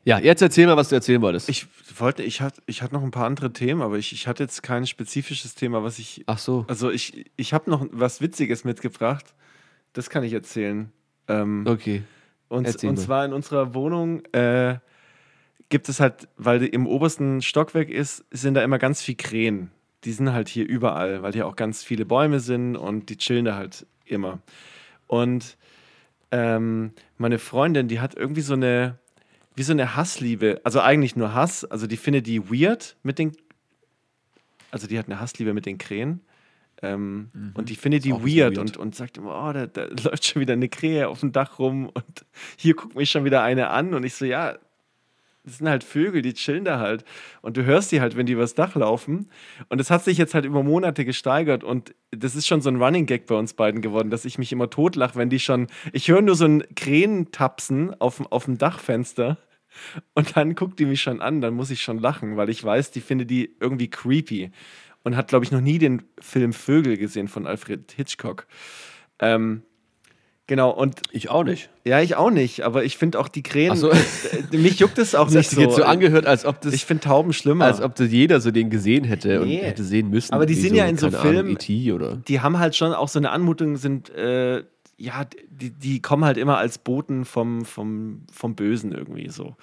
ja, 0.05 0.19
jetzt 0.19 0.41
erzähl 0.41 0.65
mal, 0.67 0.77
was 0.77 0.89
du 0.89 0.95
erzählen 0.95 1.21
wolltest. 1.21 1.49
Ich 1.49 1.67
wollte, 1.97 2.23
ich 2.23 2.41
hatte, 2.41 2.61
ich 2.65 2.81
hatte 2.81 2.93
noch 2.93 3.03
ein 3.03 3.11
paar 3.11 3.25
andere 3.25 3.51
Themen, 3.53 3.81
aber 3.81 3.97
ich, 3.97 4.13
ich 4.13 4.27
hatte 4.27 4.43
jetzt 4.43 4.63
kein 4.63 4.87
spezifisches 4.87 5.55
Thema, 5.55 5.83
was 5.83 5.99
ich. 5.99 6.23
Ach 6.27 6.37
so. 6.37 6.65
Also 6.67 6.89
ich, 6.91 7.29
ich 7.35 7.53
habe 7.53 7.69
noch 7.69 7.85
was 7.91 8.21
Witziges 8.21 8.63
mitgebracht. 8.63 9.33
Das 9.93 10.09
kann 10.09 10.23
ich 10.23 10.33
erzählen. 10.33 10.91
Ähm, 11.27 11.65
Okay. 11.67 12.03
Und, 12.47 12.65
Erzähl 12.65 12.89
und 12.89 12.95
mal. 12.97 13.01
zwar 13.03 13.25
in 13.25 13.33
unserer 13.33 13.75
Wohnung 13.75 14.25
äh, 14.31 14.79
gibt 15.69 15.87
es 15.87 15.99
halt, 15.99 16.27
weil 16.35 16.63
im 16.63 16.87
obersten 16.87 17.43
Stockwerk 17.43 17.91
ist, 17.91 18.25
sind 18.31 18.55
da 18.55 18.63
immer 18.63 18.79
ganz 18.79 19.03
viel 19.03 19.13
Krähen. 19.15 19.69
Die 20.03 20.11
sind 20.11 20.33
halt 20.33 20.49
hier 20.49 20.67
überall, 20.67 21.21
weil 21.21 21.33
hier 21.33 21.45
auch 21.45 21.55
ganz 21.55 21.83
viele 21.83 22.05
Bäume 22.05 22.39
sind 22.39 22.75
und 22.75 23.09
die 23.09 23.17
chillen 23.17 23.45
da 23.45 23.55
halt 23.55 23.85
immer. 24.05 24.39
Und 25.05 25.57
ähm, 26.31 26.93
meine 27.17 27.37
Freundin, 27.37 27.87
die 27.87 27.99
hat 27.99 28.15
irgendwie 28.15 28.41
so 28.41 28.53
eine, 28.53 28.97
wie 29.59 29.63
so 29.63 29.73
eine 29.73 29.97
Hassliebe, 29.97 30.61
also 30.63 30.79
eigentlich 30.79 31.17
nur 31.17 31.33
Hass, 31.33 31.65
also 31.65 31.85
die 31.85 31.97
findet 31.97 32.27
die 32.27 32.49
weird 32.49 32.95
mit 33.03 33.19
den, 33.19 33.35
also 34.71 34.87
die 34.87 34.97
hat 34.97 35.07
eine 35.07 35.19
Hassliebe 35.19 35.53
mit 35.53 35.65
den 35.65 35.77
Krähen. 35.77 36.21
Ähm, 36.81 37.29
Und 37.55 37.67
die 37.67 37.75
findet 37.75 38.05
die 38.05 38.13
Mhm. 38.13 38.23
weird, 38.23 38.55
weird. 38.55 38.57
Und, 38.57 38.77
und 38.77 38.95
sagt 38.95 39.17
immer, 39.17 39.49
oh, 39.49 39.51
da, 39.51 39.67
da 39.67 39.83
läuft 39.83 40.25
schon 40.25 40.39
wieder 40.41 40.53
eine 40.53 40.69
Krähe 40.69 41.09
auf 41.09 41.19
dem 41.19 41.33
Dach 41.33 41.59
rum 41.59 41.89
und 41.93 42.25
hier 42.55 42.73
guckt 42.73 42.95
mich 42.95 43.11
schon 43.11 43.25
wieder 43.25 43.43
eine 43.43 43.69
an. 43.69 43.93
Und 43.93 44.05
ich 44.05 44.13
so, 44.15 44.23
ja, 44.23 44.57
das 45.43 45.57
sind 45.57 45.67
halt 45.67 45.83
Vögel, 45.83 46.21
die 46.21 46.33
chillen 46.35 46.63
da 46.63 46.79
halt. 46.79 47.03
Und 47.41 47.57
du 47.57 47.65
hörst 47.65 47.91
die 47.91 47.99
halt, 47.99 48.15
wenn 48.15 48.27
die 48.27 48.33
übers 48.33 48.53
Dach 48.55 48.75
laufen. 48.75 49.29
Und 49.67 49.79
das 49.79 49.91
hat 49.91 50.05
sich 50.05 50.17
jetzt 50.17 50.33
halt 50.35 50.45
über 50.45 50.63
Monate 50.63 51.03
gesteigert. 51.03 51.65
Und 51.65 51.93
das 52.11 52.33
ist 52.33 52.47
schon 52.47 52.61
so 52.61 52.69
ein 52.69 52.81
Running 52.81 53.07
Gag 53.07 53.25
bei 53.25 53.35
uns 53.35 53.53
beiden 53.53 53.81
geworden, 53.81 54.09
dass 54.09 54.23
ich 54.23 54.37
mich 54.37 54.53
immer 54.53 54.69
totlache, 54.69 55.17
wenn 55.17 55.29
die 55.29 55.39
schon. 55.39 55.67
Ich 55.91 56.07
höre 56.07 56.21
nur 56.21 56.35
so 56.35 56.45
ein 56.45 56.63
Krähentapsen 56.77 57.99
auf, 57.99 58.21
auf 58.31 58.45
dem 58.45 58.57
Dachfenster. 58.57 59.37
Und 60.13 60.35
dann 60.35 60.55
guckt 60.55 60.79
die 60.79 60.85
mich 60.85 61.01
schon 61.01 61.21
an, 61.21 61.41
dann 61.41 61.53
muss 61.53 61.69
ich 61.71 61.81
schon 61.81 61.99
lachen, 61.99 62.37
weil 62.37 62.49
ich 62.49 62.63
weiß, 62.63 62.91
die 62.91 63.01
finde 63.01 63.25
die 63.25 63.55
irgendwie 63.59 63.89
creepy. 63.89 64.51
Und 65.03 65.15
hat, 65.15 65.29
glaube 65.29 65.45
ich, 65.45 65.51
noch 65.51 65.61
nie 65.61 65.77
den 65.77 66.01
Film 66.19 66.51
Vögel 66.53 66.97
gesehen 66.97 67.27
von 67.29 67.47
Alfred 67.47 67.91
Hitchcock. 67.95 68.47
Ähm, 69.19 69.63
genau, 70.47 70.71
und 70.71 71.01
Ich 71.11 71.29
auch 71.29 71.43
nicht. 71.43 71.69
ja, 71.85 72.01
ich 72.01 72.15
auch 72.15 72.31
nicht, 72.31 72.61
aber 72.61 72.83
ich 72.83 72.97
finde 72.97 73.19
auch 73.19 73.29
die 73.29 73.43
Krähen. 73.43 73.75
So. 73.77 73.91
mich 74.51 74.79
juckt 74.79 74.97
es 74.97 75.15
auch 75.15 75.25
Das 75.27 75.35
nicht 75.35 75.55
du 75.57 75.61
jetzt 75.61 75.71
so 75.75 75.77
so. 75.77 75.83
angehört, 75.83 76.25
als 76.25 76.43
ob 76.45 76.59
das, 76.61 76.73
ich 76.73 76.85
finde 76.85 77.03
Tauben 77.03 77.31
schlimmer. 77.33 77.65
als 77.65 77.81
ob 77.81 77.95
das 77.95 78.11
jeder 78.11 78.41
so 78.41 78.51
den 78.51 78.69
gesehen 78.69 79.05
hätte 79.05 79.39
Nee. 79.45 79.59
und 79.59 79.65
hätte 79.65 79.83
sehen 79.83 80.09
müssen. 80.09 80.33
Aber 80.33 80.45
die 80.45 80.53
sind 80.55 80.75
ja 80.75 80.85
in 80.85 80.97
so 80.97 81.09
Filmen- 81.11 81.57
oder. 81.93 82.17
die 82.27 82.41
haben 82.41 82.59
halt 82.59 82.75
schon 82.75 82.93
auch 82.93 83.07
so 83.07 83.19
eine 83.19 83.31
Anmutung, 83.31 83.77
sind, 83.77 84.09
äh, 84.09 84.63
ja, 84.99 85.25
die, 85.49 85.71
die 85.71 86.01
kommen 86.01 86.25
halt 86.25 86.37
immer 86.37 86.57
als 86.57 86.77
Boten 86.77 87.25
vom, 87.25 87.63
vom, 87.65 88.23
vom 88.31 88.55
Bösen 88.55 88.91
irgendwie 88.91 89.29
so. 89.29 89.55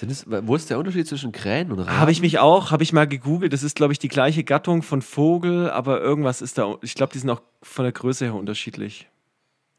Es, 0.00 0.26
wo 0.28 0.54
ist 0.54 0.70
der 0.70 0.78
Unterschied 0.78 1.06
zwischen 1.06 1.32
Krähen 1.32 1.70
und 1.72 1.80
Raben? 1.80 1.98
Habe 1.98 2.10
ich 2.10 2.20
mich 2.20 2.38
auch, 2.38 2.70
habe 2.70 2.82
ich 2.82 2.92
mal 2.92 3.06
gegoogelt. 3.06 3.52
Das 3.52 3.62
ist, 3.62 3.76
glaube 3.76 3.92
ich, 3.92 3.98
die 3.98 4.08
gleiche 4.08 4.44
Gattung 4.44 4.82
von 4.82 5.02
Vogel, 5.02 5.70
aber 5.70 6.00
irgendwas 6.00 6.40
ist 6.40 6.56
da. 6.56 6.76
Ich 6.82 6.94
glaube, 6.94 7.12
die 7.12 7.18
sind 7.18 7.28
auch 7.30 7.42
von 7.62 7.84
der 7.84 7.92
Größe 7.92 8.24
her 8.24 8.34
unterschiedlich. 8.34 9.08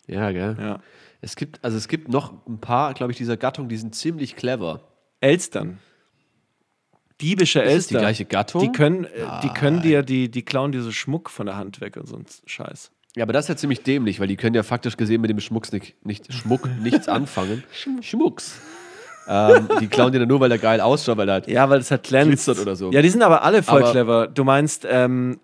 Ja, 0.07 0.31
gell? 0.31 0.57
Ja. 0.59 0.79
Es 1.21 1.35
gibt, 1.35 1.63
also 1.63 1.77
es 1.77 1.87
gibt 1.87 2.09
noch 2.09 2.33
ein 2.47 2.59
paar, 2.59 2.93
glaube 2.93 3.11
ich, 3.11 3.17
dieser 3.17 3.37
Gattung, 3.37 3.67
die 3.67 3.77
sind 3.77 3.95
ziemlich 3.95 4.35
clever. 4.35 4.81
Elstern. 5.21 5.79
Diebische 7.19 7.61
Ist 7.61 7.89
die 7.89 7.95
gleiche 7.95 8.25
Gattung? 8.25 8.61
Die 8.61 8.71
können, 8.71 9.03
äh, 9.03 9.41
die 9.43 9.49
können 9.49 9.81
dir, 9.81 10.03
die, 10.03 10.29
die 10.31 10.43
klauen 10.43 10.71
dir 10.71 10.81
so 10.81 10.91
Schmuck 10.91 11.29
von 11.29 11.45
der 11.45 11.57
Hand 11.57 11.81
weg 11.81 11.97
und 11.97 12.07
so 12.07 12.15
ein 12.15 12.25
Scheiß. 12.45 12.91
Ja, 13.15 13.23
aber 13.23 13.33
das 13.33 13.45
ist 13.45 13.49
ja 13.49 13.55
ziemlich 13.57 13.81
dämlich, 13.83 14.19
weil 14.19 14.27
die 14.27 14.35
können 14.35 14.55
ja 14.55 14.63
faktisch 14.63 14.95
gesehen 14.95 15.21
mit 15.21 15.29
dem 15.29 15.39
Schmucks 15.39 15.71
nicht, 15.71 16.05
nicht 16.05 16.31
Schmuck 16.31 16.69
nichts 16.83 17.07
anfangen. 17.07 17.63
Schmucks. 18.01 18.59
ähm, 19.27 19.67
die 19.81 19.87
klauen 19.87 20.11
dir 20.11 20.19
dann 20.19 20.27
nur, 20.27 20.39
weil 20.39 20.49
der 20.49 20.59
geil 20.59 20.79
ausschaut, 20.79 21.17
weil 21.17 21.27
er 21.29 21.33
halt. 21.33 21.47
Ja, 21.47 21.69
weil 21.69 21.79
es 21.79 21.89
halt 21.91 22.03
glänzt. 22.03 22.45
Glitzert 22.45 22.59
oder 22.59 22.75
so. 22.75 22.91
Ja, 22.91 23.01
die 23.01 23.09
sind 23.09 23.23
aber 23.23 23.43
alle 23.43 23.63
voll 23.63 23.81
Aber- 23.83 23.91
clever. 23.91 24.27
Du 24.27 24.43
meinst, 24.43 24.85
ähm, 24.89 25.39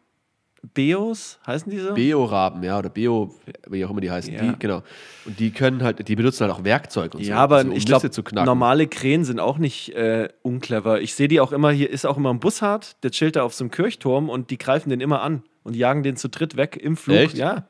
Beos, 0.73 1.39
heißen 1.45 1.71
die 1.71 1.77
so? 1.79 1.93
Bio-Raben, 1.93 2.63
ja, 2.63 2.79
oder 2.79 2.89
Bio, 2.89 3.35
wie 3.67 3.85
auch 3.85 3.91
immer 3.91 4.01
die 4.01 4.09
heißen. 4.09 4.33
Ja. 4.33 4.41
Die, 4.41 4.53
genau. 4.59 4.81
Und 5.25 5.39
die 5.39 5.51
können 5.51 5.83
halt, 5.83 6.07
die 6.07 6.15
benutzen 6.15 6.41
halt 6.47 6.51
auch 6.53 6.63
Werkzeug 6.63 7.13
und 7.13 7.23
so. 7.23 7.29
Ja, 7.29 7.37
aber 7.37 7.57
also, 7.57 7.69
um 7.69 7.75
ich 7.75 7.85
glaube, 7.85 8.09
normale 8.33 8.87
Krähen 8.87 9.23
sind 9.25 9.39
auch 9.39 9.57
nicht 9.59 9.89
äh, 9.93 10.29
unclever. 10.41 11.01
Ich 11.01 11.13
sehe 11.13 11.27
die 11.27 11.39
auch 11.39 11.51
immer, 11.51 11.71
hier 11.71 11.89
ist 11.89 12.05
auch 12.05 12.17
immer 12.17 12.31
ein 12.33 12.39
Bushard, 12.39 13.03
der 13.03 13.11
chillt 13.11 13.35
da 13.35 13.43
auf 13.43 13.53
so 13.53 13.63
einem 13.63 13.71
Kirchturm 13.71 14.29
und 14.29 14.49
die 14.49 14.57
greifen 14.57 14.89
den 14.89 15.01
immer 15.01 15.21
an 15.21 15.43
und 15.65 15.75
jagen 15.75 16.01
den 16.03 16.15
zu 16.15 16.29
dritt 16.29 16.55
weg 16.55 16.77
im 16.77 16.95
Flug. 16.95 17.17
Echt? 17.17 17.37
Ja. 17.37 17.67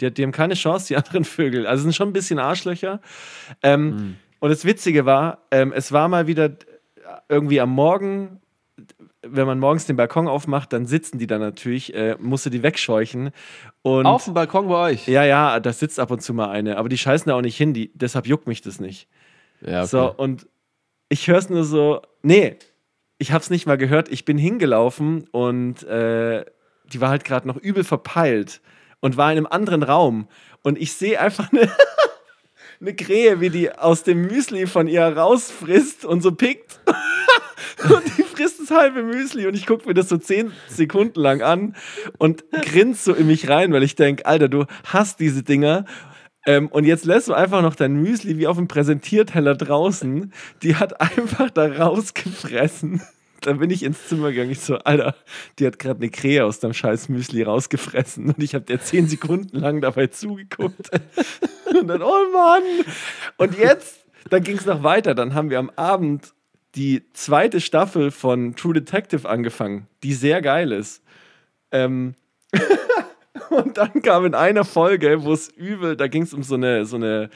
Die, 0.00 0.12
die 0.12 0.22
haben 0.24 0.32
keine 0.32 0.54
Chance, 0.54 0.88
die 0.88 0.96
anderen 1.02 1.24
Vögel. 1.24 1.66
Also 1.66 1.84
sind 1.84 1.94
schon 1.94 2.08
ein 2.08 2.12
bisschen 2.12 2.40
Arschlöcher. 2.40 3.00
Ähm, 3.62 3.92
Hm. 3.92 4.16
Und 4.40 4.50
das 4.50 4.64
Witzige 4.66 5.06
war, 5.06 5.38
ähm, 5.50 5.72
es 5.74 5.92
war 5.92 6.08
mal 6.08 6.26
wieder 6.26 6.50
irgendwie 7.28 7.60
am 7.60 7.70
Morgen, 7.70 8.40
wenn 9.22 9.46
man 9.46 9.58
morgens 9.58 9.86
den 9.86 9.96
Balkon 9.96 10.28
aufmacht, 10.28 10.72
dann 10.72 10.86
sitzen 10.86 11.18
die 11.18 11.26
da 11.26 11.38
natürlich, 11.38 11.94
äh, 11.94 12.16
musst 12.20 12.44
du 12.46 12.50
die 12.50 12.62
wegscheuchen. 12.62 13.30
Und 13.82 14.06
Auf 14.06 14.24
dem 14.24 14.34
Balkon 14.34 14.68
bei 14.68 14.90
euch. 14.92 15.08
ja, 15.08 15.24
ja, 15.24 15.58
da 15.58 15.72
sitzt 15.72 15.98
ab 15.98 16.10
und 16.10 16.20
zu 16.20 16.34
mal 16.34 16.50
eine, 16.50 16.76
aber 16.76 16.88
die 16.90 16.98
scheißen 16.98 17.28
da 17.30 17.34
auch 17.34 17.40
nicht 17.40 17.56
hin, 17.56 17.72
die, 17.72 17.90
deshalb 17.94 18.26
juckt 18.26 18.46
mich 18.46 18.60
das 18.60 18.78
nicht. 18.78 19.08
Ja, 19.62 19.80
okay. 19.80 19.88
So, 19.88 20.12
und 20.14 20.46
ich 21.08 21.26
höre 21.28 21.38
es 21.38 21.48
nur 21.48 21.64
so, 21.64 22.02
nee, 22.22 22.56
ich 23.18 23.32
habe 23.32 23.40
es 23.40 23.48
nicht 23.50 23.66
mal 23.66 23.78
gehört, 23.78 24.10
ich 24.10 24.26
bin 24.26 24.36
hingelaufen 24.36 25.26
und 25.30 25.82
äh, 25.84 26.44
die 26.92 27.00
war 27.00 27.10
halt 27.10 27.24
gerade 27.24 27.46
noch 27.46 27.56
übel 27.56 27.84
verpeilt 27.84 28.60
und 29.00 29.16
war 29.16 29.30
in 29.32 29.38
einem 29.38 29.46
anderen 29.46 29.82
Raum. 29.82 30.28
Und 30.62 30.78
ich 30.78 30.92
sehe 30.92 31.20
einfach 31.20 31.52
eine, 31.52 31.70
eine 32.80 32.94
Krähe, 32.96 33.40
wie 33.40 33.50
die 33.50 33.72
aus 33.72 34.02
dem 34.02 34.22
Müsli 34.22 34.66
von 34.66 34.88
ihr 34.88 35.04
rausfrisst 35.04 36.04
und 36.04 36.22
so 36.22 36.32
pickt. 36.32 36.80
und 37.88 38.04
die 38.18 38.22
frisst 38.22 38.60
das 38.60 38.70
halbe 38.70 39.02
Müsli 39.02 39.46
und 39.46 39.54
ich 39.54 39.66
gucke 39.66 39.86
mir 39.86 39.94
das 39.94 40.08
so 40.08 40.16
zehn 40.16 40.52
Sekunden 40.68 41.20
lang 41.20 41.42
an 41.42 41.76
und 42.18 42.44
grinst 42.50 43.04
so 43.04 43.14
in 43.14 43.26
mich 43.26 43.48
rein, 43.48 43.72
weil 43.72 43.82
ich 43.82 43.94
denke, 43.94 44.26
Alter, 44.26 44.48
du 44.48 44.66
hast 44.84 45.20
diese 45.20 45.42
Dinger. 45.42 45.84
Ähm, 46.46 46.68
und 46.68 46.84
jetzt 46.84 47.04
lässt 47.04 47.28
du 47.28 47.34
einfach 47.34 47.60
noch 47.60 47.74
dein 47.74 47.94
Müsli 47.94 48.38
wie 48.38 48.46
auf 48.46 48.56
dem 48.56 48.68
Präsentierteller 48.68 49.56
draußen. 49.56 50.32
Die 50.62 50.76
hat 50.76 51.00
einfach 51.00 51.50
da 51.50 51.66
rausgefressen. 51.66 53.02
Dann 53.46 53.58
bin 53.58 53.70
ich 53.70 53.84
ins 53.84 54.08
Zimmer 54.08 54.32
gegangen. 54.32 54.50
Ich 54.50 54.58
so, 54.58 54.76
Alter, 54.78 55.14
die 55.60 55.66
hat 55.68 55.78
gerade 55.78 56.00
eine 56.00 56.10
Krähe 56.10 56.44
aus 56.44 56.58
deinem 56.58 56.74
scheiß 56.74 57.08
Müsli 57.08 57.44
rausgefressen. 57.44 58.26
Und 58.26 58.42
ich 58.42 58.56
habe 58.56 58.64
dir 58.64 58.80
zehn 58.80 59.06
Sekunden 59.06 59.60
lang 59.60 59.80
dabei 59.80 60.08
zugeguckt. 60.08 60.90
Und 61.80 61.86
dann, 61.86 62.02
oh 62.02 62.32
Mann. 62.32 62.62
Und 63.36 63.56
jetzt, 63.56 64.04
dann 64.30 64.42
ging 64.42 64.56
es 64.56 64.66
noch 64.66 64.82
weiter. 64.82 65.14
Dann 65.14 65.34
haben 65.34 65.50
wir 65.50 65.60
am 65.60 65.70
Abend 65.76 66.32
die 66.74 67.04
zweite 67.12 67.60
Staffel 67.60 68.10
von 68.10 68.56
True 68.56 68.74
Detective 68.74 69.28
angefangen, 69.28 69.86
die 70.02 70.12
sehr 70.12 70.42
geil 70.42 70.72
ist. 70.72 71.04
Ähm 71.70 72.16
und 73.50 73.78
dann 73.78 74.02
kam 74.02 74.24
in 74.26 74.34
einer 74.34 74.64
Folge, 74.64 75.22
wo 75.22 75.32
es 75.32 75.48
übel, 75.48 75.96
da 75.96 76.08
ging 76.08 76.22
es 76.22 76.34
um 76.34 76.42
so 76.42 76.56
eine, 76.56 76.84
so 76.84 76.96
eine, 76.96 77.30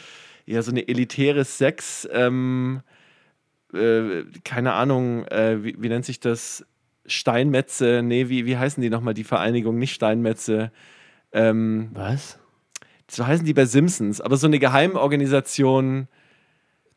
ja, 0.45 0.61
so 0.63 0.73
eine 0.73 0.89
elitäre 0.89 1.45
Sex, 1.45 2.09
ähm, 2.13 2.83
äh, 3.75 4.25
keine 4.45 4.73
Ahnung, 4.73 5.25
äh, 5.27 5.63
wie, 5.63 5.77
wie, 5.79 5.89
nennt 5.89 6.05
sich 6.05 6.21
das? 6.21 6.67
Steinmetze, 7.07 8.03
nee, 8.05 8.29
wie, 8.29 8.47
wie 8.47 8.57
heißen 8.57 8.81
die 8.83 8.91
nochmal, 8.91 9.15
die 9.15 9.25
Vereinigung, 9.25 9.79
nicht 9.79 9.95
Steinmetze. 9.95 10.71
Ähm, 11.33 11.91
Was? 11.93 12.39
So 13.11 13.27
heißen 13.27 13.45
die 13.45 13.55
bei 13.55 13.65
Simpsons, 13.65 14.21
aber 14.21 14.37
so 14.37 14.47
eine 14.47 14.59
Geheimorganisation. 14.59 16.09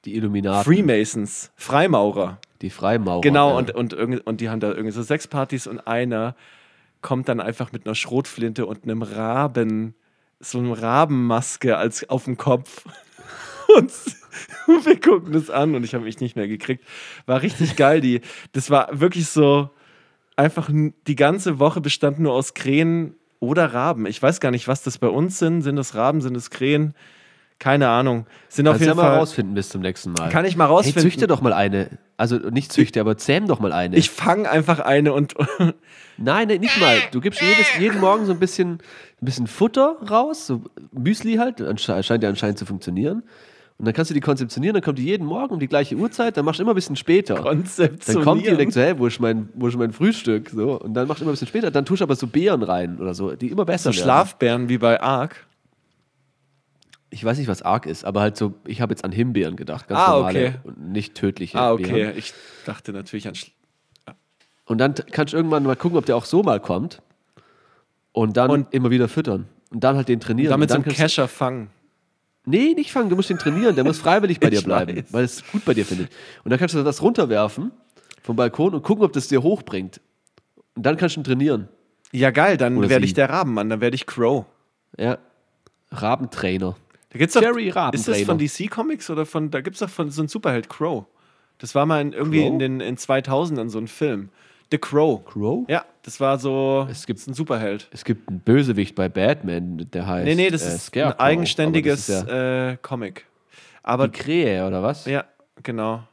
Die 0.06 0.16
Illuminaten. 0.16 0.66
Freemasons, 0.66 1.52
Freimaurer. 1.56 2.40
Die 2.62 2.70
Freimaurer. 2.70 3.22
Genau, 3.22 3.52
ja. 3.52 3.58
und, 3.58 3.94
und, 3.94 3.94
und 4.28 4.42
die 4.42 4.50
haben 4.50 4.60
da 4.60 4.68
irgendwie 4.70 4.92
so 4.92 5.02
Sexpartys 5.02 5.66
und 5.66 5.80
einer 5.88 6.36
kommt 7.02 7.30
dann 7.30 7.40
einfach 7.40 7.72
mit 7.72 7.86
einer 7.86 7.96
Schrotflinte 7.96 8.66
und 8.66 8.84
einem 8.84 9.02
Raben, 9.02 9.96
so 10.40 10.60
einem 10.60 10.74
Rabenmaske 10.74 11.78
als 11.78 12.10
auf 12.10 12.26
dem 12.26 12.38
Kopf. 12.38 12.86
Und 13.78 13.92
wir 14.84 15.00
gucken 15.00 15.34
das 15.34 15.50
an 15.50 15.76
und 15.76 15.84
ich 15.84 15.94
habe 15.94 16.04
mich 16.04 16.20
nicht 16.20 16.36
mehr 16.36 16.48
gekriegt. 16.48 16.84
War 17.26 17.42
richtig 17.42 17.76
geil. 17.78 18.02
Die, 18.02 18.22
das 18.52 18.70
war 18.70 19.00
wirklich 19.00 19.28
so 19.28 19.70
einfach 20.36 20.70
die 21.08 21.16
ganze 21.16 21.60
Woche 21.60 21.82
bestand 21.82 22.20
nur 22.20 22.34
aus 22.34 22.54
Krähen 22.54 23.16
oder 23.40 23.74
Raben. 23.74 24.06
Ich 24.06 24.22
weiß 24.22 24.40
gar 24.40 24.52
nicht, 24.52 24.68
was 24.68 24.84
das 24.84 24.98
bei 24.98 25.08
uns 25.08 25.40
sind. 25.40 25.62
Sind 25.62 25.76
das 25.76 25.96
Raben, 25.96 26.22
sind 26.22 26.36
das 26.36 26.50
Krähen? 26.50 26.96
Keine 27.60 27.88
Ahnung. 27.88 28.26
Sind 28.50 28.66
Kannst 28.66 28.82
auf 28.82 28.88
jeden 28.88 28.98
ja 28.98 29.04
mal 29.04 29.18
rausfinden 29.18 29.56
bis 29.56 29.70
zum 29.70 29.82
nächsten 29.82 30.12
Mal. 30.12 30.30
Kann 30.30 30.46
ich 30.46 30.58
mal 30.58 30.66
rausfinden. 30.66 31.02
Hey, 31.02 31.12
züchte 31.12 31.28
doch 31.28 31.42
mal 31.42 31.54
eine. 31.54 31.98
Also 32.18 32.38
nicht 32.38 32.74
züchte, 32.74 33.00
aber 33.00 33.18
zähm 33.18 33.48
doch 33.48 33.60
mal 33.60 33.72
eine. 33.72 33.96
Ich 33.96 34.10
fange 34.10 34.50
einfach 34.50 34.80
eine 34.80 35.14
und. 35.14 35.36
Nein, 36.18 36.48
nee, 36.48 36.60
nicht 36.60 36.80
mal. 36.80 36.98
Du 37.12 37.22
gibst 37.22 37.42
jedes, 37.42 37.68
jeden 37.80 38.00
Morgen 38.00 38.26
so 38.26 38.34
ein 38.34 38.40
bisschen, 38.40 38.74
ein 38.74 39.26
bisschen 39.26 39.48
Futter 39.48 39.98
raus, 40.10 40.46
so 40.48 40.64
Müsli 40.92 41.36
halt. 41.36 41.64
Scheint 41.80 42.24
ja 42.24 42.30
anscheinend 42.30 42.60
zu 42.60 42.66
funktionieren. 42.66 43.24
Und 43.78 43.86
dann 43.86 43.94
kannst 43.94 44.12
du 44.12 44.14
die 44.14 44.22
konzeptionieren, 44.22 44.76
dann 44.76 44.84
kommt 44.84 45.00
die 45.00 45.06
jeden 45.06 45.26
Morgen 45.26 45.54
um 45.54 45.60
die 45.60 45.68
gleiche 45.68 45.96
Uhrzeit, 45.96 46.38
dann 46.38 46.46
machst 46.46 46.60
du 46.60 46.64
immer 46.64 46.74
ein 46.74 46.76
bisschen 46.76 46.96
später. 46.96 47.36
Konzeptionieren. 47.36 48.00
Dann 48.06 48.24
kommt 48.24 48.46
die 48.46 48.50
und 48.52 48.58
denkt 48.58 48.74
so, 48.74 48.82
hey, 48.82 48.98
wo 48.98 49.08
ist 49.08 49.20
mein, 49.20 49.50
wo 49.56 49.68
ist 49.68 49.78
mein 49.78 49.92
Frühstück? 49.92 50.50
So, 50.52 50.80
und 50.80 50.94
dann 50.94 51.08
machst 51.08 51.22
du 51.22 51.26
immer 51.26 51.32
ein 51.32 51.34
bisschen 51.34 51.48
später, 51.48 51.72
dann 51.72 51.86
tust 51.86 52.02
du 52.02 52.04
aber 52.04 52.16
so 52.16 52.28
Beeren 52.28 52.64
rein 52.64 53.00
oder 53.00 53.14
so, 53.14 53.36
die 53.36 53.50
immer 53.50 53.66
besser 53.66 53.92
so 53.92 53.98
werden. 53.98 54.04
Schlafbeeren 54.04 54.70
wie 54.70 54.78
bei 54.78 55.02
Ark 55.02 55.48
ich 57.10 57.24
weiß 57.24 57.38
nicht, 57.38 57.48
was 57.48 57.62
arg 57.62 57.86
ist, 57.86 58.06
aber 58.06 58.22
halt 58.22 58.38
so, 58.38 58.56
ich 58.66 58.82
habe 58.82 58.92
jetzt 58.92 59.06
an 59.06 59.12
Himbeeren 59.12 59.56
gedacht, 59.56 59.88
ganz 59.88 60.02
ah, 60.02 60.14
normale 60.14 60.48
okay. 60.48 60.54
und 60.64 60.90
nicht 60.92 61.14
tödliche. 61.14 61.60
Ah, 61.60 61.72
okay. 61.72 61.94
Beeren. 61.94 62.18
Ich 62.18 62.34
dachte 62.66 62.92
natürlich 62.92 63.28
an. 63.28 63.36
Schl 63.36 63.52
und 64.66 64.78
dann 64.78 64.96
kannst 65.12 65.34
du 65.34 65.38
irgendwann 65.38 65.64
mal 65.64 65.76
gucken, 65.76 65.98
ob 65.98 66.06
der 66.06 66.16
auch 66.16 66.26
so 66.26 66.42
mal 66.44 66.60
kommt. 66.60 67.02
Und 68.12 68.38
dann 68.38 68.50
und 68.50 68.74
immer 68.74 68.92
wieder 68.92 69.08
füttern. 69.08 69.48
Und 69.72 69.84
dann 69.84 69.96
halt 69.96 70.08
den 70.08 70.20
trainieren. 70.20 70.52
Damit 70.52 70.70
so 70.70 70.76
einen 70.76 70.86
Kescher 70.86 71.28
fangen. 71.28 71.70
Nee, 72.46 72.74
nicht 72.74 72.92
fangen, 72.92 73.10
du 73.10 73.16
musst 73.16 73.30
den 73.30 73.38
trainieren. 73.38 73.76
Der 73.76 73.84
muss 73.84 74.00
freiwillig 74.00 74.40
bei 74.40 74.50
dir 74.52 74.62
bleiben, 74.62 74.98
weiß. 74.98 75.06
weil 75.14 75.24
es 75.24 75.44
gut 75.52 75.64
bei 75.66 75.74
dir 75.74 75.86
findet. 75.86 76.10
Und 76.44 76.52
dann 76.52 76.60
kannst 76.60 76.76
du 76.76 76.84
das 76.84 77.02
runterwerfen 77.02 77.72
vom 78.22 78.36
Balkon 78.36 78.74
und 78.74 78.84
gucken, 78.84 79.04
ob 79.04 79.14
das 79.14 79.28
dir 79.28 79.44
hochbringt. 79.44 80.02
Und 80.76 80.86
dann 80.86 80.98
kannst 80.98 81.16
du 81.16 81.22
ihn 81.22 81.24
trainieren. 81.24 81.70
Ja, 82.12 82.32
geil, 82.32 82.58
dann 82.58 82.90
werde 82.90 83.06
ich 83.06 83.14
der 83.14 83.30
Rabenmann, 83.30 83.70
dann 83.70 83.82
werde 83.82 83.96
ich 83.96 84.06
Crow. 84.06 84.46
Ja. 84.98 85.18
Rabentrainer. 85.92 86.76
Da 87.10 87.20
gibt's 87.20 87.34
doch, 87.34 87.42
Jerry 87.42 87.72
Ist 87.92 88.08
das 88.08 88.22
von 88.22 88.38
DC 88.38 88.70
Comics 88.70 89.10
oder 89.10 89.26
von, 89.26 89.52
da 89.52 89.62
gibt 89.62 89.76
es 89.76 89.80
doch 89.80 89.90
von 89.90 90.10
so 90.10 90.22
einem 90.22 90.28
Superheld 90.28 90.70
Crow. 90.70 91.06
Das 91.60 91.76
war 91.76 91.86
mal 91.86 92.02
in, 92.02 92.14
irgendwie 92.14 92.42
Crow? 92.42 92.52
in 92.52 92.60
den 92.60 92.80
in 92.80 92.98
2000ern 92.98 93.70
so 93.70 93.78
ein 93.78 93.88
Film. 93.88 94.30
The 94.74 94.80
Crow. 94.80 95.24
Crow? 95.24 95.66
Ja, 95.70 95.86
das 96.02 96.20
war 96.20 96.40
so 96.40 96.88
es 96.90 97.06
gibt, 97.06 97.28
ein 97.28 97.36
Superheld. 97.36 97.88
Es 97.92 98.04
gibt 98.04 98.28
einen 98.28 98.40
Bösewicht 98.40 98.96
bei 98.96 99.08
Batman, 99.08 99.88
der 99.94 100.08
heißt. 100.08 100.26
Nee, 100.26 100.34
nee, 100.34 100.50
das 100.50 100.66
äh, 100.66 100.74
ist 100.74 100.98
ein 100.98 101.20
eigenständiges 101.20 102.10
ist 102.10 102.28
ja 102.28 102.72
äh, 102.72 102.78
Comic. 102.82 103.28
Aber, 103.84 104.08
Die 104.08 104.18
Krähe, 104.18 104.66
oder 104.66 104.82
was? 104.82 105.06
Ja, 105.06 105.26
genau. 105.62 106.08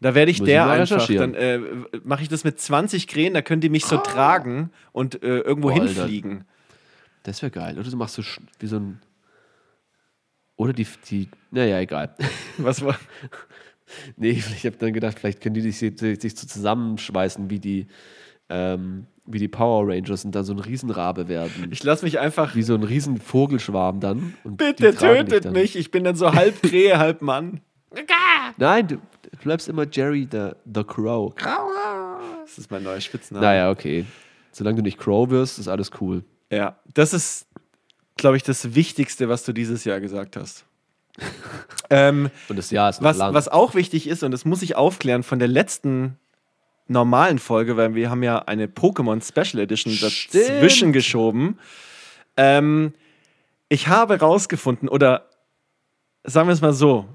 Da 0.00 0.14
werde 0.14 0.30
ich 0.30 0.38
Muss 0.38 0.46
der 0.46 0.70
einfach, 0.70 1.08
dann 1.08 1.34
äh, 1.34 1.58
mache 2.04 2.22
ich 2.22 2.28
das 2.28 2.44
mit 2.44 2.60
20 2.60 3.08
Krähen, 3.08 3.34
da 3.34 3.42
können 3.42 3.60
die 3.60 3.68
mich 3.68 3.84
so 3.84 3.96
ah. 3.96 4.02
tragen 4.02 4.70
und 4.92 5.20
äh, 5.24 5.40
irgendwo 5.40 5.70
Boah, 5.70 5.82
hinfliegen. 5.82 6.44
Das 7.24 7.42
wäre 7.42 7.50
geil. 7.50 7.76
Oder 7.76 7.90
du 7.90 7.96
machst 7.96 8.14
so 8.14 8.22
wie 8.60 8.66
so 8.68 8.76
ein 8.76 9.00
oder 10.54 10.72
die, 10.72 10.86
die 11.10 11.28
naja, 11.50 11.80
egal. 11.80 12.14
Was 12.58 12.84
war? 12.84 12.96
nee, 14.16 14.30
ich 14.30 14.66
habe 14.66 14.76
dann 14.76 14.92
gedacht, 14.92 15.18
vielleicht 15.18 15.40
können 15.40 15.54
die 15.54 15.60
sich, 15.60 15.78
sich 15.78 16.36
so 16.36 16.46
zusammenschweißen 16.46 17.50
wie 17.50 17.58
die, 17.58 17.86
ähm, 18.48 19.06
wie 19.26 19.38
die 19.38 19.48
Power 19.48 19.88
Rangers 19.88 20.24
und 20.24 20.34
dann 20.34 20.44
so 20.44 20.52
ein 20.52 20.58
Riesenrabe 20.58 21.28
werden. 21.28 21.68
Ich 21.70 21.82
lasse 21.82 22.04
mich 22.04 22.18
einfach. 22.18 22.54
Wie 22.54 22.62
so 22.62 22.74
ein 22.74 22.82
Riesenvogelschwarm 22.82 24.00
dann. 24.00 24.34
Bitte 24.44 24.94
tötet 24.94 25.50
mich, 25.52 25.76
ich 25.76 25.90
bin 25.90 26.04
dann 26.04 26.16
so 26.16 26.32
halb 26.32 26.62
Krähe, 26.62 26.98
halb 26.98 27.22
Mann. 27.22 27.60
Nein, 28.58 28.88
du, 28.88 28.96
du 28.96 29.38
bleibst 29.42 29.68
immer 29.68 29.86
Jerry 29.90 30.28
the, 30.30 30.50
the 30.72 30.84
Crow. 30.84 31.34
Das 32.44 32.58
ist 32.58 32.70
mein 32.70 32.82
neuer 32.82 33.00
Spitzname. 33.00 33.44
Naja, 33.44 33.70
okay. 33.70 34.04
Solange 34.52 34.76
du 34.76 34.82
nicht 34.82 34.98
Crow 34.98 35.30
wirst, 35.30 35.58
ist 35.58 35.68
alles 35.68 35.90
cool. 36.00 36.24
Ja, 36.50 36.78
das 36.92 37.14
ist 37.14 37.48
glaube 38.16 38.36
ich, 38.36 38.42
das 38.42 38.74
Wichtigste, 38.74 39.28
was 39.28 39.44
du 39.44 39.52
dieses 39.52 39.84
Jahr 39.84 40.00
gesagt 40.00 40.36
hast. 40.36 40.64
Ähm, 41.90 42.30
und 42.48 42.56
das 42.56 42.70
Jahr 42.70 42.90
ist 42.90 43.00
noch 43.00 43.10
was, 43.10 43.16
lang. 43.16 43.34
Was 43.34 43.48
auch 43.48 43.74
wichtig 43.74 44.06
ist, 44.06 44.22
und 44.22 44.30
das 44.30 44.44
muss 44.44 44.62
ich 44.62 44.76
aufklären 44.76 45.22
von 45.22 45.38
der 45.38 45.48
letzten 45.48 46.18
normalen 46.86 47.38
Folge, 47.38 47.76
weil 47.76 47.94
wir 47.94 48.10
haben 48.10 48.22
ja 48.22 48.40
eine 48.40 48.66
Pokémon 48.66 49.22
Special 49.26 49.62
Edition 49.62 49.96
dazwischen 50.00 50.92
geschoben. 50.92 51.58
Ähm, 52.36 52.92
ich 53.68 53.88
habe 53.88 54.20
rausgefunden, 54.20 54.88
oder 54.88 55.28
sagen 56.24 56.48
wir 56.48 56.52
es 56.52 56.60
mal 56.60 56.72
so, 56.72 57.08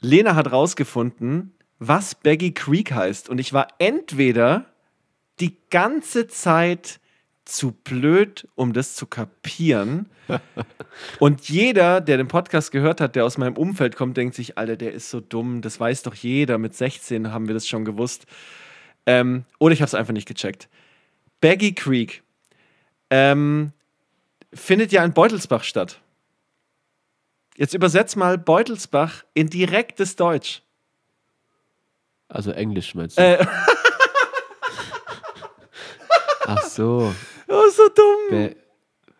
Lena 0.00 0.34
hat 0.34 0.50
rausgefunden, 0.50 1.54
was 1.78 2.14
Baggy 2.14 2.52
Creek 2.52 2.92
heißt. 2.92 3.28
Und 3.28 3.38
ich 3.38 3.52
war 3.52 3.68
entweder 3.78 4.66
die 5.40 5.56
ganze 5.70 6.26
Zeit 6.26 7.00
zu 7.44 7.72
blöd, 7.72 8.48
um 8.54 8.72
das 8.72 8.94
zu 8.94 9.06
kapieren. 9.06 10.08
Und 11.18 11.48
jeder, 11.48 12.00
der 12.00 12.16
den 12.16 12.28
Podcast 12.28 12.70
gehört 12.70 13.00
hat, 13.00 13.16
der 13.16 13.24
aus 13.24 13.38
meinem 13.38 13.56
Umfeld 13.56 13.96
kommt, 13.96 14.16
denkt 14.16 14.34
sich, 14.34 14.58
Alter, 14.58 14.76
der 14.76 14.92
ist 14.92 15.10
so 15.10 15.20
dumm, 15.20 15.60
das 15.60 15.80
weiß 15.80 16.02
doch 16.02 16.14
jeder. 16.14 16.58
Mit 16.58 16.74
16 16.74 17.32
haben 17.32 17.48
wir 17.48 17.54
das 17.54 17.66
schon 17.66 17.84
gewusst. 17.84 18.26
Ähm, 19.06 19.44
oder 19.58 19.72
ich 19.72 19.80
habe 19.80 19.88
es 19.88 19.94
einfach 19.94 20.12
nicht 20.12 20.28
gecheckt. 20.28 20.68
Baggy 21.40 21.74
Creek 21.74 22.22
ähm, 23.10 23.72
findet 24.54 24.92
ja 24.92 25.04
in 25.04 25.12
Beutelsbach 25.12 25.64
statt. 25.64 26.00
Jetzt 27.56 27.74
übersetz 27.74 28.16
mal 28.16 28.38
Beutelsbach 28.38 29.24
in 29.34 29.50
direktes 29.50 30.16
Deutsch. 30.16 30.62
Also 32.28 32.52
Englisch 32.52 32.94
meinst 32.94 33.18
du? 33.18 33.22
Äh, 33.22 33.46
Ach 36.46 36.62
so. 36.62 37.14
Oh, 37.52 37.70
so 37.70 37.82
dumm. 37.94 38.30
Be 38.30 38.56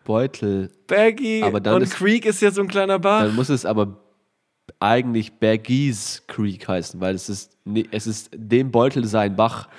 Beutel. 0.05 0.69
Baggy. 0.87 1.43
Aber 1.43 1.61
dann 1.61 1.75
und 1.75 1.81
ist, 1.83 1.95
Creek 1.95 2.25
ist 2.25 2.41
ja 2.41 2.51
so 2.51 2.61
ein 2.61 2.67
kleiner 2.67 2.99
Bach. 2.99 3.21
Dann 3.21 3.35
muss 3.35 3.49
es 3.49 3.65
aber 3.65 3.99
eigentlich 4.79 5.39
Baggies 5.39 6.23
Creek 6.27 6.67
heißen, 6.67 6.99
weil 6.99 7.15
es 7.15 7.29
ist, 7.29 7.57
es 7.91 8.07
ist 8.07 8.29
dem 8.33 8.71
Beutel 8.71 9.05
sein 9.05 9.35
Bach. 9.35 9.69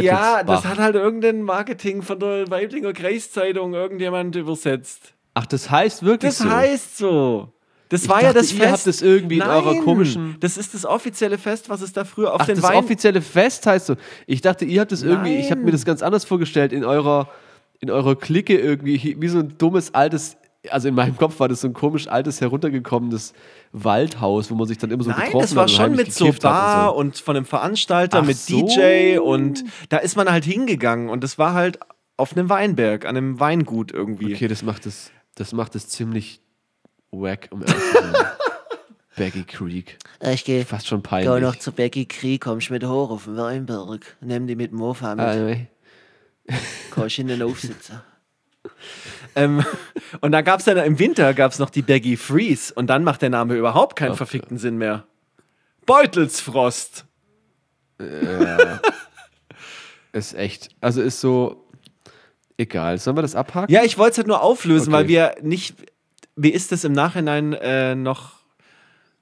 ja, 0.00 0.42
das 0.42 0.64
hat 0.64 0.78
halt 0.78 0.96
irgendein 0.96 1.42
Marketing 1.42 2.02
von 2.02 2.18
der 2.18 2.50
Weiblinger 2.50 2.92
Kreiszeitung 2.92 3.74
irgendjemand 3.74 4.34
übersetzt. 4.34 5.14
Ach, 5.34 5.46
das 5.46 5.70
heißt 5.70 6.02
wirklich 6.02 6.30
das 6.30 6.38
so? 6.38 6.44
Das 6.44 6.52
heißt 6.54 6.98
so. 6.98 7.52
Das 7.88 8.04
ich 8.04 8.08
war 8.08 8.22
dachte, 8.22 8.26
ja 8.28 8.32
das 8.32 8.52
ihr 8.52 8.58
Fest. 8.58 8.72
habt 8.72 8.86
das 8.86 9.02
irgendwie 9.02 9.36
Nein, 9.36 9.48
in 9.50 9.54
eurer 9.54 9.84
komischen. 9.84 10.36
Das 10.40 10.56
ist 10.56 10.72
das 10.72 10.86
offizielle 10.86 11.36
Fest, 11.36 11.68
was 11.68 11.82
es 11.82 11.92
da 11.92 12.04
früher 12.04 12.32
auf 12.32 12.40
Ach, 12.40 12.46
den 12.46 12.56
das 12.56 12.64
Wein. 12.64 12.78
offizielle 12.78 13.20
Fest 13.20 13.66
heißt 13.66 13.86
so. 13.86 13.96
Ich 14.26 14.40
dachte, 14.40 14.64
ihr 14.64 14.80
habt 14.80 14.92
das 14.92 15.02
irgendwie. 15.02 15.36
Ich 15.36 15.50
habe 15.50 15.60
mir 15.60 15.72
das 15.72 15.84
ganz 15.84 16.02
anders 16.02 16.24
vorgestellt 16.24 16.72
in 16.72 16.84
eurer 16.84 17.28
in 17.82 17.90
eurer 17.90 18.14
Clique 18.16 18.56
irgendwie 18.56 19.16
wie 19.20 19.28
so 19.28 19.40
ein 19.40 19.58
dummes 19.58 19.92
altes, 19.92 20.36
also 20.70 20.86
in 20.88 20.94
meinem 20.94 21.16
Kopf 21.16 21.40
war 21.40 21.48
das 21.48 21.60
so 21.62 21.68
ein 21.68 21.74
komisch 21.74 22.06
altes 22.06 22.40
heruntergekommenes 22.40 23.34
Waldhaus, 23.72 24.50
wo 24.50 24.54
man 24.54 24.68
sich 24.68 24.78
dann 24.78 24.92
immer 24.92 25.02
so 25.02 25.10
Nein, 25.10 25.24
getroffen 25.26 25.40
das 25.42 25.56
war 25.56 25.64
hat 25.64 25.70
und 25.70 25.76
schon 25.76 25.96
mit 25.96 26.12
so 26.12 26.28
hat 26.28 26.40
Bar 26.40 26.94
und 26.94 27.06
und, 27.06 27.18
von 27.18 27.36
einem 27.36 27.44
Veranstalter 27.44 28.20
Ach 28.20 28.24
mit 28.24 28.36
so. 28.36 28.66
DJ 28.66 29.18
und 29.18 29.64
da 29.88 29.98
ist 29.98 30.16
man 30.16 30.30
halt 30.30 30.44
hingegangen 30.44 31.08
und 31.10 31.24
das 31.24 31.38
war 31.38 31.54
halt 31.54 31.80
auf 32.16 32.36
einem 32.36 32.48
Weinberg, 32.48 33.04
an 33.04 33.16
einem 33.16 33.40
Weingut 33.40 33.90
so. 33.90 33.96
irgendwie. 33.96 34.32
Okay, 34.34 34.46
das 34.46 34.62
macht 34.62 34.86
es, 34.86 35.10
das 35.34 35.52
macht 35.52 35.74
es 35.74 35.88
ziemlich 35.88 36.40
wack, 37.10 37.48
um 37.50 37.62
ehrlich 37.62 37.74
zu 37.74 37.92
sein. 38.00 38.14
Baggy 39.16 39.42
Creek. 39.42 39.98
Ich 40.20 40.44
gehe 40.44 40.64
Fast 40.64 40.86
schon 40.86 41.02
geh 41.02 41.08
peinlich. 41.08 41.42
noch 41.42 41.56
zu 41.56 41.72
Becky 41.72 42.06
Krieg, 42.06 42.40
kommst 42.40 42.70
mit 42.70 42.84
hoch 42.86 43.10
auf 43.10 43.24
den 43.24 43.36
Weinberg. 43.36 44.16
Nimm 44.20 44.46
die 44.46 44.54
mit 44.56 44.70
dem 44.70 44.78
Mofa 44.78 45.14
mit, 45.14 45.24
Ah, 45.24 45.34
nee. 45.34 45.66
Kannst 46.90 47.18
in 47.18 47.28
den 47.28 47.42
Aufsitzen. 47.42 48.00
Ähm, 49.34 49.64
und 50.20 50.32
dann 50.32 50.44
gab 50.44 50.60
es 50.60 50.66
dann 50.66 50.76
im 50.78 50.98
Winter 50.98 51.32
gab's 51.34 51.58
noch 51.58 51.70
die 51.70 51.82
Baggy 51.82 52.16
Freeze 52.16 52.72
und 52.74 52.86
dann 52.88 53.02
macht 53.04 53.22
der 53.22 53.30
Name 53.30 53.54
überhaupt 53.54 53.96
keinen 53.96 54.14
verfickten 54.14 54.58
Sinn 54.58 54.76
mehr. 54.78 55.04
Beutelsfrost. 55.86 57.04
Ist 60.12 60.34
echt. 60.34 60.70
Also 60.80 61.00
ist 61.02 61.20
so. 61.20 61.64
Egal. 62.58 62.98
Sollen 62.98 63.16
wir 63.16 63.22
das 63.22 63.34
abhaken? 63.34 63.72
Ja, 63.72 63.82
ich 63.82 63.96
wollte 63.98 64.12
es 64.12 64.16
halt 64.18 64.26
nur 64.26 64.42
auflösen, 64.42 64.92
Okay. 64.92 65.02
weil 65.02 65.08
wir 65.08 65.34
nicht. 65.42 65.74
Mir 66.36 66.54
ist 66.54 66.70
das 66.72 66.84
im 66.84 66.92
Nachhinein 66.92 67.52
äh, 67.54 67.94
noch, 67.94 68.41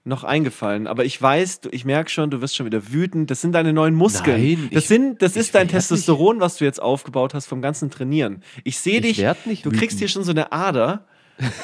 noch 0.05 0.24
eingefallen. 0.24 0.86
Aber 0.86 1.05
ich 1.05 1.20
weiß, 1.20 1.61
ich 1.72 1.84
merke 1.84 2.11
schon, 2.11 2.30
du 2.30 2.40
wirst 2.40 2.57
schon 2.57 2.66
wieder 2.66 2.90
wütend. 2.92 3.30
Das 3.30 3.40
sind 3.40 3.53
deine 3.53 3.72
neuen 3.72 3.94
Muskeln. 3.94 4.40
Nein, 4.42 4.68
das 4.72 4.84
ich- 4.84 4.88
sind, 4.88 5.20
das 5.22 5.36
ist 5.36 5.55
dein 5.55 5.61
werd 5.68 5.74
nicht- 5.74 5.88
Testosteron, 5.88 6.40
was 6.40 6.57
du 6.57 6.64
jetzt 6.64 6.80
aufgebaut 6.80 7.34
hast 7.34 7.46
vom 7.46 7.61
ganzen 7.62 7.90
Trainieren. 7.90 8.42
Ich 8.64 8.78
sehe 8.78 9.01
Ich 9.01 9.16
dich. 9.18 9.18
du 9.18 9.24
kriegst 9.24 9.64
wütend. 9.64 9.98
hier 9.98 10.09
schon 10.09 10.24
so 10.24 10.30
eine 10.30 10.53
Ader 10.53 11.07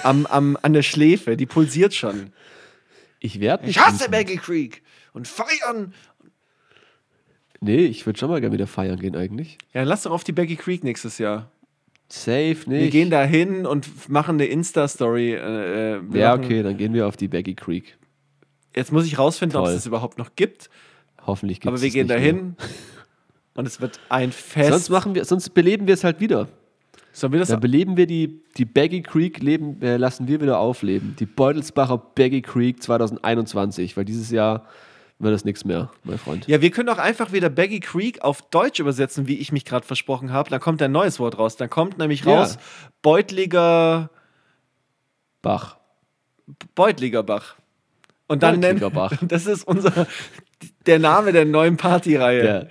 am, 0.03 0.27
am, 0.27 0.59
an 0.63 0.73
der 0.73 0.83
Schläfe, 0.83 1.37
die 1.37 1.47
pulsiert 1.47 1.95
schon. 1.95 2.33
Ich 3.21 3.41
werde 3.41 3.65
nicht. 3.67 3.77
Ich 3.77 3.83
hasse. 3.83 4.11
Baggy 4.11 4.37
Creek 4.37 4.83
und 5.15 5.27
feiern. 5.27 5.95
Nee, 7.61 7.87
ich 7.87 8.05
würde 8.05 8.19
schon 8.19 8.29
mal 8.29 8.41
gerne 8.41 8.53
wieder 8.53 8.67
feiern 8.67 8.99
gehen 8.99 9.17
eigentlich. 9.17 9.57
Ja, 9.73 9.83
lass 9.83 10.03
doch 10.03 10.11
auf 10.13 10.25
die 10.25 10.33
Baggy 10.33 10.57
Creek 10.57 10.85
nächstes 10.85 11.17
Jahr. 11.19 11.51
Safe 12.09 12.55
nicht. 12.67 12.69
Wir 12.69 12.91
gehen 12.91 13.11
da 13.11 13.25
hin 13.25 13.67
und 13.67 14.09
machen 14.09 14.37
eine 14.37 14.45
Insta-Story. 14.47 15.33
Äh, 15.35 15.97
äh, 15.97 16.01
Ja, 16.13 16.35
okay, 16.35 16.63
dann 16.63 16.77
gehen 16.77 16.93
wir 16.95 17.07
auf 17.09 17.17
die 17.17 17.29
Baggy 17.29 17.55
Creek. 17.55 17.97
Jetzt 18.77 18.93
muss 18.93 19.07
ich 19.07 19.19
rausfinden, 19.19 19.59
ob 19.59 19.67
es 19.67 19.75
das 19.75 19.87
überhaupt 19.87 20.19
noch 20.19 20.37
gibt. 20.37 20.69
Hoffentlich 21.27 21.61
gibt 21.61 21.69
Aber 21.69 21.77
es 21.77 21.83
wir 21.83 21.89
es 21.89 21.95
gehen 21.95 22.09
dahin 22.09 22.57
und 23.55 23.67
es 23.67 23.81
wird 23.81 23.99
ein 24.09 24.33
Fest. 24.33 24.71
Sonst 24.71 24.91
machen 24.91 25.15
wir, 25.15 25.25
sonst 25.25 25.51
beleben 25.51 25.87
wir 25.87 25.95
es 25.95 26.05
halt 26.05 26.21
wieder. 26.21 26.49
Sollen 27.13 27.33
wir 27.33 27.41
das 27.41 27.49
Dann 27.49 27.61
beleben 27.61 27.97
wir 27.97 28.07
die, 28.07 28.43
die 28.59 28.67
Baggy 28.67 29.01
Creek, 29.03 29.43
leben, 29.43 29.81
äh, 29.81 29.97
lassen 29.97 30.29
wir 30.29 30.41
wieder 30.43 30.59
aufleben. 30.59 31.17
Die 31.19 31.25
Beutelsbacher 31.25 31.97
Baggy 31.97 32.43
Creek 32.43 32.83
2021, 32.83 33.97
weil 33.97 34.05
dieses 34.05 34.31
Jahr 34.31 34.67
wird 35.19 35.33
das 35.33 35.47
nichts 35.47 35.65
mehr, 35.65 35.91
mein 36.05 36.19
Freund. 36.19 36.47
Ja, 36.47 36.61
wir 36.61 36.71
können 36.71 36.91
auch 36.91 36.99
einfach 36.99 37.33
wieder 37.33 37.49
Baggy 37.49 37.81
Creek 37.81 38.21
auf 38.21 38.43
Deutsch 38.43 38.81
übersetzen, 38.81 39.27
wie 39.29 39.39
ich 39.39 39.51
mich 39.51 39.65
gerade 39.65 39.87
versprochen 39.87 40.31
habe. 40.31 40.51
Dann 40.51 40.61
kommt 40.61 40.83
ein 40.83 40.93
neues 40.93 41.19
Wort 41.19 41.39
raus. 41.39 41.57
Dann 41.57 41.71
kommt 41.71 41.97
nämlich 41.97 42.23
Ja. 42.27 42.41
raus 42.41 42.59
Beutliger, 43.01 44.11
Bach. 45.41 45.79
Beutliger 46.75 47.23
Bach. 47.23 47.57
Und 48.29 48.43
dann 48.43 48.61
nennen, 48.61 48.81
das 49.23 49.47
ist 49.47 49.67
unser, 49.67 50.07
der 50.87 50.99
Name 50.99 51.33
der 51.33 51.45
neuen 51.45 51.77
Partyreihe. 51.77 52.45
Ja. 52.45 52.65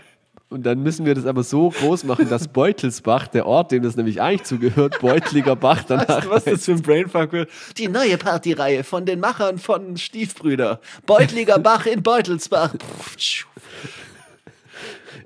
Und 0.50 0.64
dann 0.64 0.84
müssen 0.84 1.06
wir 1.06 1.16
das 1.16 1.26
aber 1.26 1.44
so 1.44 1.72
groß 1.72 2.04
machen, 2.04 2.30
dass 2.30 2.48
Beutelsbach, 2.48 3.28
der 3.28 3.48
Ort, 3.48 3.72
dem 3.72 3.82
das 3.84 3.98
nämlich 3.98 4.22
eigentlich 4.22 4.44
zugehört, 4.44 5.00
Beutliger 5.00 5.56
Bach, 5.56 5.84
danach 5.84 6.08
Weißt 6.08 6.26
du, 6.26 6.30
was 6.30 6.44
das 6.46 6.66
für 6.66 6.74
ein 6.74 6.82
Brainfuck 6.82 7.32
wird? 7.32 7.50
Die 7.78 7.88
neue 7.88 8.18
Partyreihe 8.18 8.84
von 8.84 9.06
den 9.06 9.20
Machern 9.20 9.58
von 9.58 9.98
Stiefbrüder. 9.98 10.80
Beutliger 11.06 11.58
Bach 11.58 11.88
in 11.88 12.04
Beutelsbach. 12.04 12.76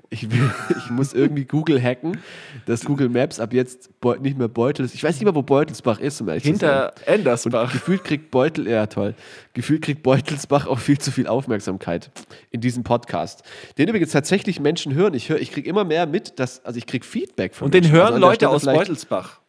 Ich, 0.08 0.30
will, 0.30 0.50
ich 0.78 0.90
muss 0.90 1.12
irgendwie 1.12 1.44
Google 1.44 1.82
hacken, 1.82 2.18
dass 2.66 2.84
Google 2.84 3.08
Maps 3.08 3.40
ab 3.40 3.52
jetzt 3.52 3.90
nicht 4.20 4.38
mehr 4.38 4.48
Beutels. 4.48 4.94
Ich 4.94 5.02
weiß 5.02 5.16
nicht 5.16 5.24
mehr, 5.24 5.34
wo 5.34 5.42
Beutelsbach 5.42 6.00
ist, 6.00 6.20
um 6.20 6.28
ehrlich 6.28 6.42
zu 6.42 6.48
sein. 6.48 6.58
Hinter 6.58 6.94
Endersbach. 7.06 7.72
Gefühlt 7.72 8.04
kriegt 8.04 8.30
Beutel, 8.30 8.68
ja 8.68 8.86
toll, 8.86 9.14
gefühlt 9.52 9.82
kriegt 9.82 10.02
Beutelsbach 10.02 10.66
auch 10.66 10.78
viel 10.78 10.98
zu 10.98 11.10
viel 11.10 11.26
Aufmerksamkeit 11.26 12.10
in 12.50 12.60
diesem 12.60 12.82
Podcast. 12.82 13.42
Den 13.78 13.88
übrigens 13.88 14.12
tatsächlich 14.12 14.60
Menschen 14.60 14.94
hören. 14.94 15.14
Ich 15.14 15.28
höre, 15.28 15.40
ich 15.40 15.52
kriege 15.52 15.68
immer 15.68 15.84
mehr 15.84 16.06
mit, 16.06 16.38
dass, 16.38 16.64
also 16.64 16.78
ich 16.78 16.86
kriege 16.86 17.06
Feedback 17.06 17.54
von 17.54 17.66
Und 17.66 17.74
den 17.74 17.82
Menschen. 17.82 17.96
hören 17.96 18.14
Also 18.14 18.26
Leute 18.26 18.48
aus 18.48 18.64
Beutelsbach. 18.64 19.40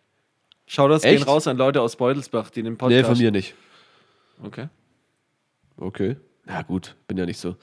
Schau 0.66 0.88
das 0.88 1.02
gehen 1.02 1.24
raus 1.24 1.48
an 1.48 1.58
Leute 1.58 1.82
aus 1.82 1.98
Beutelsbach, 1.98 2.50
die 2.50 2.64
den 2.64 2.78
Podcast. 2.78 3.02
Nee, 3.02 3.08
von 3.08 3.18
mir 3.18 3.32
nicht. 3.32 3.56
Okay. 4.44 4.70
Okay. 5.78 6.16
Ja, 6.48 6.62
gut, 6.62 6.96
bin 7.08 7.18
ja 7.18 7.26
nicht 7.26 7.40
so. 7.40 7.56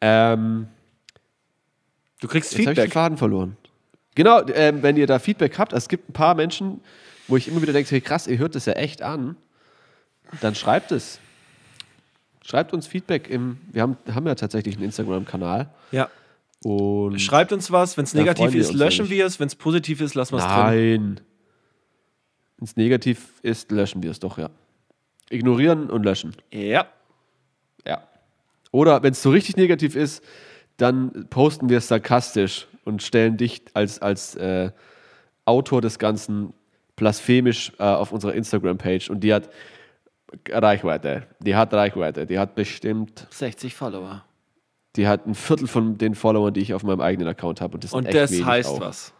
Ähm, 0.00 0.68
Du 2.20 2.28
kriegst 2.28 2.52
Jetzt 2.52 2.60
habe 2.66 2.72
ich 2.72 2.76
den 2.76 2.82
Feedback. 2.84 2.92
Faden 2.92 3.18
verloren. 3.18 3.56
Genau, 4.14 4.42
ähm, 4.48 4.82
wenn 4.82 4.96
ihr 4.96 5.06
da 5.06 5.18
Feedback 5.18 5.58
habt, 5.58 5.72
es 5.74 5.88
gibt 5.88 6.08
ein 6.08 6.12
paar 6.14 6.34
Menschen, 6.34 6.80
wo 7.28 7.36
ich 7.36 7.48
immer 7.48 7.60
wieder 7.60 7.72
denke, 7.74 7.90
hey, 7.90 8.00
krass, 8.00 8.26
ihr 8.26 8.38
hört 8.38 8.54
das 8.54 8.64
ja 8.66 8.72
echt 8.74 9.02
an, 9.02 9.36
dann 10.40 10.54
schreibt 10.54 10.92
es. 10.92 11.20
Schreibt 12.44 12.72
uns 12.72 12.86
Feedback 12.86 13.28
im, 13.28 13.58
wir 13.72 13.82
haben, 13.82 13.96
haben 14.12 14.26
ja 14.26 14.34
tatsächlich 14.36 14.76
einen 14.76 14.84
Instagram-Kanal 14.84 15.68
Ja. 15.90 16.08
und 16.62 17.20
Schreibt 17.20 17.52
uns 17.52 17.70
was. 17.72 17.96
Wenn 17.96 18.04
es 18.04 18.14
negativ 18.14 18.52
wir 18.52 18.60
ist, 18.60 18.72
löschen 18.72 19.10
wir 19.10 19.26
es. 19.26 19.38
Wenn 19.40 19.48
es 19.48 19.54
positiv 19.56 20.00
ist, 20.00 20.14
lassen 20.14 20.34
wir 20.34 20.38
es 20.38 20.44
drin. 20.44 20.54
nein. 20.54 21.20
Wenn 22.58 22.64
es 22.64 22.76
negativ 22.76 23.28
ist, 23.42 23.70
löschen 23.72 24.02
wir 24.02 24.10
es 24.12 24.20
doch, 24.20 24.38
ja. 24.38 24.48
Ignorieren 25.28 25.90
und 25.90 26.04
löschen. 26.04 26.34
Ja. 26.52 26.86
Ja. 27.84 28.02
Oder 28.70 29.02
wenn 29.02 29.12
es 29.12 29.22
so 29.22 29.30
richtig 29.30 29.56
negativ 29.56 29.96
ist, 29.96 30.22
dann 30.76 31.26
posten 31.30 31.68
wir 31.68 31.78
es 31.78 31.88
sarkastisch 31.88 32.66
und 32.84 33.02
stellen 33.02 33.36
dich 33.36 33.62
als, 33.74 34.00
als 34.00 34.34
äh, 34.36 34.70
Autor 35.44 35.80
des 35.80 35.98
Ganzen 35.98 36.52
blasphemisch 36.96 37.72
äh, 37.78 37.82
auf 37.84 38.12
unserer 38.12 38.34
Instagram-Page. 38.34 39.10
Und 39.10 39.20
die 39.20 39.32
hat 39.32 39.50
Reichweite. 40.48 41.26
Die 41.40 41.54
hat 41.56 41.72
Reichweite. 41.72 42.26
Die 42.26 42.38
hat 42.38 42.54
bestimmt, 42.54 43.26
60 43.30 43.74
Follower. 43.74 44.24
die 44.96 45.06
hat 45.06 45.26
ein 45.26 45.34
Viertel 45.34 45.66
von 45.68 45.98
den 45.98 46.14
Followern, 46.14 46.54
die 46.54 46.60
ich 46.60 46.74
auf 46.74 46.82
meinem 46.82 47.00
eigenen 47.00 47.28
Account 47.28 47.60
habe. 47.60 47.74
Und 47.74 47.84
das, 47.84 47.92
Und 47.92 48.12
das 48.12 48.32
heißt 48.32 48.70
auch. 48.70 48.80
was. 48.80 49.12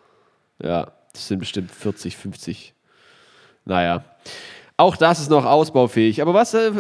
Ja, 0.63 0.93
das 1.13 1.29
sind 1.29 1.39
bestimmt 1.39 1.71
40, 1.71 2.17
50. 2.17 2.75
Naja. 3.65 4.05
Auch 4.79 4.97
das 4.97 5.21
ist 5.21 5.31
noch 5.31 5.45
ausbaufähig. 5.45 6.21
Aber 6.21 6.35
was, 6.35 6.53
äh, 6.55 6.73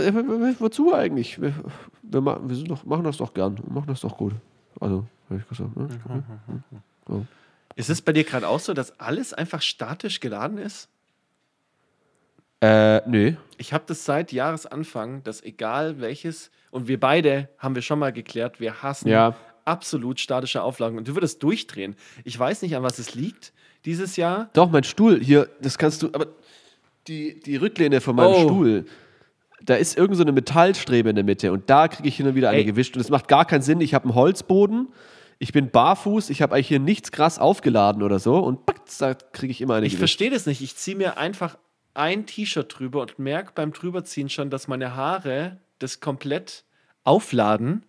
wozu 0.61 0.93
eigentlich? 0.95 1.41
Wir, 1.41 1.55
wir, 2.03 2.41
wir 2.49 2.57
sind 2.57 2.71
doch, 2.71 2.85
machen 2.85 3.05
das 3.05 3.17
doch 3.17 3.33
gern. 3.33 3.57
Wir 3.59 3.73
machen 3.73 3.87
das 3.89 4.01
doch 4.01 4.17
gut. 4.17 4.35
Also, 4.81 5.07
hab 5.31 5.39
ich 5.39 5.49
gesagt. 5.49 5.77
Ne? 5.77 7.27
Ist 7.77 7.91
es 7.91 8.01
bei 8.03 8.13
dir 8.13 8.25
gerade 8.25 8.49
auch 8.49 8.61
so, 8.61 8.73
dass 8.75 8.99
alles 9.01 9.33
einfach 9.35 9.63
statisch 9.63 10.21
geladen 10.21 10.59
ist? 10.59 10.89
Äh, 12.63 13.07
nö. 13.09 13.35
Ich 13.59 13.73
habe 13.73 13.85
das 13.87 14.05
seit 14.05 14.33
Jahresanfang, 14.33 15.23
dass 15.25 15.43
egal 15.43 16.01
welches, 16.01 16.51
und 16.71 16.89
wir 16.89 16.99
beide 16.99 17.49
haben 17.59 17.75
wir 17.75 17.83
schon 17.83 17.99
mal 17.99 18.13
geklärt, 18.13 18.61
wir 18.61 18.83
hassen 18.83 19.09
Ja. 19.09 19.35
absolut 19.67 20.21
statische 20.21 20.63
Auflagen. 20.63 20.97
Und 20.97 21.07
du 21.09 21.15
würdest 21.15 21.43
durchdrehen. 21.43 21.97
Ich 22.25 22.39
weiß 22.39 22.63
nicht, 22.63 22.75
an 22.75 22.83
was 22.83 22.99
es 22.99 23.15
liegt 23.15 23.53
dieses 23.85 24.17
Jahr. 24.17 24.49
Doch, 24.55 24.71
mein 24.71 24.85
Stuhl, 24.85 25.21
hier, 25.23 25.49
das 25.61 25.77
kannst 25.77 26.03
du, 26.03 26.09
aber 26.13 26.29
die, 27.09 27.39
die 27.41 27.57
Rücklehne 27.57 28.01
von 28.01 28.17
meinem 28.17 28.33
Oh. 28.33 28.43
Stuhl, 28.45 28.87
da 29.63 29.75
ist 29.75 29.97
irgend 29.97 30.17
so 30.17 30.23
eine 30.23 30.33
Metallstrebe 30.33 31.09
in 31.11 31.17
der 31.17 31.25
Mitte 31.25 31.53
und 31.53 31.69
da 31.71 31.89
kriege 31.89 32.09
ich 32.09 32.17
hin 32.17 32.27
und 32.27 32.35
wieder 32.35 32.51
eine 32.51 32.59
Ey. 32.59 32.65
gewischt 32.65 32.95
und 32.97 33.01
es 33.01 33.11
macht 33.11 33.29
gar 33.29 33.45
keinen 33.45 33.63
Sinn. 33.63 33.81
Ich 33.81 33.95
habe 33.95 34.05
einen 34.05 34.15
Holzboden, 34.15 34.89
ich 35.39 35.53
bin 35.53 35.71
barfuß, 35.71 36.31
ich 36.31 36.43
habe 36.43 36.55
eigentlich 36.55 36.69
hier 36.69 36.81
nichts 36.81 37.11
krass 37.13 37.39
aufgeladen 37.39 38.03
oder 38.03 38.19
so 38.19 38.39
und 38.39 38.61
da 38.99 39.15
kriege 39.15 39.51
ich 39.51 39.61
immer 39.61 39.75
eine 39.75 39.87
Ich 39.87 39.93
gewischt. 39.93 40.01
verstehe 40.01 40.31
das 40.31 40.47
nicht. 40.47 40.61
Ich 40.63 40.77
ziehe 40.77 40.97
mir 40.97 41.19
einfach 41.19 41.57
ein 41.95 42.27
T-Shirt 42.27 42.79
drüber 42.79 43.01
und 43.03 43.19
merke 43.19 43.53
beim 43.55 43.73
Drüberziehen 43.73 44.29
schon, 44.29 44.51
dass 44.51 44.69
meine 44.69 44.95
Haare 44.95 45.59
das 45.79 46.01
komplett 46.01 46.65
aufladen. 47.05 47.85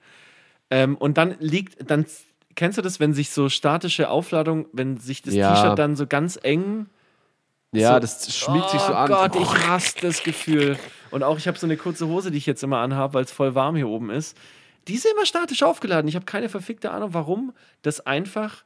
Ähm, 0.69 0.95
und 0.97 1.17
dann 1.17 1.35
liegt, 1.39 1.89
dann 1.89 2.05
kennst 2.55 2.77
du 2.77 2.81
das, 2.81 2.99
wenn 2.99 3.13
sich 3.13 3.29
so 3.31 3.49
statische 3.49 4.09
Aufladung, 4.09 4.67
wenn 4.73 4.97
sich 4.97 5.21
das 5.21 5.33
Ja. 5.33 5.53
T-Shirt 5.53 5.79
dann 5.79 5.95
so 5.95 6.07
ganz 6.07 6.39
eng. 6.41 6.87
Ja, 7.73 7.95
so- 7.95 7.99
das 7.99 8.35
schmiegt 8.37 8.69
sich 8.69 8.79
so 8.81 8.93
oh 8.93 8.95
an. 8.95 9.07
Gott, 9.09 9.35
ich 9.35 9.67
hasse 9.67 9.95
das 10.01 10.23
Gefühl. 10.23 10.77
Und 11.11 11.23
auch 11.23 11.37
ich 11.37 11.47
habe 11.47 11.57
so 11.57 11.65
eine 11.67 11.77
kurze 11.77 12.07
Hose, 12.07 12.31
die 12.31 12.37
ich 12.37 12.45
jetzt 12.45 12.63
immer 12.63 12.77
anhabe, 12.79 13.15
weil 13.15 13.23
es 13.23 13.31
voll 13.31 13.55
warm 13.55 13.75
hier 13.75 13.87
oben 13.87 14.09
ist. 14.09 14.37
Die 14.87 14.93
ist 14.95 15.05
immer 15.05 15.25
statisch 15.25 15.63
aufgeladen. 15.63 16.07
Ich 16.07 16.15
habe 16.15 16.25
keine 16.25 16.49
verfickte 16.49 16.91
Ahnung, 16.91 17.13
warum 17.13 17.53
das 17.81 18.05
einfach 18.05 18.63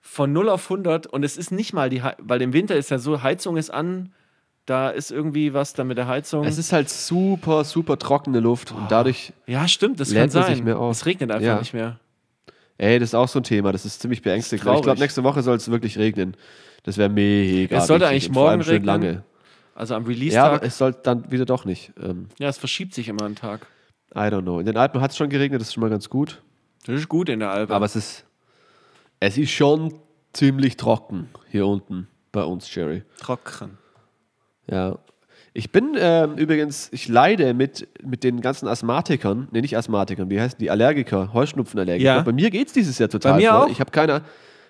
von 0.00 0.32
0 0.32 0.48
auf 0.48 0.70
100 0.70 1.06
und 1.08 1.24
es 1.24 1.36
ist 1.36 1.50
nicht 1.50 1.72
mal 1.72 1.90
die, 1.90 2.02
weil 2.18 2.40
im 2.40 2.52
Winter 2.52 2.76
ist 2.76 2.90
ja 2.90 2.98
so, 2.98 3.22
Heizung 3.22 3.56
ist 3.56 3.70
an, 3.70 4.12
da 4.64 4.88
ist 4.90 5.10
irgendwie 5.10 5.52
was 5.52 5.74
da 5.74 5.84
mit 5.84 5.98
der 5.98 6.06
Heizung. 6.06 6.44
Es 6.44 6.58
ist 6.58 6.72
halt 6.72 6.88
super, 6.88 7.64
super 7.64 7.98
trockene 7.98 8.40
Luft 8.40 8.72
und 8.72 8.90
dadurch, 8.90 9.32
ja, 9.46 9.66
stimmt, 9.68 10.00
das 10.00 10.12
kann 10.14 10.30
sein. 10.30 10.66
Es 10.66 11.06
regnet 11.06 11.30
einfach 11.30 11.46
Ja. 11.46 11.58
nicht 11.58 11.74
mehr. 11.74 11.98
Ey, 12.78 12.98
das 12.98 13.10
ist 13.10 13.14
auch 13.14 13.28
so 13.28 13.40
ein 13.40 13.42
Thema, 13.42 13.72
das 13.72 13.84
ist 13.84 14.00
ziemlich 14.00 14.22
beängstigend. 14.22 14.66
Aber 14.66 14.76
ich 14.76 14.82
glaube, 14.82 15.00
nächste 15.00 15.24
Woche 15.24 15.42
soll 15.42 15.56
es 15.56 15.70
wirklich 15.70 15.98
regnen. 15.98 16.36
Das 16.82 16.98
wäre 16.98 17.08
mega. 17.08 17.78
Es 17.78 17.86
sollte 17.86 18.06
eigentlich 18.06 18.30
morgen 18.30 18.60
regnen. 18.60 18.84
lange. 18.84 19.24
Also 19.76 19.94
am 19.94 20.02
Ja, 20.04 20.08
Release-Tag. 20.08 20.52
aber 20.54 20.62
es 20.64 20.78
soll 20.78 20.92
dann 21.02 21.30
wieder 21.30 21.44
doch 21.44 21.64
nicht. 21.64 21.92
Ähm, 22.02 22.28
Ja, 22.38 22.48
es 22.48 22.58
verschiebt 22.58 22.94
sich 22.94 23.08
immer 23.08 23.24
einen 23.24 23.34
Tag. 23.36 23.66
I 24.14 24.18
don't 24.20 24.42
know. 24.42 24.58
In 24.58 24.66
den 24.66 24.76
Alpen 24.76 25.00
hat 25.00 25.10
es 25.10 25.16
schon 25.16 25.28
geregnet, 25.28 25.60
das 25.60 25.68
ist 25.68 25.74
schon 25.74 25.82
mal 25.82 25.90
ganz 25.90 26.08
gut. 26.08 26.42
Das 26.86 26.94
ist 26.98 27.08
gut 27.08 27.28
in 27.28 27.40
der 27.40 27.50
Alpe. 27.50 27.74
Aber 27.74 27.84
es 27.84 27.94
ist, 27.96 28.24
es 29.20 29.36
ist 29.36 29.50
schon 29.50 29.94
ziemlich 30.32 30.76
trocken 30.76 31.28
hier 31.50 31.66
unten 31.66 32.08
bei 32.32 32.42
uns, 32.42 32.72
Jerry. 32.74 33.02
trocken. 33.20 33.76
Ja. 34.70 34.98
Ich 35.52 35.72
bin 35.72 35.94
ähm, 35.98 36.34
übrigens, 36.36 36.88
ich 36.92 37.08
leide 37.08 37.54
mit, 37.54 37.88
mit 38.02 38.24
den 38.24 38.40
ganzen 38.42 38.68
Asthmatikern, 38.68 39.48
nee, 39.52 39.62
nicht 39.62 39.76
Asthmatikern, 39.76 40.28
wie 40.28 40.38
heißen 40.40 40.58
die? 40.58 40.70
Allergiker, 40.70 41.32
Heuschnupfenallergiker. 41.32 42.16
Ja. 42.16 42.22
Bei 42.22 42.32
mir 42.32 42.50
geht 42.50 42.66
es 42.68 42.72
dieses 42.74 42.98
Jahr 42.98 43.08
total 43.08 43.32
Bei 43.32 43.38
mir 43.38 43.50
voll. 43.52 43.60
auch. 43.62 43.68
Ich 43.70 43.80
habe 43.80 43.90
keine, 43.90 44.22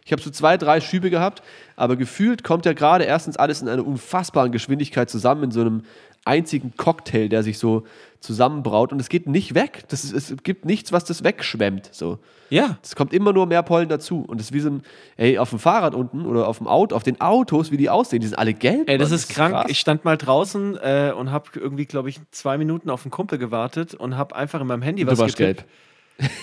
ich 0.07 0.13
habe 0.13 0.23
so 0.23 0.31
zwei, 0.31 0.57
drei 0.57 0.81
Schübe 0.81 1.11
gehabt, 1.11 1.43
aber 1.75 1.97
gefühlt 1.97 2.45
kommt 2.45 2.65
ja 2.65 2.73
gerade 2.73 3.05
erstens 3.05 3.37
alles 3.37 3.61
in 3.61 3.69
einer 3.69 3.87
unfassbaren 3.87 4.53
Geschwindigkeit 4.53 5.11
zusammen, 5.11 5.43
in 5.45 5.51
so 5.51 5.61
einem 5.61 5.83
einzigen 6.25 6.73
Cocktail, 6.77 7.29
der 7.29 7.43
sich 7.43 7.59
so 7.59 7.85
zusammenbraut 8.21 8.93
und 8.93 9.01
es 9.01 9.09
geht 9.09 9.27
nicht 9.29 9.55
weg. 9.55 9.85
Das 9.89 10.05
ist, 10.05 10.13
es 10.31 10.43
gibt 10.43 10.65
nichts, 10.65 10.91
was 10.93 11.05
das 11.05 11.23
wegschwemmt. 11.23 11.89
So. 11.93 12.19
Ja. 12.51 12.79
Es 12.83 12.97
kommt 12.97 13.13
immer 13.13 13.33
nur 13.33 13.47
mehr 13.47 13.63
Pollen 13.63 13.89
dazu. 13.89 14.25
Und 14.27 14.41
es 14.41 14.47
ist 14.49 14.53
wie 14.53 14.61
so 14.61 14.71
ein, 14.71 14.83
ey, 15.17 15.39
auf 15.39 15.51
dem 15.51 15.59
Fahrrad 15.59 15.95
unten 15.95 16.25
oder 16.27 16.49
auf 16.49 16.59
dem 16.59 16.67
Auto, 16.67 16.97
auf 16.97 17.03
den 17.05 17.21
Autos, 17.21 17.71
wie 17.71 17.77
die 17.77 17.91
aussehen, 17.91 18.21
die 18.21 18.27
sind 18.27 18.39
alle 18.39 18.55
gelb. 18.55 18.89
Ey, 18.89 18.99
das 18.99 19.11
Mann. 19.11 19.17
ist 19.17 19.29
krank. 19.29 19.55
krass. 19.55 19.67
Ich 19.69 19.79
stand 19.79 20.05
mal 20.05 20.17
draußen 20.17 20.77
äh, 20.77 21.13
und 21.17 21.31
habe 21.31 21.51
irgendwie, 21.55 21.87
glaube 21.87 22.09
ich, 22.09 22.19
zwei 22.33 22.59
Minuten 22.59 22.91
auf 22.91 23.05
einen 23.05 23.11
Kumpel 23.13 23.39
gewartet 23.39 23.95
und 23.95 24.17
habe 24.17 24.35
einfach 24.35 24.61
in 24.61 24.67
meinem 24.67 24.83
Handy 24.83 25.05
Du 25.05 25.11
was 25.11 25.19
warst 25.19 25.37
getippt. 25.37 25.59
gelb. 25.61 25.71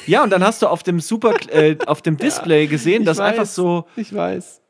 Ja, 0.06 0.24
und 0.24 0.30
dann 0.30 0.44
hast 0.44 0.62
du 0.62 0.68
auf 0.68 0.84
dem 0.84 1.00
Super, 1.00 1.34
äh, 1.50 1.78
auf 1.88 2.02
dem 2.02 2.18
Display 2.18 2.68
gesehen, 2.68 3.06
dass 3.06 3.18
weiß, 3.18 3.32
einfach 3.32 3.46
so, 3.46 3.88
Ich 3.96 4.14
weiß. 4.14 4.62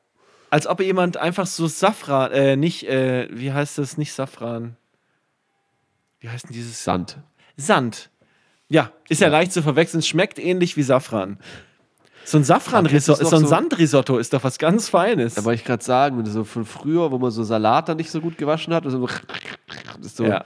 als 0.50 0.68
ob 0.68 0.80
jemand 0.82 1.18
einfach 1.18 1.46
so 1.48 1.68
Safran, 1.68 2.32
äh, 2.32 2.56
nicht, 2.56 2.88
äh, 2.88 3.28
wie 3.32 3.52
heißt 3.52 3.78
das, 3.78 3.98
nicht 3.98 4.14
Safran. 4.14 4.78
Wie 6.20 6.30
heißt 6.30 6.46
denn 6.46 6.54
dieses? 6.54 6.84
Sand. 6.84 7.18
Sand. 7.58 8.10
Ja, 8.70 8.92
ist 9.10 9.20
ja, 9.22 9.28
leicht 9.28 9.52
zu 9.52 9.62
verwechseln. 9.62 10.02
Schmeckt 10.02 10.40
ähnlich 10.40 10.78
wie 10.78 10.84
Safran. 10.84 11.38
So 12.26 12.38
ein 12.38 12.46
Safran-Risotto, 12.46 13.26
so 13.26 13.36
ein 13.36 13.42
so- 13.42 13.48
Sandrisotto 13.48 14.18
ist 14.18 14.32
doch 14.34 14.46
was 14.46 14.58
ganz 14.58 14.88
Feines. 14.88 15.34
Da 15.36 15.44
wollte 15.44 15.60
ich 15.60 15.66
gerade 15.66 15.84
sagen, 15.84 16.18
wenn 16.18 16.24
du 16.24 16.32
so 16.32 16.46
von 16.46 16.64
früher, 16.66 17.12
wo 17.12 17.18
man 17.18 17.32
so 17.32 17.44
Salat 17.44 17.90
dann 17.90 17.98
nicht 17.98 18.10
so 18.10 18.22
gut 18.22 18.38
gewaschen 18.38 18.74
hat, 18.74 18.86
so, 18.88 19.06
so 20.02 20.26
ja. 20.26 20.46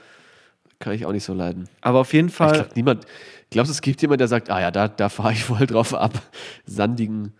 Kann 0.78 0.92
ich 0.92 1.04
auch 1.06 1.12
nicht 1.12 1.24
so 1.24 1.34
leiden. 1.34 1.68
Aber 1.80 2.00
auf 2.00 2.12
jeden 2.12 2.28
Ich 2.28 2.34
Fall, 2.34 2.52
glaube, 2.52 2.70
niemand, 2.76 3.04
glaubst 3.50 3.70
du, 3.70 3.72
es 3.72 3.80
gibt 3.82 4.00
jemand, 4.02 4.20
der 4.20 4.28
sagt, 4.28 4.50
ah 4.50 4.60
ja, 4.60 4.70
da, 4.70 4.88
da 4.88 5.08
fahre 5.08 5.32
ich 5.32 5.44
voll 5.44 5.66
drauf 5.66 5.94
ab. 5.94 6.20
Sandigen, 6.66 7.32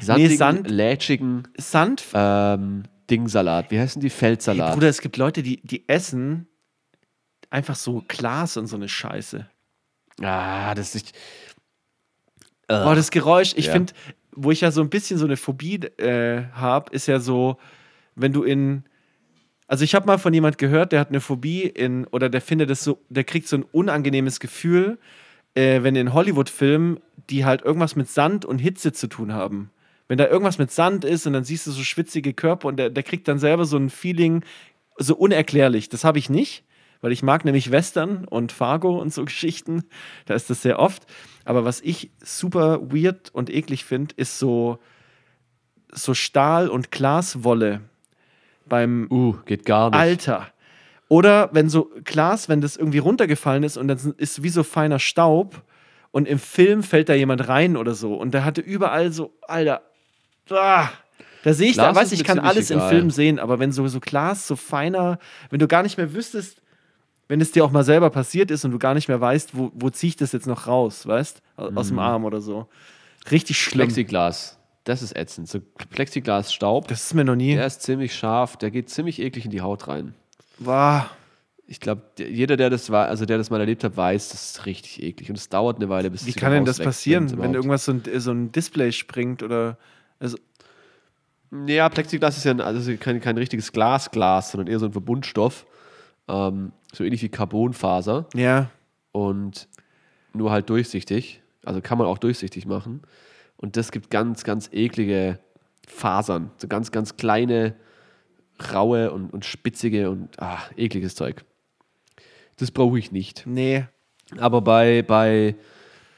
sandigen, 0.00 0.36
Sand- 0.36 0.70
lätschigen 0.70 1.48
Sand. 1.56 2.04
ähm, 2.14 2.84
Dingsalat. 3.10 3.70
Wie 3.70 3.80
heißen 3.80 4.00
die? 4.02 4.10
Feldsalat. 4.10 4.74
Bruder, 4.74 4.88
es 4.88 5.00
gibt 5.00 5.16
Leute, 5.16 5.42
die, 5.42 5.60
die 5.62 5.88
essen 5.88 6.46
einfach 7.50 7.74
so 7.74 8.04
Glas 8.06 8.56
und 8.58 8.66
so 8.66 8.76
eine 8.76 8.88
Scheiße. 8.88 9.48
ah, 10.22 10.74
das 10.74 10.94
ist. 10.94 11.12
Boah, 12.68 12.94
das 12.94 13.10
Geräusch, 13.10 13.54
ich 13.56 13.66
Ja. 13.66 13.72
finde, 13.72 13.94
wo 14.32 14.50
ich 14.50 14.60
ja 14.60 14.70
so 14.70 14.82
ein 14.82 14.90
bisschen 14.90 15.18
so 15.18 15.24
eine 15.24 15.38
Phobie 15.38 15.76
äh, 15.96 16.44
habe, 16.52 16.92
ist 16.92 17.06
ja 17.06 17.18
so, 17.18 17.56
wenn 18.14 18.32
du 18.32 18.42
in. 18.42 18.84
Also 19.68 19.84
ich 19.84 19.94
habe 19.94 20.06
mal 20.06 20.18
von 20.18 20.32
jemand 20.32 20.56
gehört, 20.56 20.92
der 20.92 21.00
hat 21.00 21.10
eine 21.10 21.20
Phobie 21.20 21.62
in, 21.62 22.06
oder 22.06 22.30
der 22.30 22.40
findet 22.40 22.70
es 22.70 22.82
so, 22.82 23.04
der 23.10 23.24
kriegt 23.24 23.46
so 23.46 23.58
ein 23.58 23.64
unangenehmes 23.70 24.40
Gefühl, 24.40 24.98
äh, 25.54 25.82
wenn 25.82 25.94
in 25.94 26.14
Hollywood-Filmen, 26.14 26.98
die 27.28 27.44
halt 27.44 27.62
irgendwas 27.62 27.94
mit 27.94 28.08
Sand 28.08 28.46
und 28.46 28.60
Hitze 28.60 28.94
zu 28.94 29.08
tun 29.08 29.34
haben. 29.34 29.70
Wenn 30.08 30.16
da 30.16 30.26
irgendwas 30.26 30.56
mit 30.56 30.70
Sand 30.70 31.04
ist 31.04 31.26
und 31.26 31.34
dann 31.34 31.44
siehst 31.44 31.66
du 31.66 31.70
so 31.70 31.84
schwitzige 31.84 32.32
Körper 32.32 32.68
und 32.68 32.78
der, 32.78 32.88
der 32.88 33.02
kriegt 33.02 33.28
dann 33.28 33.38
selber 33.38 33.66
so 33.66 33.76
ein 33.76 33.90
Feeling, 33.90 34.42
so 34.96 35.14
unerklärlich. 35.14 35.90
Das 35.90 36.02
habe 36.02 36.18
ich 36.18 36.30
nicht, 36.30 36.64
weil 37.02 37.12
ich 37.12 37.22
mag 37.22 37.44
nämlich 37.44 37.70
Western 37.70 38.24
und 38.24 38.52
Fargo 38.52 38.98
und 38.98 39.12
so 39.12 39.22
Geschichten. 39.26 39.84
Da 40.24 40.32
ist 40.32 40.48
das 40.48 40.62
sehr 40.62 40.78
oft. 40.78 41.04
Aber 41.44 41.66
was 41.66 41.82
ich 41.82 42.10
super 42.24 42.80
weird 42.90 43.28
und 43.34 43.50
eklig 43.50 43.84
finde, 43.84 44.14
ist 44.16 44.38
so, 44.38 44.78
so 45.92 46.14
Stahl- 46.14 46.70
und 46.70 46.90
Glaswolle 46.90 47.82
beim 48.68 49.06
Uh, 49.10 49.34
geht 49.46 49.64
gar 49.64 49.90
nicht. 49.90 49.98
Alter. 49.98 50.46
Oder 51.08 51.48
wenn 51.52 51.68
so 51.70 51.90
Glas, 52.04 52.48
wenn 52.48 52.60
das 52.60 52.76
irgendwie 52.76 52.98
runtergefallen 52.98 53.62
ist 53.62 53.76
und 53.76 53.88
dann 53.88 54.14
ist 54.18 54.42
wie 54.42 54.50
so 54.50 54.62
feiner 54.62 54.98
Staub 54.98 55.62
und 56.10 56.28
im 56.28 56.38
Film 56.38 56.82
fällt 56.82 57.08
da 57.08 57.14
jemand 57.14 57.48
rein 57.48 57.76
oder 57.76 57.94
so 57.94 58.14
und 58.14 58.32
der 58.34 58.44
hatte 58.44 58.60
überall 58.60 59.10
so, 59.12 59.32
Alter, 59.46 59.80
ah, 60.50 60.88
da 61.44 61.54
sehe 61.54 61.68
ich, 61.70 61.74
Glas 61.74 61.94
da 61.94 62.00
weiß 62.00 62.12
ich, 62.12 62.24
kann 62.24 62.38
alles 62.38 62.70
im 62.70 62.78
egal. 62.78 62.88
Film 62.90 63.10
sehen, 63.10 63.38
aber 63.38 63.58
wenn 63.58 63.72
so, 63.72 63.86
so 63.88 64.00
Glas 64.00 64.46
so 64.46 64.54
feiner, 64.56 65.18
wenn 65.50 65.58
du 65.60 65.66
gar 65.68 65.82
nicht 65.82 65.96
mehr 65.96 66.12
wüsstest, 66.12 66.60
wenn 67.28 67.40
es 67.40 67.52
dir 67.52 67.64
auch 67.64 67.70
mal 67.70 67.84
selber 67.84 68.10
passiert 68.10 68.50
ist 68.50 68.64
und 68.64 68.70
du 68.72 68.78
gar 68.78 68.94
nicht 68.94 69.08
mehr 69.08 69.20
weißt, 69.20 69.56
wo, 69.56 69.70
wo 69.74 69.88
ziehe 69.90 70.08
ich 70.08 70.16
das 70.16 70.32
jetzt 70.32 70.46
noch 70.46 70.66
raus, 70.66 71.06
weißt, 71.06 71.40
aus 71.56 71.76
aus 71.76 71.86
Mhm. 71.86 71.94
dem 71.94 71.98
Arm 72.00 72.24
oder 72.24 72.40
so. 72.40 72.66
Richtig 73.30 73.58
schlimm. 73.58 73.86
Plexiglas. 73.88 74.57
Das 74.88 75.02
ist 75.02 75.14
ätzend. 75.14 75.50
So 75.50 75.60
Plexiglas-Staub. 75.90 76.88
Das 76.88 77.02
ist 77.02 77.12
mir 77.12 77.22
noch 77.22 77.36
nie. 77.36 77.54
Der 77.54 77.66
ist 77.66 77.82
ziemlich 77.82 78.14
scharf, 78.14 78.56
der 78.56 78.70
geht 78.70 78.88
ziemlich 78.88 79.20
eklig 79.20 79.44
in 79.44 79.50
die 79.50 79.60
Haut 79.60 79.86
rein. 79.86 80.14
Boah. 80.58 81.10
Ich 81.66 81.78
glaube, 81.78 82.00
jeder, 82.16 82.56
der 82.56 82.70
das 82.70 82.88
war, 82.88 83.06
also 83.06 83.26
der 83.26 83.36
das 83.36 83.50
mal 83.50 83.60
erlebt 83.60 83.84
hat, 83.84 83.98
weiß, 83.98 84.30
das 84.30 84.52
ist 84.52 84.64
richtig 84.64 85.02
eklig. 85.02 85.28
Und 85.28 85.36
es 85.36 85.50
dauert 85.50 85.76
eine 85.76 85.90
Weile, 85.90 86.10
bis 86.10 86.24
Wie 86.24 86.30
es 86.30 86.36
wieder 86.36 86.46
kann 86.46 86.54
denn 86.54 86.64
das 86.64 86.78
passieren, 86.78 87.38
wenn 87.38 87.52
irgendwas 87.52 87.84
so 87.84 87.92
ein, 87.92 88.02
so 88.16 88.30
ein 88.30 88.50
Display 88.50 88.90
springt 88.90 89.42
oder. 89.42 89.76
Also, 90.20 90.38
Ja, 91.66 91.90
Plexiglas 91.90 92.38
ist 92.38 92.44
ja 92.44 92.52
ein, 92.52 92.62
also 92.62 92.96
kein, 92.96 93.20
kein 93.20 93.36
richtiges 93.36 93.72
Glasglas, 93.72 94.52
sondern 94.52 94.68
eher 94.68 94.78
so 94.78 94.86
ein 94.86 94.92
Verbundstoff. 94.92 95.66
Ähm, 96.28 96.72
so 96.94 97.04
ähnlich 97.04 97.22
wie 97.22 97.28
Carbonfaser 97.28 98.26
ja. 98.34 98.70
und 99.12 99.68
nur 100.32 100.50
halt 100.50 100.70
durchsichtig. 100.70 101.42
Also 101.62 101.82
kann 101.82 101.98
man 101.98 102.06
auch 102.06 102.16
durchsichtig 102.16 102.64
machen. 102.64 103.02
Und 103.58 103.76
das 103.76 103.92
gibt 103.92 104.10
ganz, 104.10 104.44
ganz 104.44 104.70
eklige 104.72 105.38
Fasern. 105.86 106.50
So 106.56 106.68
ganz, 106.68 106.90
ganz 106.92 107.16
kleine, 107.16 107.74
raue 108.72 109.10
und, 109.10 109.32
und 109.32 109.44
spitzige 109.44 110.10
und 110.10 110.28
ah, 110.40 110.58
ekliges 110.76 111.14
Zeug. 111.14 111.44
Das 112.56 112.70
brauche 112.70 112.98
ich 112.98 113.12
nicht. 113.12 113.44
Nee. 113.46 113.84
Aber 114.38 114.60
bei, 114.60 115.02
bei 115.02 115.54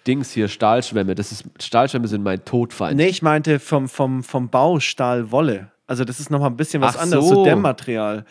Dings 0.07 0.32
hier, 0.32 0.49
Stahlschwämme, 0.49 1.14
das 1.14 1.32
ist, 1.32 1.45
Stahlschwämme 1.61 2.09
sind 2.09 2.22
mein 2.22 2.45
Todfeind. 2.45 2.97
Nee, 2.97 3.09
ich 3.09 3.22
meinte 3.22 3.59
vom, 3.59 3.88
vom, 3.88 4.22
vom 4.22 4.49
Baustahl 4.49 5.30
Wolle. 5.30 5.70
Also, 5.86 6.05
das 6.05 6.20
ist 6.20 6.30
nochmal 6.30 6.51
ein 6.51 6.57
bisschen 6.57 6.80
was 6.82 6.97
Ach 6.97 7.03
anderes, 7.03 7.28
so. 7.28 7.36
so 7.36 7.45
Dämmmaterial. 7.45 8.24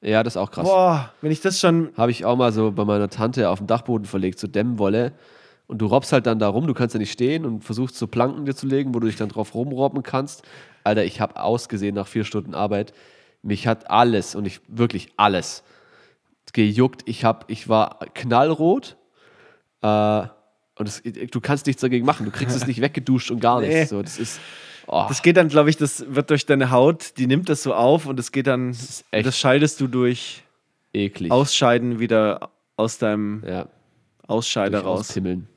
Ja, 0.00 0.22
das 0.22 0.34
ist 0.34 0.36
auch 0.36 0.50
krass. 0.50 0.64
Boah, 0.64 1.12
wenn 1.22 1.30
ich 1.30 1.40
das 1.40 1.60
schon. 1.60 1.90
Habe 1.96 2.10
ich 2.10 2.24
auch 2.24 2.36
mal 2.36 2.52
so 2.52 2.72
bei 2.72 2.84
meiner 2.84 3.08
Tante 3.08 3.48
auf 3.48 3.58
dem 3.58 3.66
Dachboden 3.66 4.06
verlegt, 4.06 4.38
so 4.38 4.46
Dämmwolle. 4.46 5.12
Und 5.66 5.78
du 5.78 5.86
robbst 5.86 6.12
halt 6.12 6.26
dann 6.26 6.38
da 6.38 6.48
rum, 6.48 6.66
du 6.66 6.74
kannst 6.74 6.94
ja 6.94 6.98
nicht 6.98 7.12
stehen 7.12 7.44
und 7.46 7.64
versuchst 7.64 7.96
so 7.96 8.06
Planken 8.06 8.44
dir 8.44 8.54
zu 8.54 8.66
legen, 8.66 8.94
wo 8.94 9.00
du 9.00 9.06
dich 9.06 9.16
dann 9.16 9.30
drauf 9.30 9.54
rumrobben 9.54 10.02
kannst. 10.02 10.42
Alter, 10.84 11.04
ich 11.04 11.20
habe 11.20 11.40
ausgesehen 11.42 11.94
nach 11.94 12.06
vier 12.06 12.24
Stunden 12.24 12.54
Arbeit. 12.54 12.92
Mich 13.42 13.66
hat 13.66 13.90
alles 13.90 14.34
und 14.34 14.46
ich 14.46 14.60
wirklich 14.68 15.08
alles 15.16 15.62
gejuckt. 16.52 17.02
Ich, 17.06 17.24
hab, 17.24 17.50
ich 17.50 17.68
war 17.68 17.98
knallrot. 18.14 18.96
Äh, 19.82 20.22
und 20.76 20.88
es, 20.88 21.02
du 21.02 21.40
kannst 21.40 21.66
nichts 21.66 21.80
dagegen 21.80 22.04
machen. 22.04 22.26
Du 22.26 22.32
kriegst 22.32 22.54
es 22.56 22.66
nicht 22.66 22.80
weggeduscht 22.82 23.30
und 23.30 23.40
gar 23.40 23.60
nichts. 23.60 23.74
Nee. 23.74 23.84
So, 23.84 24.02
das 24.02 24.18
ist. 24.18 24.40
Oh, 24.86 25.06
Das 25.08 25.22
geht 25.22 25.38
dann, 25.38 25.48
glaube 25.48 25.70
ich, 25.70 25.78
das 25.78 26.04
wird 26.14 26.28
durch 26.28 26.44
deine 26.44 26.70
Haut, 26.70 27.16
die 27.16 27.26
nimmt 27.26 27.48
das 27.48 27.62
so 27.62 27.72
auf 27.74 28.04
und 28.04 28.20
es 28.20 28.32
geht 28.32 28.46
dann. 28.46 28.68
Das, 28.72 29.02
echt- 29.12 29.34
scheidest 29.34 29.80
du 29.80 29.86
durch 29.86 30.42
eklig. 30.92 31.32
Ausscheiden 31.32 32.00
wieder 32.00 32.50
aus 32.76 32.98
deinem 32.98 33.42
ja, 33.46 33.66
Ausscheider 34.26 34.78
durch 34.80 34.84
raus. 34.84 35.00
Auspimmeln. 35.00 35.48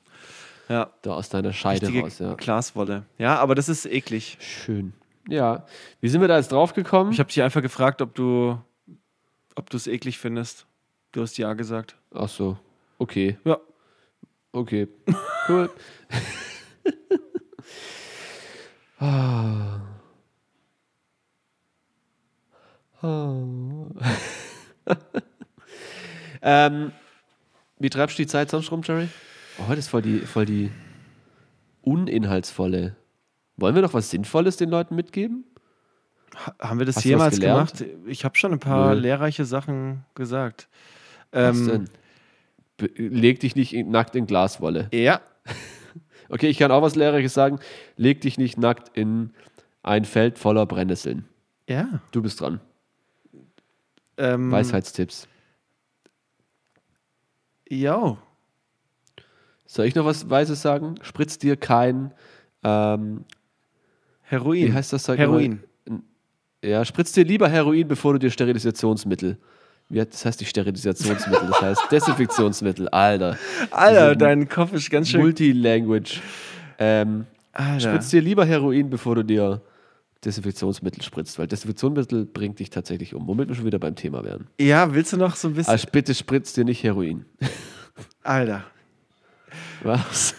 Ja. 0.70 0.92
Da 1.02 1.14
aus 1.14 1.30
deiner 1.30 1.54
Scheide 1.54 1.88
Richtige 1.88 2.04
raus, 2.04 2.20
ja. 2.20 2.34
Glaswolle. 2.36 3.06
Ja, 3.18 3.38
aber 3.40 3.56
das 3.56 3.70
ist 3.70 3.86
eklig. 3.86 4.38
Schön. 4.40 4.94
Ja. 5.28 5.66
Wie 6.02 6.10
sind 6.10 6.22
wir 6.22 6.28
da 6.28 6.38
jetzt 6.38 6.52
drauf 6.52 6.74
gekommen? 6.74 7.12
Ich 7.12 7.20
habe 7.20 7.28
dich 7.28 7.42
einfach 7.42 7.62
gefragt, 7.62 8.02
ob 8.02 8.16
du 8.16 8.58
ob 9.56 9.70
du 9.70 9.78
es 9.78 9.88
eklig 9.88 10.20
findest. 10.20 10.68
Du 11.12 11.22
hast 11.22 11.38
ja 11.38 11.54
gesagt. 11.54 11.96
Ach 12.14 12.30
so. 12.30 12.58
Okay. 13.00 13.38
Ja. 13.44 13.58
Okay. 14.52 14.88
Cool. 15.48 15.70
Ah. 19.00 19.80
Ah. 23.00 23.36
ähm, 26.42 26.92
wie 27.78 27.90
treibst 27.92 28.18
du 28.18 28.24
die 28.24 28.28
Zeit 28.28 28.50
sonst 28.50 28.72
rum, 28.72 28.82
Jerry? 28.84 29.08
Oh, 29.60 29.68
heute 29.68 29.80
ist 29.80 29.88
voll 29.90 30.02
die, 30.02 30.20
voll 30.20 30.46
die 30.46 30.72
uninhaltsvolle. 31.82 32.96
Wollen 33.58 33.76
wir 33.76 33.82
noch 33.82 33.94
was 33.94 34.10
Sinnvolles 34.10 34.58
den 34.58 34.70
Leuten 34.70 34.96
mitgeben? 34.96 35.46
Ha- 36.36 36.56
Haben 36.60 36.80
wir 36.80 36.86
das 36.86 36.98
Hast 36.98 37.06
jemals 37.06 37.40
gemacht? 37.40 37.84
Ich 38.06 38.24
habe 38.26 38.36
schon 38.38 38.54
ein 38.54 38.60
paar 38.60 38.94
Nö. 38.94 39.00
lehrreiche 39.02 39.46
Sachen 39.46 40.06
gesagt. 40.14 40.68
Was 41.32 41.58
Ähm, 41.58 41.68
denn? 41.68 41.90
Be 42.78 42.88
leg 42.98 43.40
dich 43.40 43.56
nicht 43.56 43.74
nackt 43.88 44.16
in 44.16 44.28
Glaswolle. 44.28 44.90
Ja, 44.94 45.22
Okay, 46.30 46.48
ich 46.50 46.58
kann 46.58 46.72
auch 46.72 46.82
was 46.82 46.96
Lehrreiches 46.96 47.34
sagen. 47.34 47.60
Leg 47.96 48.20
dich 48.22 48.38
nicht 48.38 48.58
nackt 48.58 48.96
in 48.98 49.34
ein 49.82 50.04
Feld 50.04 50.38
voller 50.38 50.66
Brennnesseln. 50.66 51.26
Ja. 51.70 52.02
Du 52.12 52.22
bist 52.22 52.42
dran. 52.42 52.60
Ähm, 54.18 54.52
Weisheitstipps. 54.52 55.28
Ja. 57.70 58.18
Soll 59.68 59.86
ich 59.86 59.96
noch 59.96 60.06
was 60.06 60.30
Weises 60.30 60.62
sagen? 60.62 60.96
Spritz 61.02 61.38
dir 61.38 61.58
kein, 61.58 62.14
ähm, 62.64 63.26
Heroin. 64.22 64.68
wie 64.68 64.74
heißt 64.74 64.94
das? 64.94 65.04
Zeug 65.04 65.20
Heroin. 65.20 65.60
nochmal? 65.86 66.02
Ja, 66.64 66.84
spritz 66.84 67.12
dir 67.12 67.24
lieber 67.24 67.48
Heroin, 67.48 67.88
bevor 67.88 68.14
du 68.14 68.20
dir 68.20 68.32
Sterilisationsmittel. 68.32 69.38
Wie 69.90 70.02
hat, 70.02 70.12
das 70.12 70.26
heißt 70.26 70.40
nicht 70.40 70.50
Sterilisationsmittel, 70.50 71.48
das 71.48 71.62
heißt 71.62 71.82
Desinfektionsmittel. 71.92 72.90
Alter. 72.90 73.38
Alter, 73.72 74.16
dein 74.16 74.50
Kopf 74.50 74.74
ist 74.74 74.90
ganz 74.90 75.10
schön. 75.10 75.22
Multilanguage. 75.22 76.20
Ähm, 76.80 77.26
Alter. 77.54 77.80
spritz 77.92 78.10
dir 78.10 78.22
lieber 78.22 78.46
Heroin, 78.46 78.90
bevor 78.90 79.16
du 79.16 79.24
dir 79.24 79.62
Desinfektionsmittel 80.26 81.02
spritzt, 81.04 81.40
weil 81.40 81.48
Desinfektionsmittel 81.48 82.26
bringt 82.26 82.60
dich 82.60 82.70
tatsächlich 82.70 83.14
um. 83.14 83.28
Womit 83.28 83.48
wir 83.50 83.56
schon 83.56 83.66
wieder 83.66 83.80
beim 83.80 83.96
Thema 83.96 84.24
wären. 84.24 84.48
Ja, 84.60 84.94
willst 84.94 85.14
du 85.14 85.18
noch 85.18 85.36
so 85.36 85.50
ein 85.50 85.54
bisschen. 85.54 85.72
Also 85.72 85.88
bitte 85.92 86.14
spritz 86.14 86.54
dir 86.54 86.66
nicht 86.66 86.84
Heroin. 86.84 87.26
Alter. 88.24 88.66
Was? 89.84 90.36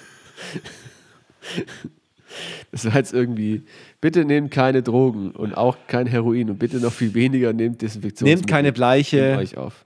Das 2.71 2.85
war 2.85 2.95
jetzt 2.95 3.15
irgendwie, 3.15 3.63
bitte 4.01 4.25
nehmt 4.25 4.51
keine 4.51 4.83
Drogen 4.83 5.33
und 5.33 5.55
auch 5.57 5.77
kein 5.87 6.07
Heroin 6.07 6.51
und 6.51 6.59
bitte 6.59 6.79
noch 6.79 6.93
viel 6.93 7.15
weniger 7.15 7.53
nehmt 7.53 7.81
Desinfektionsmittel. 7.83 8.37
Nehmt 8.37 8.47
keine 8.47 8.69
Nehmt 8.69 8.77
Bleiche. 8.77 9.37
euch 9.39 9.57
auf. 9.57 9.85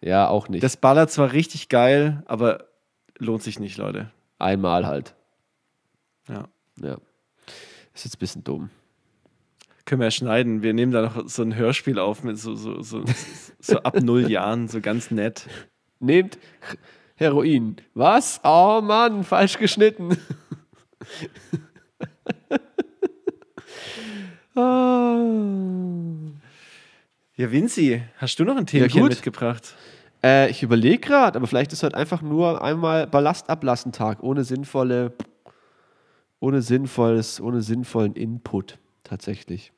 Ja, 0.00 0.28
auch 0.28 0.48
nicht. 0.48 0.62
Das 0.62 0.76
ballert 0.76 1.10
zwar 1.10 1.32
richtig 1.32 1.68
geil, 1.68 2.22
aber 2.26 2.64
lohnt 3.18 3.42
sich 3.42 3.58
nicht, 3.60 3.76
Leute. 3.76 4.10
Einmal 4.38 4.86
halt. 4.86 5.14
Ja. 6.28 6.48
Ja. 6.80 6.98
Ist 7.94 8.04
jetzt 8.04 8.16
ein 8.16 8.20
bisschen 8.20 8.44
dumm. 8.44 8.70
Können 9.84 10.00
wir 10.00 10.06
ja 10.06 10.10
schneiden. 10.12 10.62
Wir 10.62 10.72
nehmen 10.74 10.92
da 10.92 11.02
noch 11.02 11.28
so 11.28 11.42
ein 11.42 11.54
Hörspiel 11.54 11.98
auf 11.98 12.22
mit 12.22 12.38
so, 12.38 12.54
so, 12.54 12.82
so, 12.82 13.04
so 13.58 13.78
ab 13.80 14.00
null 14.02 14.30
Jahren, 14.30 14.68
so 14.68 14.80
ganz 14.80 15.10
nett. 15.10 15.46
Nehmt 15.98 16.38
Heroin. 17.18 17.76
Was? 17.94 18.40
Oh 18.44 18.80
Mann, 18.80 19.24
falsch 19.24 19.58
geschnitten. 19.58 20.16
Ah. 24.54 25.16
Ja, 27.36 27.52
Vinci, 27.52 28.02
hast 28.16 28.40
du 28.40 28.44
noch 28.44 28.56
ein 28.56 28.66
Themchen 28.66 29.00
gut. 29.02 29.10
mitgebracht? 29.10 29.76
Äh, 30.24 30.50
ich 30.50 30.64
überlege 30.64 30.98
gerade, 30.98 31.38
aber 31.38 31.46
vielleicht 31.46 31.72
ist 31.72 31.84
heute 31.84 31.96
einfach 31.96 32.20
nur 32.20 32.60
einmal 32.64 33.06
Ballast 33.06 33.48
ablassen 33.48 33.92
Tag, 33.92 34.24
ohne 34.24 34.42
sinnvolle, 34.42 35.12
ohne 36.40 36.62
sinnvolles, 36.62 37.40
ohne 37.40 37.62
sinnvollen 37.62 38.14
Input 38.14 38.78
tatsächlich. 39.04 39.70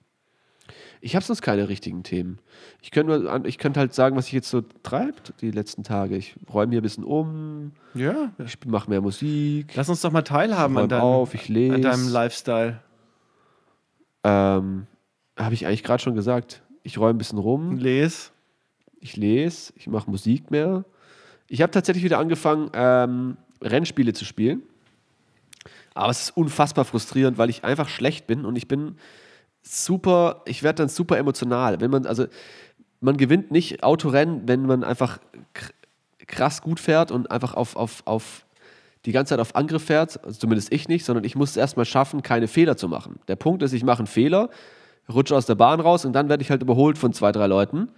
Ich 1.01 1.14
habe 1.16 1.25
sonst 1.25 1.43
keine 1.43 1.68
richtigen 1.68 2.03
Themen. 2.03 2.39
Ich 2.83 2.91
könnte 2.91 3.43
könnte 3.59 3.81
halt 3.81 3.95
sagen, 3.95 4.16
was 4.16 4.27
ich 4.27 4.33
jetzt 4.33 4.51
so 4.51 4.62
treibt 4.83 5.35
die 5.41 5.51
letzten 5.51 5.83
Tage. 5.85 6.16
Ich 6.16 6.35
räume 6.53 6.73
hier 6.73 6.81
ein 6.81 6.83
bisschen 6.83 7.05
um, 7.05 7.73
Ja. 7.95 8.33
ich 8.45 8.59
mache 8.66 8.91
mehr 8.91 9.01
Musik, 9.01 9.73
Lass 9.75 9.89
uns 9.89 10.01
doch 10.01 10.12
mal 10.12 10.23
teilhaben 10.23 10.77
an 10.79 10.89
deinem, 10.89 11.03
auf, 11.03 11.33
lese. 11.49 11.75
an 11.75 11.83
deinem 11.83 12.09
Lifestyle. 12.09 12.81
Ähm, 14.25 14.87
habe 15.37 15.55
ich 15.55 15.66
eigentlich 15.66 15.83
gerade 15.83 16.03
schon 16.03 16.14
gesagt. 16.14 16.62
Ich 16.83 16.99
räume 16.99 17.14
ein 17.14 17.18
bisschen 17.18 17.39
rum. 17.39 17.77
Les. 17.79 18.33
ich 19.01 19.16
lese, 19.16 19.73
ich 19.77 19.87
mache 19.87 20.11
Musik 20.11 20.51
mehr. 20.51 20.85
Ich 21.49 21.62
habe 21.62 21.71
tatsächlich 21.73 22.05
wieder 22.05 22.18
angefangen, 22.18 22.71
ähm, 22.75 23.37
Rennspiele 23.62 24.12
zu 24.12 24.25
spielen. 24.25 24.62
Aber 25.95 26.11
es 26.11 26.21
ist 26.23 26.37
unfassbar 26.37 26.85
frustrierend, 26.85 27.37
weil 27.39 27.51
ich 27.51 27.64
einfach 27.64 27.89
schlecht 27.89 28.27
bin 28.27 28.45
und 28.45 28.57
ich 28.57 28.68
bin 28.68 28.97
super, 29.62 30.42
ich 30.46 30.62
werde 30.62 30.82
dann 30.82 30.88
super 30.88 31.18
emotional. 31.18 31.80
Wenn 31.80 31.90
man, 31.90 32.06
also, 32.06 32.26
man 33.00 33.16
gewinnt 33.16 33.50
nicht 33.50 33.82
Autorennen, 33.82 34.48
wenn 34.48 34.66
man 34.66 34.84
einfach 34.84 35.18
kr- 35.54 35.72
krass 36.26 36.62
gut 36.62 36.80
fährt 36.80 37.11
und 37.11 37.30
einfach 37.30 37.54
auf, 37.54 37.76
auf, 37.76 38.02
auf 38.04 38.46
die 39.06 39.12
ganze 39.12 39.30
Zeit 39.30 39.40
auf 39.40 39.56
Angriff 39.56 39.84
fährt, 39.84 40.22
also 40.24 40.38
zumindest 40.38 40.72
ich 40.72 40.88
nicht, 40.88 41.04
sondern 41.04 41.24
ich 41.24 41.34
muss 41.34 41.50
es 41.50 41.56
erstmal 41.56 41.86
schaffen, 41.86 42.22
keine 42.22 42.48
Fehler 42.48 42.76
zu 42.76 42.88
machen. 42.88 43.18
Der 43.28 43.36
Punkt 43.36 43.62
ist, 43.62 43.72
ich 43.72 43.84
mache 43.84 44.00
einen 44.00 44.06
Fehler, 44.06 44.50
rutsche 45.11 45.34
aus 45.34 45.46
der 45.46 45.54
Bahn 45.54 45.80
raus 45.80 46.04
und 46.04 46.12
dann 46.12 46.28
werde 46.28 46.42
ich 46.42 46.50
halt 46.50 46.62
überholt 46.62 46.98
von 46.98 47.12
zwei, 47.12 47.32
drei 47.32 47.46
Leuten. 47.46 47.90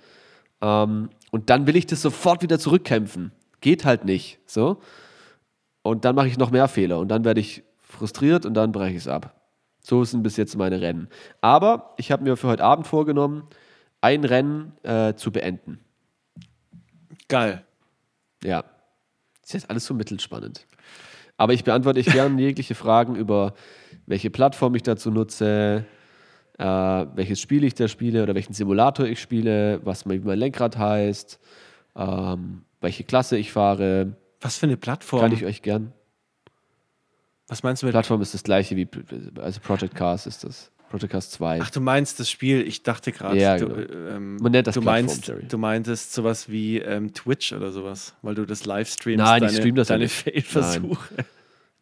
Ähm, 0.60 1.10
und 1.30 1.50
dann 1.50 1.66
will 1.66 1.76
ich 1.76 1.86
das 1.86 2.02
sofort 2.02 2.42
wieder 2.42 2.58
zurückkämpfen. 2.58 3.32
Geht 3.60 3.84
halt 3.84 4.04
nicht. 4.04 4.38
So. 4.46 4.78
Und 5.82 6.04
dann 6.04 6.14
mache 6.14 6.28
ich 6.28 6.38
noch 6.38 6.50
mehr 6.52 6.68
Fehler 6.68 7.00
und 7.00 7.08
dann 7.08 7.24
werde 7.24 7.40
ich 7.40 7.64
frustriert 7.80 8.46
und 8.46 8.54
dann 8.54 8.70
breche 8.70 8.92
ich 8.92 8.98
es 8.98 9.08
ab. 9.08 9.41
So 9.82 10.04
sind 10.04 10.22
bis 10.22 10.36
jetzt 10.36 10.56
meine 10.56 10.80
Rennen. 10.80 11.08
Aber 11.40 11.94
ich 11.96 12.12
habe 12.12 12.22
mir 12.22 12.36
für 12.36 12.48
heute 12.48 12.64
Abend 12.64 12.86
vorgenommen, 12.86 13.48
ein 14.00 14.24
Rennen 14.24 14.72
äh, 14.82 15.14
zu 15.14 15.32
beenden. 15.32 15.80
Geil. 17.28 17.64
Ja. 18.44 18.64
Ist 19.42 19.54
jetzt 19.54 19.70
alles 19.70 19.84
so 19.84 19.94
mittelspannend. 19.94 20.66
Aber 21.36 21.52
ich 21.52 21.64
beantworte 21.64 22.00
ich 22.00 22.06
gerne 22.06 22.40
jegliche 22.40 22.74
Fragen 22.74 23.16
über 23.16 23.54
welche 24.06 24.30
Plattform 24.30 24.74
ich 24.74 24.82
dazu 24.82 25.10
nutze, 25.10 25.84
äh, 26.58 26.64
welches 26.64 27.40
Spiel 27.40 27.64
ich 27.64 27.74
da 27.74 27.88
spiele 27.88 28.22
oder 28.22 28.34
welchen 28.34 28.52
Simulator 28.52 29.06
ich 29.06 29.20
spiele, 29.20 29.80
was 29.84 30.04
mein, 30.06 30.22
mein 30.24 30.38
Lenkrad 30.38 30.78
heißt, 30.78 31.40
ähm, 31.96 32.62
welche 32.80 33.04
Klasse 33.04 33.36
ich 33.36 33.52
fahre. 33.52 34.16
Was 34.40 34.58
für 34.58 34.66
eine 34.66 34.76
Plattform? 34.76 35.20
Kann 35.20 35.32
ich 35.32 35.44
euch 35.44 35.62
gern. 35.62 35.92
Was 37.52 37.62
meinst 37.62 37.82
du 37.82 37.86
mit. 37.86 37.92
Plattform 37.92 38.22
ist 38.22 38.32
das 38.32 38.42
gleiche 38.42 38.76
wie, 38.76 38.88
also 39.42 39.60
Project 39.60 39.94
Cars 39.94 40.26
ist 40.26 40.42
das. 40.42 40.70
Project 40.88 41.12
Cars 41.12 41.30
2. 41.30 41.60
Ach, 41.62 41.68
du 41.70 41.82
meinst 41.82 42.18
das 42.18 42.30
Spiel. 42.30 42.66
Ich 42.66 42.82
dachte 42.82 43.12
gerade, 43.12 43.38
Ja, 43.38 43.58
du, 43.58 43.68
genau. 43.68 43.78
äh, 43.78 44.14
ähm, 44.16 44.36
Man 44.36 44.52
nennt 44.52 44.66
das 44.66 44.74
du, 44.74 44.80
Plattform, 44.80 45.06
meinst, 45.06 45.28
Jerry. 45.28 45.44
du 45.46 45.58
meintest 45.58 46.14
sowas 46.14 46.48
wie 46.50 46.78
ähm, 46.78 47.12
Twitch 47.12 47.52
oder 47.52 47.70
sowas, 47.70 48.14
weil 48.22 48.34
du 48.34 48.46
das 48.46 48.64
Livestreamst. 48.64 49.18
Nein, 49.22 49.42
ich 49.42 49.48
deine, 49.50 49.58
stream 49.60 49.74
das 49.74 49.88
deine 49.88 50.04
nicht. 50.04 50.14
Fail-Versuche. 50.14 51.14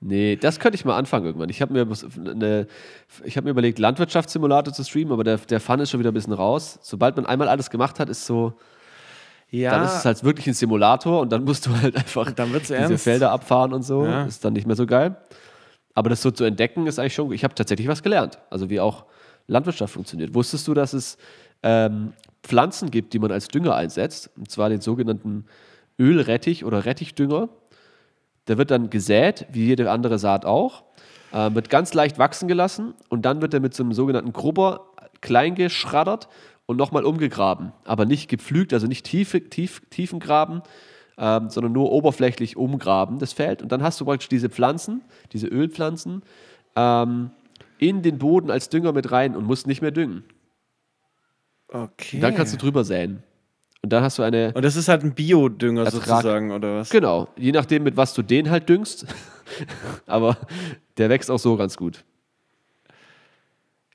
Nee, 0.00 0.34
das 0.34 0.58
könnte 0.58 0.74
ich 0.74 0.84
mal 0.84 0.96
anfangen 0.96 1.26
irgendwann. 1.26 1.50
Ich 1.50 1.62
habe 1.62 1.72
mir, 1.72 1.86
eine, 2.30 2.66
ich 3.22 3.36
hab 3.36 3.44
mir 3.44 3.50
überlegt, 3.50 3.78
Landwirtschaftssimulator 3.78 4.72
zu 4.74 4.82
streamen, 4.82 5.12
aber 5.12 5.22
der, 5.22 5.36
der 5.38 5.60
Fun 5.60 5.78
ist 5.78 5.90
schon 5.90 6.00
wieder 6.00 6.10
ein 6.10 6.14
bisschen 6.14 6.32
raus. 6.32 6.80
Sobald 6.82 7.14
man 7.14 7.26
einmal 7.26 7.48
alles 7.48 7.70
gemacht 7.70 8.00
hat, 8.00 8.08
ist 8.08 8.26
so, 8.26 8.54
Ja, 9.50 9.72
dann 9.72 9.84
ist 9.84 9.94
es 9.98 10.04
halt 10.04 10.24
wirklich 10.24 10.46
ein 10.46 10.54
Simulator 10.54 11.20
und 11.20 11.30
dann 11.30 11.44
musst 11.44 11.66
du 11.66 11.76
halt 11.76 11.94
einfach 11.96 12.32
diese 12.60 12.76
ernst. 12.76 13.04
Felder 13.04 13.30
abfahren 13.30 13.72
und 13.72 13.82
so. 13.82 14.04
Ja. 14.04 14.24
Ist 14.24 14.44
dann 14.44 14.54
nicht 14.54 14.66
mehr 14.66 14.76
so 14.76 14.86
geil. 14.86 15.16
Aber 15.94 16.10
das 16.10 16.22
so 16.22 16.30
zu 16.30 16.44
entdecken, 16.44 16.86
ist 16.86 16.98
eigentlich 16.98 17.14
schon. 17.14 17.32
Ich 17.32 17.44
habe 17.44 17.54
tatsächlich 17.54 17.88
was 17.88 18.02
gelernt. 18.02 18.38
Also 18.50 18.70
wie 18.70 18.80
auch 18.80 19.06
Landwirtschaft 19.46 19.92
funktioniert. 19.92 20.34
Wusstest 20.34 20.68
du, 20.68 20.74
dass 20.74 20.92
es 20.92 21.18
ähm, 21.62 22.12
Pflanzen 22.42 22.90
gibt, 22.90 23.12
die 23.12 23.18
man 23.18 23.32
als 23.32 23.48
Dünger 23.48 23.74
einsetzt? 23.74 24.30
Und 24.36 24.50
zwar 24.50 24.68
den 24.68 24.80
sogenannten 24.80 25.46
Ölrettich 25.98 26.64
oder 26.64 26.84
Rettichdünger. 26.84 27.48
Der 28.48 28.58
wird 28.58 28.70
dann 28.70 28.90
gesät, 28.90 29.46
wie 29.52 29.66
jede 29.66 29.90
andere 29.90 30.18
Saat 30.18 30.44
auch, 30.44 30.84
äh, 31.32 31.54
wird 31.54 31.70
ganz 31.70 31.94
leicht 31.94 32.18
wachsen 32.18 32.48
gelassen 32.48 32.94
und 33.08 33.22
dann 33.22 33.42
wird 33.42 33.54
er 33.54 33.60
mit 33.60 33.74
so 33.74 33.82
einem 33.82 33.92
sogenannten 33.92 34.32
Grubber 34.32 34.86
klein 35.20 35.54
geschraddert 35.54 36.28
und 36.66 36.76
nochmal 36.76 37.04
umgegraben. 37.04 37.72
Aber 37.84 38.06
nicht 38.06 38.28
gepflügt, 38.28 38.72
also 38.72 38.86
nicht 38.86 39.04
tiefe, 39.04 39.48
tief, 39.50 39.82
tiefen 39.90 40.20
Graben, 40.20 40.62
ähm, 41.20 41.50
sondern 41.50 41.72
nur 41.72 41.92
oberflächlich 41.92 42.56
umgraben, 42.56 43.18
das 43.18 43.34
Feld. 43.34 43.62
Und 43.62 43.70
dann 43.70 43.82
hast 43.82 44.00
du 44.00 44.06
praktisch 44.06 44.28
diese 44.28 44.48
Pflanzen, 44.48 45.02
diese 45.32 45.46
Ölpflanzen, 45.46 46.22
ähm, 46.74 47.30
in 47.78 48.02
den 48.02 48.18
Boden 48.18 48.50
als 48.50 48.70
Dünger 48.70 48.92
mit 48.92 49.12
rein 49.12 49.36
und 49.36 49.44
musst 49.44 49.66
nicht 49.66 49.82
mehr 49.82 49.90
düngen. 49.90 50.24
Okay. 51.68 52.16
Und 52.16 52.22
dann 52.22 52.34
kannst 52.34 52.54
du 52.54 52.58
drüber 52.58 52.84
säen. 52.84 53.22
Und 53.82 53.92
dann 53.92 54.02
hast 54.02 54.18
du 54.18 54.22
eine, 54.22 54.52
Und 54.54 54.64
das 54.64 54.76
ist 54.76 54.88
halt 54.88 55.04
ein 55.04 55.14
Biodünger 55.14 55.84
Ertrag. 55.84 56.06
sozusagen, 56.06 56.52
oder 56.52 56.76
was? 56.76 56.90
genau, 56.90 57.28
je 57.36 57.52
nachdem, 57.52 57.82
mit 57.82 57.96
was 57.96 58.12
du 58.14 58.22
den 58.22 58.50
halt 58.50 58.68
düngst. 58.68 59.06
Aber 60.06 60.36
der 60.96 61.10
wächst 61.10 61.30
auch 61.30 61.38
so 61.38 61.56
ganz 61.56 61.76
gut. 61.76 62.04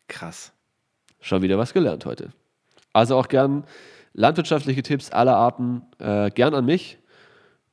Krass. 0.07 0.51
Schon 1.19 1.41
wieder 1.41 1.57
was 1.57 1.73
gelernt 1.73 2.05
heute. 2.05 2.29
Also 2.93 3.17
auch 3.17 3.27
gern 3.27 3.65
landwirtschaftliche 4.13 4.83
Tipps 4.83 5.11
aller 5.11 5.35
Arten, 5.35 5.83
äh, 5.99 6.29
gern 6.31 6.53
an 6.53 6.65
mich. 6.65 6.99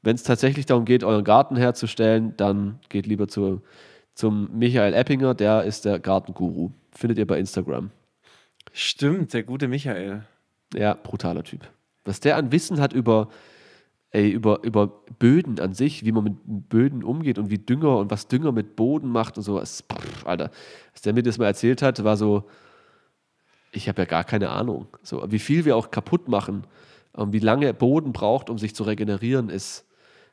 Wenn 0.02 0.16
es 0.16 0.24
tatsächlich 0.24 0.66
darum 0.66 0.84
geht, 0.84 1.04
euren 1.04 1.24
Garten 1.24 1.56
herzustellen, 1.56 2.34
dann 2.36 2.80
geht 2.88 3.06
lieber 3.06 3.28
zu, 3.28 3.62
zum 4.14 4.50
Michael 4.58 4.94
Eppinger, 4.94 5.34
der 5.34 5.62
ist 5.62 5.84
der 5.84 6.00
Gartenguru. 6.00 6.72
Findet 6.90 7.18
ihr 7.18 7.26
bei 7.26 7.38
Instagram. 7.38 7.90
Stimmt, 8.72 9.32
der 9.32 9.44
gute 9.44 9.68
Michael. 9.68 10.24
Ja, 10.74 10.94
brutaler 10.94 11.44
Typ. 11.44 11.68
Was 12.04 12.20
der 12.20 12.36
an 12.36 12.50
Wissen 12.50 12.80
hat 12.80 12.92
über, 12.92 13.28
ey, 14.10 14.28
über, 14.28 14.64
über 14.64 14.88
Böden 15.18 15.60
an 15.60 15.72
sich, 15.72 16.04
wie 16.04 16.12
man 16.12 16.24
mit 16.24 16.34
Böden 16.44 17.04
umgeht 17.04 17.38
und 17.38 17.50
wie 17.50 17.58
Dünger 17.58 17.98
und 17.98 18.10
was 18.10 18.26
Dünger 18.26 18.50
mit 18.50 18.74
Boden 18.74 19.08
macht 19.08 19.36
und 19.36 19.44
so. 19.44 19.60
Pff, 19.60 20.26
Alter, 20.26 20.50
was 20.92 21.02
der 21.02 21.12
mir 21.12 21.22
das 21.22 21.38
mal 21.38 21.46
erzählt 21.46 21.80
hat, 21.80 22.02
war 22.02 22.16
so, 22.16 22.48
ich 23.70 23.88
habe 23.88 24.02
ja 24.02 24.06
gar 24.06 24.24
keine 24.24 24.50
Ahnung. 24.50 24.88
So, 25.02 25.24
wie 25.30 25.38
viel 25.38 25.64
wir 25.64 25.76
auch 25.76 25.92
kaputt 25.92 26.28
machen 26.28 26.66
und 27.12 27.32
wie 27.32 27.38
lange 27.38 27.72
Boden 27.72 28.12
braucht, 28.12 28.50
um 28.50 28.58
sich 28.58 28.74
zu 28.74 28.82
regenerieren, 28.82 29.48
ist, 29.48 29.86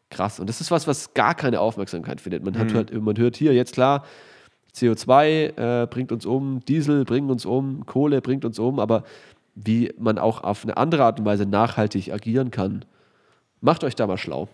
krass. 0.10 0.40
Und 0.40 0.48
das 0.48 0.62
ist 0.62 0.72
was, 0.72 0.88
was 0.88 1.14
gar 1.14 1.36
keine 1.36 1.60
Aufmerksamkeit 1.60 2.22
findet. 2.22 2.44
Man, 2.44 2.58
hat, 2.58 2.74
hört, 2.74 2.94
man 2.94 3.18
hört 3.18 3.38
hier 3.38 3.54
jetzt 3.54 3.74
klar, 3.74 4.06
CO2 4.76 5.84
äh, 5.84 5.88
bringt 5.88 6.12
uns 6.12 6.26
um, 6.26 6.64
Diesel 6.66 7.06
bringt 7.06 7.30
uns 7.30 7.46
um, 7.46 7.86
Kohle 7.86 8.22
bringt 8.22 8.46
uns 8.46 8.60
um, 8.60 8.80
aber 8.80 9.04
wie 9.56 9.94
man 9.98 10.18
auch 10.18 10.44
auf 10.44 10.64
eine 10.64 10.78
andere 10.78 11.04
Art 11.04 11.20
und 11.20 11.26
Weise 11.26 11.46
nachhaltig 11.46 12.14
agieren 12.14 12.52
kann, 12.52 12.86
macht 13.62 13.84
euch 13.84 13.96
da 13.96 14.08
mal 14.08 14.18
schlau 14.18 14.48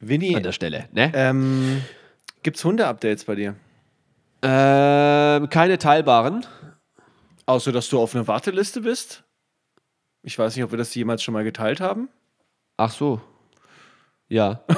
Winnie, 0.00 0.36
an 0.36 0.42
der 0.42 0.52
Stelle. 0.52 0.88
Ne? 0.92 1.10
ähm, 1.14 1.82
gibt 2.42 2.56
es 2.56 2.64
Hunde-Updates 2.64 3.24
bei 3.24 3.34
dir? 3.34 3.56
Ähm, 4.42 5.48
keine 5.48 5.78
teilbaren. 5.78 6.46
Außer, 7.46 7.72
dass 7.72 7.88
du 7.88 8.00
auf 8.00 8.14
einer 8.14 8.26
Warteliste 8.26 8.80
bist? 8.80 9.24
Ich 10.22 10.38
weiß 10.38 10.56
nicht, 10.56 10.64
ob 10.64 10.72
wir 10.72 10.78
das 10.78 10.94
jemals 10.94 11.22
schon 11.22 11.34
mal 11.34 11.44
geteilt 11.44 11.80
haben. 11.80 12.08
Ach 12.76 12.90
so. 12.90 13.20
Ja. 14.28 14.64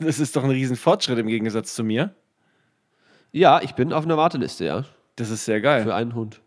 Das 0.00 0.18
ist 0.18 0.34
doch 0.36 0.44
ein 0.44 0.50
Riesenfortschritt 0.50 1.18
im 1.18 1.28
Gegensatz 1.28 1.74
zu 1.74 1.84
mir. 1.84 2.14
Ja, 3.32 3.62
ich 3.62 3.74
bin 3.74 3.92
auf 3.92 4.04
einer 4.04 4.16
Warteliste, 4.16 4.64
ja. 4.66 4.84
Das 5.16 5.30
ist 5.30 5.44
sehr 5.44 5.60
geil. 5.60 5.84
Für 5.84 5.94
einen 5.94 6.14
Hund. 6.14 6.42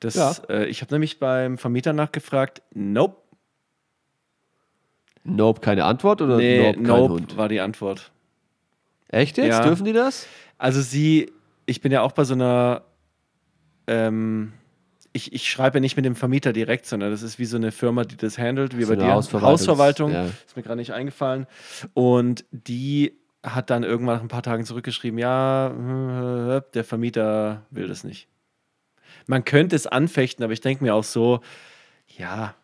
Das, 0.00 0.14
Ja. 0.16 0.32
äh, 0.48 0.64
ich 0.66 0.80
habe 0.80 0.92
nämlich 0.94 1.18
beim 1.20 1.58
Vermieter 1.58 1.92
nachgefragt. 1.92 2.62
Nope. 2.74 3.16
Nope, 5.24 5.60
keine 5.60 5.84
Antwort 5.84 6.22
oder 6.22 6.38
Nee, 6.38 6.62
nope, 6.68 6.74
kein 6.74 6.82
nope 6.84 7.12
Hund? 7.14 7.36
war 7.36 7.48
die 7.48 7.60
Antwort. 7.60 8.10
Echt 9.08 9.36
jetzt? 9.38 9.48
Ja. 9.48 9.62
Dürfen 9.62 9.84
die 9.84 9.92
das? 9.92 10.26
Also 10.58 10.80
sie, 10.80 11.32
ich 11.66 11.80
bin 11.80 11.92
ja 11.92 12.02
auch 12.02 12.12
bei 12.12 12.24
so 12.24 12.34
einer, 12.34 12.82
ähm, 13.86 14.52
ich, 15.16 15.32
ich 15.32 15.50
schreibe 15.50 15.78
ja 15.78 15.80
nicht 15.80 15.96
mit 15.96 16.04
dem 16.04 16.14
Vermieter 16.14 16.52
direkt, 16.52 16.86
sondern 16.86 17.10
das 17.10 17.22
ist 17.22 17.38
wie 17.38 17.44
so 17.46 17.56
eine 17.56 17.72
Firma, 17.72 18.04
die 18.04 18.16
das 18.16 18.38
handelt, 18.38 18.76
wie 18.78 18.84
So 18.84 18.94
bei 18.94 18.96
dir. 18.96 19.12
Hausverwaltungs- 19.12 19.40
Hausverwaltung, 19.42 20.12
ja. 20.12 20.26
ist 20.26 20.56
mir 20.56 20.62
gerade 20.62 20.76
nicht 20.76 20.92
eingefallen. 20.92 21.46
Und 21.94 22.44
die 22.50 23.18
hat 23.42 23.70
dann 23.70 23.82
irgendwann 23.82 24.16
nach 24.16 24.22
ein 24.22 24.28
paar 24.28 24.42
Tagen 24.42 24.64
zurückgeschrieben, 24.64 25.18
ja, 25.18 26.56
äh, 26.56 26.62
der 26.74 26.84
Vermieter 26.84 27.62
will 27.70 27.88
das 27.88 28.04
nicht. 28.04 28.28
Man 29.26 29.44
könnte 29.44 29.74
es 29.74 29.86
anfechten, 29.86 30.44
aber 30.44 30.52
ich 30.52 30.60
denke 30.60 30.84
mir 30.84 30.94
auch 30.94 31.04
so, 31.04 31.40
ja, 32.16 32.54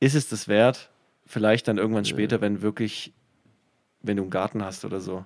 ist 0.00 0.14
es 0.14 0.28
das 0.28 0.48
wert? 0.48 0.90
Vielleicht 1.26 1.68
dann 1.68 1.78
irgendwann 1.78 2.04
später, 2.04 2.40
wenn 2.40 2.62
wirklich, 2.62 3.12
wenn 4.00 4.16
du 4.16 4.22
einen 4.24 4.30
Garten 4.30 4.64
hast 4.64 4.84
oder 4.84 5.00
so. 5.00 5.24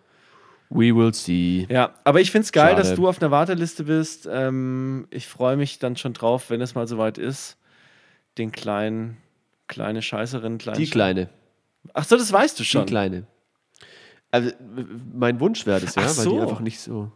We 0.69 0.95
will 0.95 1.15
see. 1.15 1.67
Ja, 1.71 1.95
aber 2.05 2.21
ich 2.21 2.31
finde 2.31 2.45
es 2.47 2.53
geil, 2.53 2.71
Schade. 2.71 2.83
dass 2.83 2.95
du 2.95 3.09
auf 3.09 3.21
einer 3.23 3.31
Warteliste 3.31 3.85
bist. 3.85 4.29
Ähm, 4.31 5.07
ich 5.11 5.27
freue 5.29 5.57
mich 5.57 5.79
dann 5.79 5.97
schon 5.97 6.13
drauf, 6.13 6.51
wenn 6.51 6.61
es 6.61 6.75
mal 6.75 6.89
soweit 6.89 7.19
ist, 7.19 7.57
den 8.37 8.51
kleinen, 8.53 9.17
kleine 9.69 10.03
Scheißerin, 10.03 10.59
kleinen 10.59 10.79
Die 10.79 10.91
Kleine. 10.91 11.29
Ach 11.95 12.05
so, 12.05 12.17
das 12.17 12.33
weißt 12.33 12.59
du 12.59 12.63
Die 12.65 12.69
schon. 12.69 12.87
Kleine. 12.87 13.27
Also, 14.33 14.51
mein 15.15 15.39
Wunsch 15.39 15.67
wäre 15.67 15.81
das 15.81 15.95
ja, 15.95 16.03
Ach 16.05 16.17
weil 16.17 16.25
die 16.25 16.31
so. 16.31 16.41
einfach 16.41 16.61
nicht 16.61 16.81
so. 16.81 17.13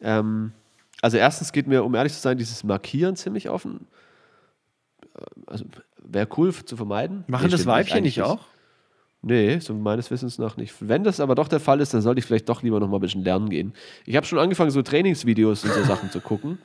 Ähm, 0.00 0.52
also, 1.00 1.16
erstens 1.16 1.52
geht 1.52 1.66
mir, 1.66 1.82
um 1.84 1.94
ehrlich 1.94 2.12
zu 2.12 2.20
sein, 2.20 2.36
dieses 2.36 2.64
Markieren 2.64 3.16
ziemlich 3.16 3.48
offen. 3.48 3.86
Also, 5.46 5.64
wäre 6.02 6.28
cool 6.36 6.52
zu 6.52 6.76
vermeiden. 6.76 7.24
Machen 7.28 7.46
Nee, 7.46 7.50
das 7.50 7.66
Weibchen 7.66 8.02
nicht 8.02 8.22
auch? 8.22 8.44
Nee, 9.22 9.58
so 9.58 9.74
meines 9.74 10.10
Wissens 10.10 10.38
nach 10.38 10.56
nicht. 10.56 10.74
Wenn 10.80 11.02
das 11.02 11.18
aber 11.18 11.34
doch 11.34 11.48
der 11.48 11.58
Fall 11.58 11.80
ist, 11.80 11.92
dann 11.92 12.02
sollte 12.02 12.20
ich 12.20 12.24
vielleicht 12.24 12.48
doch 12.48 12.62
lieber 12.62 12.78
noch 12.78 12.88
mal 12.88 12.98
ein 12.98 13.00
bisschen 13.00 13.24
lernen 13.24 13.50
gehen. 13.50 13.72
Ich 14.06 14.14
habe 14.14 14.24
schon 14.24 14.38
angefangen, 14.38 14.70
so 14.70 14.82
Trainingsvideos 14.82 15.64
und 15.64 15.72
so 15.72 15.82
Sachen 15.84 16.10
zu 16.10 16.20
gucken. 16.20 16.58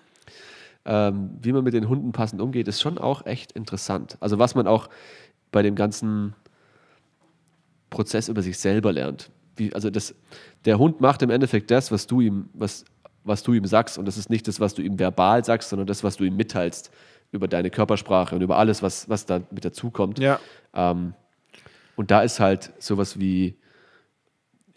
Ähm, 0.85 1.31
wie 1.41 1.51
man 1.51 1.63
mit 1.63 1.73
den 1.73 1.89
Hunden 1.89 2.11
passend 2.11 2.41
umgeht, 2.41 2.67
ist 2.67 2.81
schon 2.81 2.97
auch 2.97 3.25
echt 3.25 3.53
interessant. 3.53 4.17
Also 4.19 4.37
was 4.37 4.53
man 4.53 4.67
auch 4.67 4.89
bei 5.51 5.63
dem 5.63 5.75
ganzen 5.75 6.35
Prozess 7.89 8.27
über 8.27 8.41
sich 8.41 8.57
selber 8.57 8.91
lernt. 8.91 9.31
Wie, 9.55 9.73
also 9.73 9.89
das, 9.89 10.13
der 10.65 10.77
Hund 10.77 10.99
macht 10.99 11.21
im 11.21 11.29
Endeffekt 11.29 11.71
das, 11.71 11.91
was 11.91 12.05
du 12.05 12.21
ihm, 12.21 12.49
was, 12.53 12.85
was 13.23 13.43
du 13.43 13.53
ihm 13.53 13.65
sagst. 13.65 13.97
Und 13.97 14.05
das 14.05 14.17
ist 14.17 14.29
nicht 14.29 14.47
das, 14.47 14.59
was 14.59 14.73
du 14.73 14.81
ihm 14.81 14.99
verbal 14.99 15.43
sagst, 15.45 15.69
sondern 15.69 15.87
das, 15.87 16.03
was 16.03 16.17
du 16.17 16.23
ihm 16.23 16.35
mitteilst 16.35 16.91
über 17.31 17.47
deine 17.47 17.69
Körpersprache 17.69 18.35
und 18.35 18.41
über 18.41 18.57
alles, 18.57 18.83
was, 18.83 19.09
was 19.09 19.25
da 19.25 19.41
mit 19.51 19.65
dazukommt. 19.65 20.19
Ja. 20.19 20.39
Ähm, 20.73 21.13
und 21.95 22.11
da 22.11 22.21
ist 22.21 22.39
halt 22.39 22.71
sowas 22.79 23.19
wie 23.19 23.57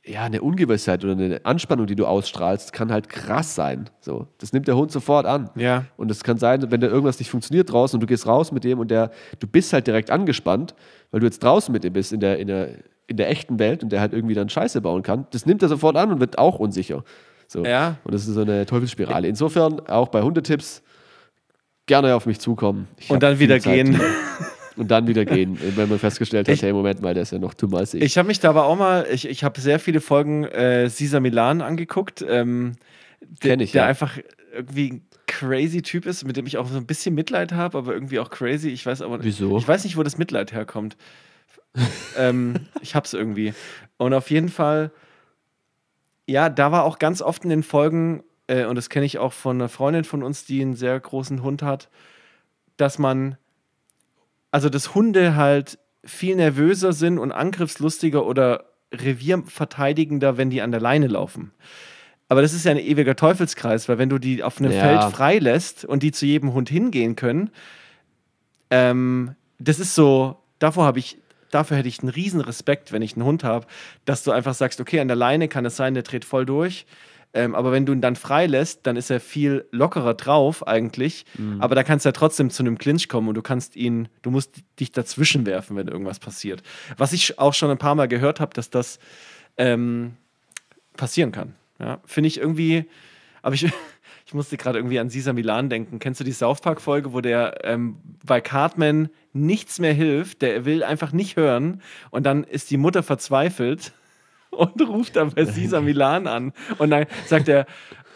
ja, 0.07 0.23
eine 0.23 0.41
Ungewissheit 0.41 1.03
oder 1.05 1.15
eine 1.15 1.41
Anspannung, 1.45 1.87
die 1.87 1.97
du 1.97 2.07
ausstrahlst, 2.07 2.73
kann 2.73 2.93
halt 2.93 3.09
krass 3.09 3.57
sein. 3.57 3.91
So, 4.01 4.29
das 4.39 4.53
nimmt 4.53 4.69
der 4.69 4.77
Hund 4.77 4.93
sofort 4.93 5.27
an. 5.27 5.51
Ja. 5.57 5.87
Und 5.97 6.11
es 6.11 6.23
kann 6.23 6.39
sein, 6.39 6.71
wenn 6.71 6.81
da 6.81 6.87
irgendwas 6.87 7.19
nicht 7.19 7.31
funktioniert 7.31 7.71
draußen 7.73 7.97
und 7.97 8.01
du 8.01 8.07
gehst 8.07 8.27
raus 8.27 8.53
mit 8.53 8.63
dem 8.63 8.79
und 8.79 8.91
der, 8.91 9.11
du 9.41 9.49
bist 9.49 9.73
halt 9.73 9.87
direkt 9.87 10.11
angespannt, 10.11 10.75
weil 11.11 11.21
du 11.21 11.27
jetzt 11.27 11.43
draußen 11.43 11.73
mit 11.73 11.83
dem 11.83 11.93
bist 11.93 12.13
in 12.13 12.21
der, 12.21 12.39
in 12.39 12.47
der, 12.47 12.69
in 13.09 13.17
der 13.17 13.31
echten 13.31 13.59
Welt 13.59 13.83
und 13.83 13.91
der 13.91 14.01
halt 14.01 14.13
irgendwie 14.13 14.35
dann 14.35 14.49
Scheiße 14.49 14.81
bauen 14.81 15.03
kann. 15.03 15.27
Das 15.33 15.45
nimmt 15.45 15.63
er 15.63 15.69
sofort 15.69 15.97
an 15.97 16.13
und 16.13 16.21
wird 16.21 16.39
auch 16.39 16.61
unsicher. 16.61 17.03
So. 17.49 17.65
Ja. 17.65 17.97
Und 18.05 18.15
das 18.15 18.29
ist 18.29 18.35
so 18.35 18.43
eine 18.43 18.65
Teufelsspirale. 18.65 19.27
Insofern 19.27 19.81
auch 19.89 20.09
bei 20.09 20.23
Hundetipps 20.23 20.83
gerne 21.87 22.15
auf 22.15 22.27
mich 22.27 22.39
zukommen. 22.39 22.87
Ich 22.97 23.11
Und 23.11 23.23
dann 23.23 23.41
wieder 23.41 23.59
Zeit. 23.59 23.75
gehen. 23.75 24.01
Und 24.77 24.91
dann 24.91 25.07
wieder 25.07 25.25
gehen, 25.25 25.59
wenn 25.77 25.89
man 25.89 25.99
festgestellt 25.99 26.49
hat, 26.49 26.55
Ich- 26.55 26.63
hey, 26.63 26.73
Moment 26.73 27.01
mal, 27.01 27.15
der 27.15 27.23
ist 27.23 27.33
ja 27.33 27.39
noch 27.39 27.55
too 27.55 27.67
massig. 27.69 28.03
Ich 28.03 28.19
habe 28.19 28.29
mich 28.29 28.41
da 28.41 28.51
aber 28.51 28.65
auch 28.67 28.77
mal, 28.77 29.07
ich, 29.11 29.27
ich 29.29 29.43
habe 29.45 29.61
sehr 29.61 29.79
viele 29.79 30.01
Folgen 30.01 30.45
äh, 30.45 30.91
Caesar 30.95 31.21
Milan 31.21 31.61
angeguckt. 31.63 32.25
Ähm, 32.29 32.73
der, 33.21 33.51
Kenn 33.53 33.61
ich, 33.61 33.73
der 33.73 33.83
ja. 33.83 33.89
einfach 33.89 34.19
irgendwie 34.53 34.93
ein 34.93 35.07
crazy 35.27 35.83
Typ 35.83 36.07
ist, 36.07 36.25
mit 36.25 36.37
dem 36.37 36.47
ich 36.47 36.59
auch 36.59 36.67
so 36.69 36.77
ein 36.77 36.87
bisschen 36.87 37.15
Mitleid 37.15 37.53
habe, 37.53 37.79
aber 37.79 37.93
irgendwie 37.95 38.19
auch 38.19 38.31
crazy. 38.31 38.69
Ich 38.69 38.85
weiß 38.87 39.03
aber 39.03 39.23
Wieso? 39.25 39.59
Ich 39.59 39.67
weiß 39.67 39.85
nicht, 39.85 39.97
wo 39.97 40.03
das 40.03 40.19
Mitleid 40.19 40.53
herkommt. 40.53 40.97
ähm, 42.17 42.55
ich 42.81 42.95
hab's 42.95 43.13
irgendwie. 43.13 43.53
Und 43.99 44.15
auf 44.15 44.31
jeden 44.31 44.49
Fall, 44.49 44.91
ja, 46.27 46.49
da 46.49 46.73
war 46.73 46.85
auch 46.85 46.99
ganz 46.99 47.23
oft 47.23 47.45
in 47.45 47.51
den 47.51 47.63
Folgen, 47.63 48.23
äh, 48.47 48.65
und 48.65 48.77
das 48.77 48.89
kenne 48.89 49.07
ich 49.07 49.19
auch 49.19 49.33
von 49.33 49.57
einer 49.57 49.69
Freundin 49.69 50.05
von 50.05 50.23
uns, 50.23 50.45
die 50.45 50.61
einen 50.63 50.75
sehr 50.75 50.99
großen 50.99 51.43
Hund 51.43 51.63
hat, 51.63 51.89
dass 52.77 52.99
man, 52.99 53.37
also 54.57 54.71
dass 54.71 54.95
Hunde 54.95 55.37
halt 55.37 55.79
viel 56.03 56.35
nervöser 56.35 56.95
sind 56.95 57.19
und 57.19 57.31
angriffslustiger 57.31 58.25
oder 58.25 58.65
revierverteidigender, 58.91 60.39
wenn 60.39 60.49
die 60.49 60.63
an 60.63 60.71
der 60.71 60.81
Leine 60.81 61.09
laufen. 61.09 61.53
Aber 62.31 62.41
das 62.41 62.55
ist 62.55 62.65
ja 62.65 62.71
ein 62.71 62.79
ewiger 62.79 63.17
Teufelskreis, 63.17 63.87
weil 63.87 63.99
wenn 63.99 64.09
du 64.09 64.19
die 64.19 64.43
auf 64.43 64.59
einem 64.59 64.73
Ja. 64.73 64.81
Feld 64.81 65.15
freilässt 65.15 65.85
und 65.85 66.03
die 66.03 66.11
zu 66.11 66.25
jedem 66.25 66.55
Hund 66.55 66.71
hingehen 66.71 67.17
können, 67.17 67.51
ähm, 68.71 69.35
das 69.59 69.79
ist 69.79 69.95
so, 69.95 70.39
davor 70.59 70.87
habe 70.87 71.01
ich, 71.01 71.19
dafür 71.51 71.77
hätte 71.77 71.89
ich 71.89 72.01
einen 72.01 72.09
riesen 72.09 72.41
Respekt, 72.41 72.93
wenn 72.93 73.03
ich 73.03 73.15
einen 73.15 73.27
Hund 73.27 73.45
habe, 73.45 73.67
dass 74.07 74.25
du 74.25 74.31
einfach 74.31 74.55
sagst, 74.55 74.81
okay, 74.81 75.01
an 75.01 75.09
der 75.09 75.19
Leine 75.19 75.49
kann 75.49 75.67
es 75.67 75.77
sein, 75.77 75.93
der 75.93 76.03
dreht 76.03 76.25
voll 76.25 76.47
durch. 76.47 76.87
Ähm, 77.35 77.55
aber 77.55 77.71
wenn 77.73 77.85
du 77.85 77.93
ihn 77.93 78.01
dann 78.01 78.17
freilässt, 78.17 78.87
dann 78.87 78.97
ist 78.97 79.11
er 79.11 79.21
viel 79.21 79.67
lockerer 79.71 80.15
drauf 80.15 80.67
eigentlich. 80.67 81.27
Aber 81.61 81.75
da 81.75 81.83
kannst 81.83 82.05
du 82.05 82.09
ja 82.09 82.13
trotzdem 82.13 82.51
zu 82.51 82.63
einem 82.63 82.79
Clinch 82.79 83.09
kommen 83.09 83.29
und 83.29 83.35
du 83.35 83.43
kannst 83.43 83.77
ihn, 83.77 84.09
du 84.23 84.31
musst 84.31 84.63
dich 84.81 84.93
dazwischen 84.93 85.45
werfen, 85.45 85.77
wenn 85.77 85.89
irgendwas 85.89 86.19
passiert. 86.19 86.63
Was 86.97 87.13
ich 87.13 87.39
auch 87.39 87.53
schon 87.55 87.71
ein 87.71 87.79
paar 87.79 87.95
Mal 87.95 88.09
gehört 88.09 88.41
habe, 88.41 88.55
dass 88.55 88.71
das 88.71 88.99
ähm, 89.59 90.17
passieren 90.97 91.33
kann. 91.33 91.55
Ja, 91.79 92.01
finde 92.07 92.29
ich 92.29 92.39
irgendwie, 92.39 92.87
aber 93.43 93.55
ich, 93.55 93.67
ich 94.27 94.35
musste 94.35 94.57
gerade 94.57 94.79
irgendwie 94.79 94.99
an 94.99 95.09
Caesar 95.09 95.35
Milan 95.35 95.69
denken. 95.69 95.99
Kennst 95.99 96.21
du 96.21 96.25
die 96.25 96.33
South 96.33 96.61
Park-Folge, 96.61 97.13
wo 97.13 97.21
der 97.21 97.65
ähm, 97.65 97.99
bei 98.25 98.41
Cartman 98.41 99.11
nichts 99.33 99.79
mehr 99.79 99.93
hilft, 99.93 100.43
der 100.43 100.65
will 100.65 100.83
einfach 100.83 101.13
nicht 101.13 101.37
hören 101.37 101.83
und 102.11 102.25
dann 102.25 102.45
ist 102.45 102.71
die 102.71 102.79
Mutter 102.79 103.03
verzweifelt 103.03 103.93
und 104.57 104.81
ruft 104.83 105.17
dann 105.17 105.31
bei 105.31 105.45
Caesar 105.45 105.81
Milan 105.81 106.27
an 106.27 106.53
und 106.79 106.91
dann 106.91 107.07
sagt 107.27 107.49
er, 107.49 107.67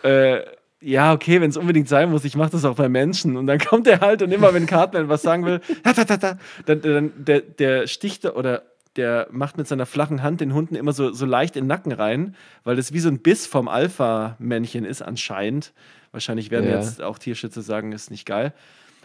äh, 0.03 0.41
ja, 0.83 1.13
okay, 1.13 1.41
wenn 1.43 1.51
es 1.51 1.59
unbedingt 1.59 1.89
sein 1.89 2.11
muss, 2.11 2.25
ich 2.25 2.37
mache 2.37 2.53
das 2.53 2.65
auch 2.65 2.75
bei 2.77 2.89
Menschen. 2.89 3.37
Und 3.37 3.47
dann 3.47 3.59
kommt 3.59 3.87
er 3.87 4.01
halt 4.01 4.23
und 4.23 4.33
immer, 4.33 4.55
wenn 4.55 4.65
Cartman 4.65 5.11
was 5.11 5.21
sagen 5.21 5.45
will, 5.45 5.61
ta, 5.85 5.93
ta, 5.93 6.05
ta, 6.05 6.17
ta, 6.17 6.39
dann, 6.65 6.81
dann 6.81 7.13
der, 7.17 7.41
der 7.43 7.87
sticht 7.87 8.25
oder 8.25 8.63
der 8.97 9.29
macht 9.31 9.59
mit 9.59 9.69
seiner 9.69 9.85
flachen 9.87 10.23
Hand 10.23 10.41
den 10.41 10.55
Hunden 10.55 10.75
immer 10.75 10.93
so, 10.95 11.13
so 11.13 11.27
leicht 11.27 11.55
in 11.57 11.65
den 11.65 11.69
Nacken 11.69 11.93
rein, 11.93 12.35
weil 12.65 12.77
das 12.77 12.93
wie 12.95 12.99
so 12.99 13.09
ein 13.11 13.19
Biss 13.21 13.47
vom 13.47 13.69
Alpha-Männchen 13.69 14.85
ist 14.85 15.03
anscheinend. 15.03 15.73
Wahrscheinlich 16.13 16.51
werden 16.51 16.69
Ja. 16.71 16.79
jetzt 16.79 17.01
auch 17.03 17.19
Tierschützer 17.19 17.63
sagen, 17.63 17.93
ist 17.93 18.11
nicht 18.11 18.27
geil. 18.27 18.53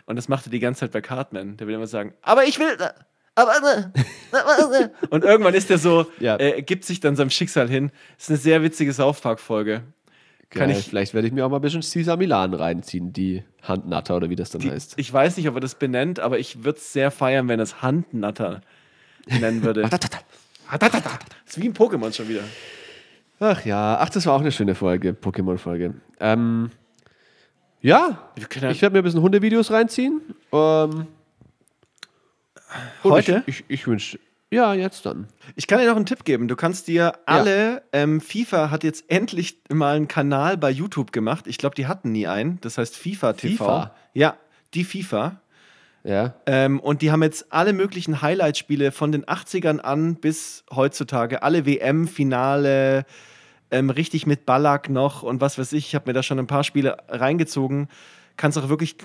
Und 0.06 0.16
das 0.16 0.28
macht 0.30 0.48
er 0.48 0.52
die 0.52 0.60
ganze 0.60 0.82
Zeit 0.82 0.92
bei 0.92 1.02
Cartman. 1.02 1.58
Der 1.58 1.68
will 1.68 1.76
immer 1.76 1.88
sagen, 1.88 2.14
aber 2.22 2.46
ich 2.46 2.58
will, 2.58 2.78
und 5.10 5.24
irgendwann 5.24 5.54
ist 5.54 5.70
er 5.70 5.78
so, 5.78 6.06
Ja. 6.20 6.38
äh, 6.40 6.62
gibt 6.62 6.86
sich 6.86 7.00
dann 7.02 7.16
seinem 7.16 7.30
Schicksal 7.30 7.68
hin. 7.70 7.92
ist 8.18 8.30
eine 8.30 8.38
sehr 8.38 8.64
witzige 8.64 8.94
South 8.94 9.20
Park-Folge. 9.22 9.84
Kann 10.50 10.70
Geil, 10.70 10.78
ich- 10.80 10.88
vielleicht 10.88 11.14
werde 11.14 11.28
ich 11.28 11.34
mir 11.34 11.46
auch 11.46 11.50
mal 11.50 11.58
ein 11.58 11.62
bisschen 11.62 11.82
Caesar 11.82 12.16
Milan 12.18 12.54
reinziehen, 12.54 13.12
die 13.12 13.44
Handnatter 13.64 14.16
oder 14.16 14.30
wie 14.30 14.36
das 14.38 14.52
dann 14.52 14.62
Die, 14.62 14.72
heißt. 14.72 14.94
ich 14.98 15.12
weiß 15.12 15.36
nicht, 15.38 15.50
ob 15.50 15.56
er 15.56 15.60
das 15.62 15.76
benennt, 15.76 16.20
aber 16.20 16.40
ich 16.40 16.64
würde 16.64 16.78
es 16.78 16.94
sehr 16.94 17.12
feiern, 17.12 17.48
wenn 17.50 17.60
er 17.60 17.64
es 17.64 17.82
Handnatter 17.82 18.62
nennen 19.28 19.64
würde. 19.64 19.82
Das 20.72 21.58
ist 21.58 21.62
wie 21.62 21.68
ein 21.68 21.74
Pokémon 21.74 22.12
schon 22.14 22.28
wieder. 22.28 22.42
Ach 23.40 23.64
ja, 23.66 23.98
ach, 24.00 24.10
das 24.10 24.26
war 24.26 24.34
auch 24.34 24.40
eine 24.42 24.52
schöne 24.52 24.74
Folge, 24.76 25.12
Pokémon-Folge. 25.12 25.94
Ähm, 26.20 26.72
ja- 27.82 28.18
ich 28.38 28.82
werde 28.82 28.92
mir 28.94 29.00
ein 29.00 29.04
bisschen 29.04 29.22
Hundevideos 29.22 29.70
reinziehen. 29.72 30.22
Ähm, 30.52 31.06
und 33.04 33.12
Heute? 33.12 33.44
Ich, 33.46 33.60
ich, 33.60 33.66
ich 33.68 33.88
wünsche, 33.88 34.20
Ja, 34.52 34.74
jetzt 34.74 35.06
dann. 35.06 35.28
Ich 35.56 35.68
kann 35.68 35.80
dir 35.80 35.88
noch 35.88 35.96
einen 35.96 36.06
Tipp 36.06 36.24
geben. 36.24 36.48
Du 36.48 36.56
kannst 36.56 36.88
dir 36.88 37.14
alle, 37.26 37.84
ähm, 37.94 38.22
FIFA 38.22 38.72
hat 38.72 38.84
jetzt 38.84 39.06
endlich 39.10 39.58
mal 39.70 39.96
einen 39.96 40.08
Kanal 40.08 40.58
bei 40.58 40.70
YouTube 40.70 41.12
gemacht. 41.12 41.48
Ich 41.48 41.58
glaube, 41.58 41.76
die 41.76 41.88
hatten 41.88 42.12
nie 42.12 42.28
einen. 42.28 42.60
Das 42.62 42.78
heißt 42.78 42.96
FIFA 42.96 43.34
TV. 43.34 43.64
FIFA? 43.64 43.96
Ja, 44.14 44.38
die 44.74 44.84
FIFA. 44.84 45.42
Ja. 46.04 46.36
Ähm, 46.46 46.80
und 46.80 47.02
die 47.02 47.12
haben 47.12 47.24
jetzt 47.24 47.52
alle 47.52 47.74
möglichen 47.74 48.22
Highlight-Spiele 48.22 48.92
von 48.92 49.12
den 49.12 49.26
80ern 49.26 49.80
an 49.80 50.16
bis 50.16 50.64
heutzutage. 50.72 51.42
Alle 51.42 51.66
WM-Finale, 51.66 53.06
ähm, 53.72 53.90
richtig 53.90 54.28
mit 54.28 54.46
Ballack 54.46 54.90
noch 54.90 55.24
und 55.24 55.42
was 55.42 55.58
weiß 55.58 55.74
ich. 55.74 55.88
Ich 55.88 55.96
habe 55.96 56.08
mir 56.08 56.14
da 56.14 56.22
schon 56.22 56.38
ein 56.38 56.46
paar 56.46 56.64
Spiele 56.64 56.98
reingezogen. 57.10 57.90
Kannst 58.38 58.58
auch 58.60 58.70
wirklich 58.70 58.98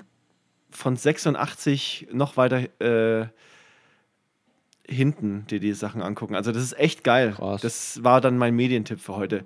von 0.69 0.95
86 0.95 2.09
noch 2.13 2.37
weiter 2.37 2.61
äh, 2.79 3.27
hinten 4.91 5.45
dir 5.49 5.59
die 5.59 5.73
Sachen 5.73 6.01
angucken. 6.01 6.35
Also 6.35 6.51
das 6.51 6.63
ist 6.63 6.77
echt 6.77 7.03
geil. 7.03 7.33
Krass. 7.35 7.61
Das 7.61 8.03
war 8.03 8.21
dann 8.21 8.37
mein 8.37 8.55
Medientipp 8.55 8.99
für 8.99 9.15
heute. 9.15 9.43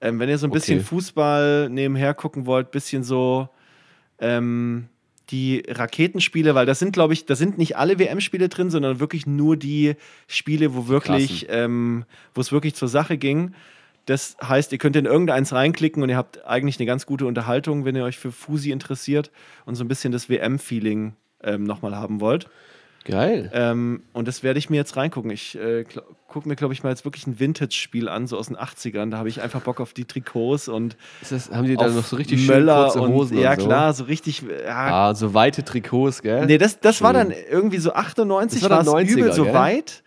Ähm, 0.00 0.18
wenn 0.18 0.28
ihr 0.28 0.38
so 0.38 0.46
ein 0.46 0.52
bisschen 0.52 0.78
Okay. 0.78 0.86
Fußball 0.86 1.68
nebenher 1.70 2.14
gucken 2.14 2.46
wollt, 2.46 2.70
bisschen 2.70 3.02
so 3.02 3.48
ähm, 4.20 4.88
die 5.30 5.62
Raketenspiele, 5.68 6.54
weil 6.54 6.66
das 6.66 6.78
sind, 6.78 6.92
glaube 6.92 7.12
ich, 7.12 7.26
da 7.26 7.34
sind 7.34 7.58
nicht 7.58 7.76
alle 7.76 7.98
WM-Spiele 7.98 8.48
drin, 8.48 8.70
sondern 8.70 9.00
wirklich 9.00 9.26
nur 9.26 9.56
die 9.56 9.94
Spiele, 10.26 10.74
wo 10.74 10.88
wirklich, 10.88 11.46
ähm, 11.50 12.04
wo 12.34 12.40
es 12.40 12.52
wirklich 12.52 12.74
zur 12.74 12.88
Sache 12.88 13.18
ging. 13.18 13.54
Das 14.06 14.38
heißt, 14.42 14.72
ihr 14.72 14.78
könnt 14.78 14.96
in 14.96 15.04
irgendeins 15.04 15.52
reinklicken 15.52 16.02
und 16.02 16.08
ihr 16.08 16.16
habt 16.16 16.46
eigentlich 16.46 16.78
eine 16.78 16.86
ganz 16.86 17.04
gute 17.04 17.26
Unterhaltung, 17.26 17.84
wenn 17.84 17.94
ihr 17.94 18.04
euch 18.04 18.16
für 18.16 18.32
Fusi 18.32 18.70
interessiert 18.70 19.30
und 19.66 19.74
so 19.74 19.84
ein 19.84 19.88
bisschen 19.88 20.12
das 20.12 20.30
WM-Feeling 20.30 21.14
ähm, 21.42 21.64
nochmal 21.64 21.94
haben 21.94 22.20
wollt. 22.20 22.48
Geil. 23.08 23.50
Ähm, 23.54 24.02
und 24.12 24.28
das 24.28 24.42
werde 24.42 24.58
ich 24.58 24.70
mir 24.70 24.76
jetzt 24.76 24.96
reingucken. 24.96 25.30
Ich 25.30 25.56
äh, 25.58 25.84
gucke 26.28 26.48
mir, 26.48 26.56
glaube 26.56 26.74
ich, 26.74 26.82
mal 26.82 26.90
jetzt 26.90 27.04
wirklich 27.04 27.26
ein 27.26 27.40
Vintage-Spiel 27.40 28.08
an, 28.08 28.26
so 28.26 28.36
aus 28.36 28.48
den 28.48 28.56
80ern. 28.56 29.10
Da 29.10 29.18
habe 29.18 29.28
ich 29.28 29.40
einfach 29.42 29.60
Bock 29.62 29.80
auf 29.80 29.92
die 29.94 30.04
Trikots 30.04 30.68
und 30.68 30.96
das, 31.28 31.50
haben 31.50 31.66
die 31.66 31.76
da 31.76 31.88
noch 31.88 32.04
so 32.04 32.16
richtig 32.16 32.40
schön 32.44 32.54
Möller 32.56 32.84
kurze 32.84 33.00
und, 33.00 33.12
Hosen 33.12 33.38
Ja, 33.38 33.52
und 33.52 33.60
so? 33.60 33.66
klar, 33.66 33.92
so 33.94 34.04
richtig. 34.04 34.42
Ja, 34.42 35.08
Ah, 35.08 35.14
so 35.14 35.32
weite 35.34 35.64
Trikots, 35.64 36.20
gell? 36.22 36.46
Nee, 36.46 36.58
das, 36.58 36.78
das 36.80 37.00
war 37.02 37.14
Schön. 37.14 37.30
dann 37.30 37.38
irgendwie 37.50 37.78
so 37.78 37.92
98, 37.94 38.60
Das 38.60 38.70
war 38.70 38.84
dann 38.84 39.02
es 39.04 39.10
übel 39.10 39.30
90er, 39.30 39.32
so 39.32 39.44
gell? 39.44 39.54
weit. 39.54 40.02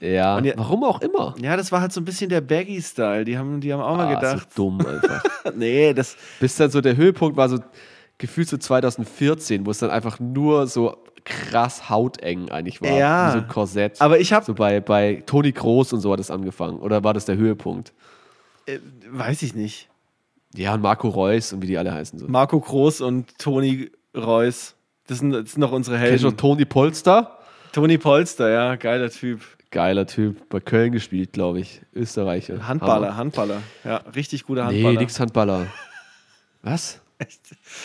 ja. 0.00 0.36
Und 0.38 0.44
ja- 0.46 0.54
Warum 0.56 0.84
auch 0.84 1.00
immer. 1.02 1.34
Ja, 1.40 1.56
das 1.56 1.70
war 1.72 1.80
halt 1.82 1.92
so 1.92 2.00
ein 2.00 2.04
bisschen 2.04 2.30
der 2.30 2.40
Baggy-Style. 2.40 3.24
Die 3.26 3.36
haben, 3.36 3.60
die 3.60 3.72
haben 3.72 3.80
auch 3.82 3.96
mal 3.96 4.06
Ah, 4.14 4.14
gedacht. 4.14 4.48
So 4.54 4.70
dumm 4.70 4.80
einfach. 4.86 5.22
Nee, 5.54 5.92
das. 5.94 6.16
Bis 6.40 6.56
dann 6.56 6.70
so 6.70 6.80
der 6.80 6.96
Höhepunkt 6.96 7.36
war 7.36 7.48
so 7.48 7.58
gefühlt 8.18 8.48
so 8.48 8.56
2014, 8.56 9.64
wo 9.66 9.70
es 9.70 9.78
dann 9.78 9.90
einfach 9.90 10.18
nur 10.20 10.66
so 10.66 10.96
krass 11.26 11.90
hauteng 11.90 12.48
eigentlich 12.50 12.80
war. 12.80 12.90
Ja. 12.90 13.28
Wie 13.28 13.32
so 13.32 13.38
ein 13.38 13.48
Korsett. 13.48 14.00
Aber 14.00 14.18
ich 14.18 14.32
habe, 14.32 14.46
so 14.46 14.54
bei, 14.54 14.80
bei 14.80 15.22
Toni 15.26 15.52
Groß 15.52 15.92
und 15.92 16.00
so 16.00 16.12
hat 16.12 16.20
es 16.20 16.30
angefangen. 16.30 16.78
Oder 16.78 17.04
war 17.04 17.12
das 17.12 17.26
der 17.26 17.36
Höhepunkt? 17.36 17.92
äh, 18.66 18.78
weiß 19.10 19.42
ich 19.42 19.54
nicht, 19.54 19.88
Ja, 20.54 20.74
und 20.74 20.80
Marco 20.80 21.08
Reus 21.08 21.52
und 21.52 21.60
wie 21.62 21.66
die 21.66 21.76
alle 21.78 21.92
heißen. 21.92 22.18
So. 22.18 22.26
Marco 22.28 22.58
Groß 22.58 23.02
und 23.02 23.36
Toni 23.38 23.90
Reus. 24.16 24.74
Das 25.08 25.18
sind, 25.18 25.30
das 25.32 25.52
sind 25.52 25.60
noch 25.60 25.72
unsere 25.72 25.98
Kennst 25.98 26.24
du 26.24 26.28
Helden. 26.28 26.36
Toni 26.38 26.64
Polster? 26.64 27.38
Toni 27.72 27.98
Polster, 27.98 28.48
ja, 28.48 28.76
geiler 28.76 29.10
Typ. 29.10 29.40
Geiler 29.70 30.06
Typ. 30.06 30.48
Bei 30.48 30.60
Köln 30.60 30.92
gespielt, 30.92 31.32
glaube 31.32 31.60
ich. 31.60 31.82
Österreicher. 31.94 32.66
Handballer, 32.66 33.08
Hammer. 33.08 33.16
Handballer. 33.16 33.62
Ja, 33.84 33.96
richtig 34.14 34.44
guter 34.44 34.64
Handballer. 34.66 34.92
Nee, 34.94 34.98
nix 34.98 35.20
Handballer. 35.20 35.66
Was? 36.62 37.00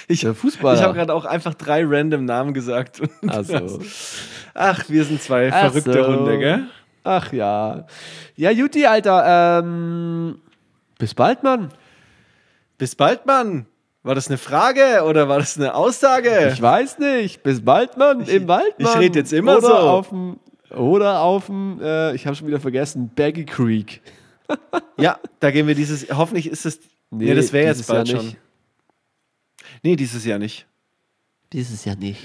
Ich, 0.07 0.21
Der 0.21 0.36
Fußballer. 0.36 0.77
ich 0.77 0.84
habe 0.84 0.93
gerade 0.93 1.13
auch 1.13 1.25
einfach 1.25 1.53
drei 1.53 1.84
random 1.86 2.25
Namen 2.25 2.53
gesagt. 2.53 2.99
Und 2.99 3.29
Also. 3.29 3.79
Ach, 4.53 4.89
wir 4.89 5.03
sind 5.05 5.21
zwei 5.21 5.51
Ach 5.51 5.71
verrückte 5.71 5.93
so. 6.03 6.07
Hunde, 6.07 6.38
gell? 6.38 6.63
Ach 7.03 7.32
ja. 7.32 7.86
Ja, 8.36 8.51
Juti, 8.51 8.86
Alter. 8.86 9.59
Ähm, 9.63 10.41
bis 10.99 11.13
bald, 11.13 11.43
Mann. 11.43 11.69
Bis 12.77 12.95
bald, 12.95 13.25
Mann. 13.25 13.65
War 14.03 14.15
das 14.15 14.27
eine 14.27 14.38
Frage 14.38 15.03
oder 15.07 15.29
war 15.29 15.39
das 15.39 15.57
eine 15.57 15.75
Aussage? 15.75 16.51
Ich 16.53 16.61
weiß 16.61 16.99
nicht. 16.99 17.43
Bis 17.43 17.63
bald, 17.63 17.97
Mann. 17.97 18.21
Im 18.21 18.47
Wald, 18.47 18.73
ich 18.77 18.86
Mann. 18.86 18.97
red 18.97 19.15
jetzt 19.15 19.32
immer 19.32 19.57
oder 19.57 19.67
so. 19.67 19.73
Auf 19.73 20.09
dem, 20.09 20.39
oder 20.75 21.21
auf 21.21 21.45
dem, 21.45 21.79
äh, 21.82 22.13
ich 22.15 22.25
habe 22.25 22.36
schon 22.36 22.47
wieder 22.47 22.59
vergessen, 22.59 23.11
Baggy 23.15 23.45
Creek. 23.45 24.01
Ja, 24.97 25.19
da 25.39 25.51
gehen 25.51 25.67
wir 25.67 25.75
dieses. 25.75 26.07
Hoffentlich 26.11 26.47
ist 26.49 26.65
es. 26.65 26.79
Nee, 27.09 27.34
das 27.34 27.53
wäre 27.53 27.67
jetzt 27.67 27.88
bald 27.88 28.07
Jahr 28.07 28.17
schon. 28.17 28.25
nicht. 28.27 28.38
Nee, 29.84 29.95
dieses 29.95 30.25
Jahr 30.25 30.39
nicht. 30.39 30.65
Dieses 31.53 31.86
Jahr 31.86 31.95
nicht. 31.95 32.21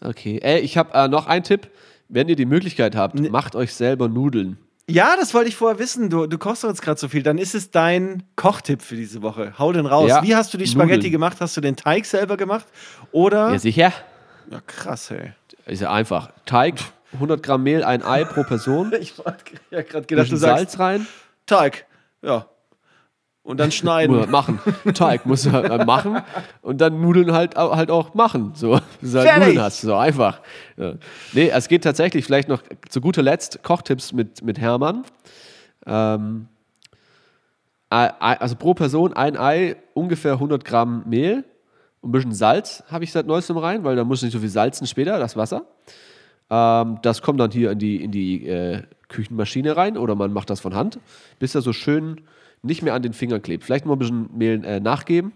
Okay. 0.00 0.38
Ey, 0.42 0.60
ich 0.60 0.76
habe 0.76 0.92
äh, 0.94 1.08
noch 1.08 1.26
einen 1.26 1.44
Tipp. 1.44 1.70
Wenn 2.08 2.28
ihr 2.28 2.36
die 2.36 2.44
Möglichkeit 2.46 2.94
habt, 2.96 3.14
Ne- 3.14 3.30
macht 3.30 3.54
euch 3.56 3.72
selber 3.74 4.08
Nudeln. 4.08 4.58
Ja, 4.90 5.14
das 5.16 5.32
wollte 5.32 5.48
ich 5.48 5.56
vorher 5.56 5.78
wissen. 5.78 6.10
Du, 6.10 6.26
du 6.26 6.36
kochst 6.38 6.64
doch 6.64 6.68
jetzt 6.68 6.82
gerade 6.82 6.98
so 7.00 7.08
viel. 7.08 7.22
Dann 7.22 7.38
ist 7.38 7.54
es 7.54 7.70
dein 7.70 8.24
Kochtipp 8.36 8.82
für 8.82 8.96
diese 8.96 9.22
Woche. 9.22 9.54
Hau 9.58 9.72
den 9.72 9.86
raus. 9.86 10.08
Ja, 10.08 10.22
Wie 10.22 10.34
hast 10.34 10.52
du 10.52 10.58
die 10.58 10.66
Spaghetti 10.66 10.96
Nudeln. 10.96 11.12
gemacht? 11.12 11.36
Hast 11.40 11.56
du 11.56 11.60
den 11.60 11.76
Teig 11.76 12.04
selber 12.04 12.36
gemacht? 12.36 12.66
Oder. 13.12 13.52
Ja, 13.52 13.58
sicher. 13.58 13.92
Ja, 14.50 14.60
krass, 14.66 15.08
hey. 15.10 15.32
Ist 15.66 15.80
ja 15.80 15.92
einfach. 15.92 16.32
Teig, 16.44 16.74
100 17.14 17.42
Gramm 17.42 17.62
Mehl, 17.62 17.84
ein 17.84 18.02
Ei 18.02 18.24
pro 18.24 18.42
Person. 18.42 18.92
Ich 19.00 19.14
habe 19.18 19.84
gerade 19.84 20.06
gedacht, 20.06 20.30
du 20.30 20.36
sagst 20.36 20.56
Salz 20.72 20.78
rein. 20.80 21.06
Teig. 21.46 21.86
Ja. 22.20 22.46
Und 23.44 23.58
dann 23.58 23.68
Muss 23.68 23.74
schneiden. 23.74 24.16
er 24.16 24.28
machen. 24.28 24.60
Teig 24.94 25.26
muss 25.26 25.46
er 25.46 25.52
halt 25.52 25.86
machen 25.86 26.22
und 26.60 26.80
dann 26.80 27.00
Nudeln 27.00 27.32
halt, 27.32 27.56
halt 27.56 27.90
auch 27.90 28.14
machen. 28.14 28.52
So, 28.54 28.78
dass 29.00 29.12
du 29.12 29.18
halt. 29.18 29.38
Nudeln 29.38 29.60
hast. 29.60 29.80
So 29.80 29.96
einfach. 29.96 30.40
Ja. 30.76 30.94
Nee, 31.32 31.48
es 31.48 31.66
geht 31.66 31.82
tatsächlich 31.82 32.24
vielleicht 32.24 32.48
noch 32.48 32.62
zu 32.88 33.00
guter 33.00 33.22
Letzt 33.22 33.62
Kochtipps 33.64 34.12
mit, 34.12 34.42
mit 34.42 34.60
Hermann. 34.60 35.04
Ähm, 35.86 36.46
also 37.88 38.56
pro 38.56 38.74
Person 38.74 39.12
ein 39.12 39.36
Ei, 39.36 39.76
ungefähr 39.92 40.34
100 40.34 40.64
Gramm 40.64 41.02
Mehl 41.06 41.44
und 42.00 42.10
ein 42.10 42.12
bisschen 42.12 42.32
Salz 42.32 42.84
habe 42.90 43.04
ich 43.04 43.12
seit 43.12 43.26
neuestem 43.26 43.58
rein, 43.58 43.84
weil 43.84 43.96
da 43.96 44.04
muss 44.04 44.22
nicht 44.22 44.32
so 44.32 44.38
viel 44.38 44.48
salzen 44.48 44.86
später, 44.86 45.18
das 45.18 45.36
Wasser. 45.36 45.66
Ähm, 46.48 46.98
das 47.02 47.22
kommt 47.22 47.40
dann 47.40 47.50
hier 47.50 47.70
in 47.70 47.78
die, 47.78 48.02
in 48.02 48.10
die 48.12 48.46
äh, 48.46 48.82
Küchenmaschine 49.08 49.76
rein 49.76 49.98
oder 49.98 50.14
man 50.14 50.32
macht 50.32 50.48
das 50.48 50.60
von 50.60 50.74
Hand, 50.74 51.00
bis 51.38 51.54
er 51.54 51.60
so 51.60 51.72
schön 51.72 52.22
nicht 52.62 52.82
mehr 52.82 52.94
an 52.94 53.02
den 53.02 53.12
Fingern 53.12 53.42
klebt. 53.42 53.64
Vielleicht 53.64 53.86
mal 53.86 53.94
ein 53.94 53.98
bisschen 53.98 54.30
Mehl 54.36 54.64
äh, 54.64 54.80
nachgeben. 54.80 55.32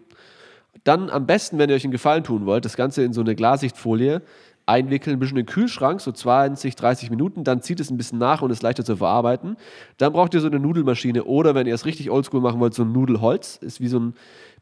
Dann 0.84 1.10
am 1.10 1.26
besten, 1.26 1.58
wenn 1.58 1.68
ihr 1.68 1.76
euch 1.76 1.84
einen 1.84 1.92
Gefallen 1.92 2.22
tun 2.22 2.46
wollt, 2.46 2.64
das 2.64 2.76
Ganze 2.76 3.02
in 3.02 3.12
so 3.12 3.20
eine 3.20 3.34
Glassichtfolie 3.34 4.22
einwickeln, 4.66 5.16
ein 5.16 5.18
bisschen 5.20 5.36
in 5.36 5.46
den 5.46 5.52
Kühlschrank, 5.52 6.00
so 6.00 6.12
20, 6.12 6.74
30 6.74 7.10
Minuten, 7.10 7.44
dann 7.44 7.62
zieht 7.62 7.80
es 7.80 7.90
ein 7.90 7.96
bisschen 7.96 8.18
nach 8.18 8.42
und 8.42 8.50
ist 8.50 8.62
leichter 8.62 8.84
zu 8.84 8.96
verarbeiten. 8.96 9.56
Dann 9.96 10.12
braucht 10.12 10.34
ihr 10.34 10.40
so 10.40 10.48
eine 10.48 10.58
Nudelmaschine 10.58 11.24
oder 11.24 11.54
wenn 11.54 11.66
ihr 11.66 11.74
es 11.74 11.86
richtig 11.86 12.10
oldschool 12.10 12.40
machen 12.40 12.60
wollt, 12.60 12.74
so 12.74 12.82
ein 12.82 12.92
Nudelholz. 12.92 13.56
Ist 13.60 13.80
wie 13.80 13.88
so 13.88 14.00
ein 14.00 14.14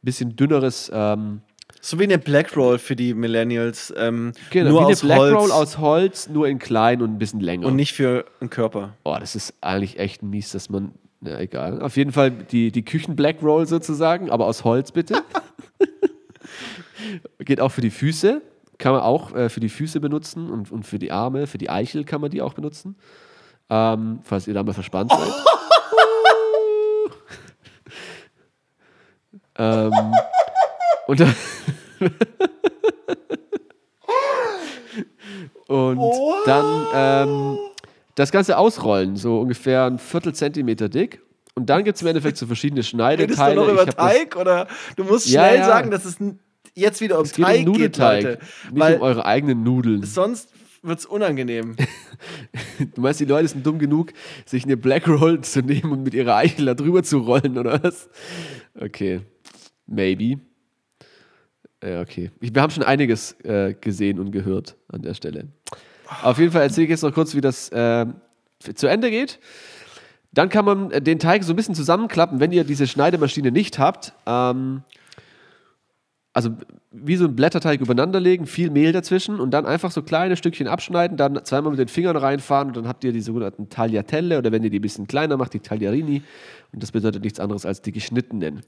bisschen 0.02 0.36
dünneres, 0.36 0.90
ähm, 0.94 1.40
So 1.80 1.98
wie 1.98 2.04
eine 2.04 2.18
Black 2.18 2.54
Roll 2.56 2.78
für 2.78 2.96
die 2.96 3.14
Millennials. 3.14 3.92
Ähm, 3.96 4.32
genau, 4.50 4.70
nur 4.70 4.80
wie 4.80 4.84
eine 4.84 4.92
aus 4.92 5.00
Black 5.00 5.18
Holz 5.18 5.34
Roll 5.34 5.52
aus 5.52 5.78
Holz, 5.78 6.28
nur 6.28 6.48
in 6.48 6.58
klein 6.58 7.00
und 7.00 7.10
ein 7.10 7.18
bisschen 7.18 7.40
länger. 7.40 7.66
und 7.66 7.76
nicht 7.76 7.92
für 7.94 8.26
einen 8.40 8.50
Körper. 8.50 8.94
Oh, 9.04 9.16
das 9.18 9.34
ist 9.34 9.54
eigentlich 9.62 9.98
echt 9.98 10.22
mies, 10.22 10.52
dass 10.52 10.68
man. 10.70 10.92
Na, 11.20 11.40
egal. 11.40 11.80
Auf 11.80 11.96
jeden 11.96 12.12
Fall 12.12 12.30
die, 12.30 12.70
die 12.70 12.84
Küchen-Black 12.84 13.42
Roll 13.42 13.66
sozusagen, 13.66 14.30
aber 14.30 14.46
aus 14.46 14.64
Holz 14.64 14.92
bitte. 14.92 15.22
Geht 17.38 17.60
auch 17.60 17.70
für 17.70 17.80
die 17.80 17.90
Füße. 17.90 18.42
Kann 18.78 18.92
man 18.92 19.02
auch 19.02 19.34
äh, 19.34 19.48
für 19.48 19.60
die 19.60 19.68
Füße 19.68 20.00
benutzen 20.00 20.50
und, 20.50 20.70
und 20.70 20.84
für 20.84 20.98
die 20.98 21.12
Arme, 21.12 21.46
für 21.46 21.58
die 21.58 21.70
Eichel 21.70 22.04
kann 22.04 22.20
man 22.20 22.30
die 22.30 22.42
auch 22.42 22.54
benutzen. 22.54 22.96
Ähm, 23.70 24.18
falls 24.22 24.46
ihr 24.46 24.54
da 24.54 24.62
mal 24.62 24.74
verspannt 24.74 25.10
seid. 25.10 25.32
ähm, 29.92 30.14
und 31.06 31.20
dann. 31.20 31.34
und 35.68 36.00
dann 36.46 36.86
ähm, 36.94 37.58
das 38.14 38.30
Ganze 38.32 38.56
ausrollen, 38.58 39.16
so 39.16 39.40
ungefähr 39.40 39.84
ein 39.86 39.98
Viertelzentimeter 39.98 40.88
dick. 40.88 41.20
Und 41.56 41.70
dann 41.70 41.84
gibt 41.84 41.96
es 41.96 42.02
im 42.02 42.08
Endeffekt 42.08 42.36
so 42.36 42.46
verschiedene 42.46 42.78
Redest 42.80 42.92
du 42.92 42.96
Schneideteile. 42.96 43.54
noch 43.56 43.68
über 43.68 43.86
das- 43.86 43.94
Teig 43.96 44.36
oder 44.36 44.66
du 44.96 45.04
musst 45.04 45.28
Ja, 45.28 45.46
schnell 45.46 45.58
ja. 45.60 45.66
sagen, 45.66 45.90
dass 45.90 46.04
es 46.04 46.16
jetzt 46.74 47.00
wieder 47.00 47.18
um 47.18 47.24
Es 47.24 47.32
geht 47.32 47.44
Teig 47.44 47.58
um 47.60 47.64
Nudelteig, 47.72 48.20
geht, 48.20 48.24
Leute. 48.30 48.44
nicht 48.72 48.80
Weil 48.80 48.94
um 48.96 49.02
eure 49.02 49.24
eigenen 49.24 49.62
Nudeln. 49.62 50.02
sonst 50.02 50.48
wird 50.82 50.98
es 50.98 51.06
unangenehm. 51.06 51.76
Du 52.94 53.00
meinst, 53.00 53.20
die 53.20 53.24
Leute 53.24 53.48
sind 53.48 53.64
dumm 53.66 53.78
genug, 53.78 54.12
sich 54.46 54.64
eine 54.64 54.76
Black 54.76 55.06
Roll 55.08 55.40
zu 55.42 55.60
nehmen 55.60 55.92
und 55.92 56.02
mit 56.02 56.14
ihrer 56.14 56.36
Eichel 56.36 56.66
da 56.66 56.74
drüber 56.74 57.02
zu 57.02 57.18
rollen, 57.18 57.56
oder 57.58 57.82
was? 57.82 58.08
Okay. 58.78 59.20
Maybe. 59.86 60.40
Ja, 61.82 62.00
okay. 62.00 62.30
Wir 62.40 62.62
haben 62.62 62.70
schon 62.70 62.82
einiges 62.82 63.32
äh, 63.44 63.74
gesehen 63.80 64.18
und 64.18 64.30
gehört 64.32 64.76
an 64.88 65.02
der 65.02 65.14
Stelle. 65.14 65.48
Auf 66.22 66.38
jeden 66.38 66.52
Fall 66.52 66.62
erzähle 66.62 66.84
ich 66.84 66.90
jetzt 66.90 67.02
noch 67.02 67.12
kurz, 67.12 67.34
wie 67.34 67.40
das 67.40 67.68
äh, 67.70 68.06
zu 68.74 68.86
Ende 68.86 69.10
geht. 69.10 69.38
Dann 70.32 70.48
kann 70.48 70.64
man 70.64 70.90
äh, 70.90 71.00
den 71.00 71.18
Teig 71.18 71.44
so 71.44 71.52
ein 71.52 71.56
bisschen 71.56 71.74
zusammenklappen, 71.74 72.40
wenn 72.40 72.52
ihr 72.52 72.64
diese 72.64 72.86
Schneidemaschine 72.86 73.50
nicht 73.50 73.78
habt. 73.78 74.12
Ähm, 74.26 74.82
also 76.32 76.50
wie 76.90 77.14
so 77.14 77.26
ein 77.26 77.36
Blätterteig 77.36 77.80
übereinander 77.80 78.18
legen, 78.18 78.46
viel 78.46 78.70
Mehl 78.70 78.90
dazwischen 78.90 79.38
und 79.38 79.52
dann 79.52 79.66
einfach 79.66 79.92
so 79.92 80.02
kleine 80.02 80.36
Stückchen 80.36 80.66
abschneiden, 80.66 81.16
dann 81.16 81.44
zweimal 81.44 81.70
mit 81.70 81.78
den 81.78 81.88
Fingern 81.88 82.16
reinfahren 82.16 82.68
und 82.68 82.76
dann 82.76 82.88
habt 82.88 83.04
ihr 83.04 83.12
die 83.12 83.20
sogenannten 83.20 83.68
Tagliatelle 83.68 84.38
oder 84.38 84.50
wenn 84.50 84.64
ihr 84.64 84.70
die 84.70 84.80
ein 84.80 84.82
bisschen 84.82 85.06
kleiner 85.06 85.36
macht, 85.36 85.54
die 85.54 85.60
Tagliarini. 85.60 86.22
Und 86.72 86.82
das 86.82 86.90
bedeutet 86.90 87.22
nichts 87.22 87.38
anderes 87.38 87.64
als 87.64 87.82
die 87.82 87.92
geschnittenen. 87.92 88.62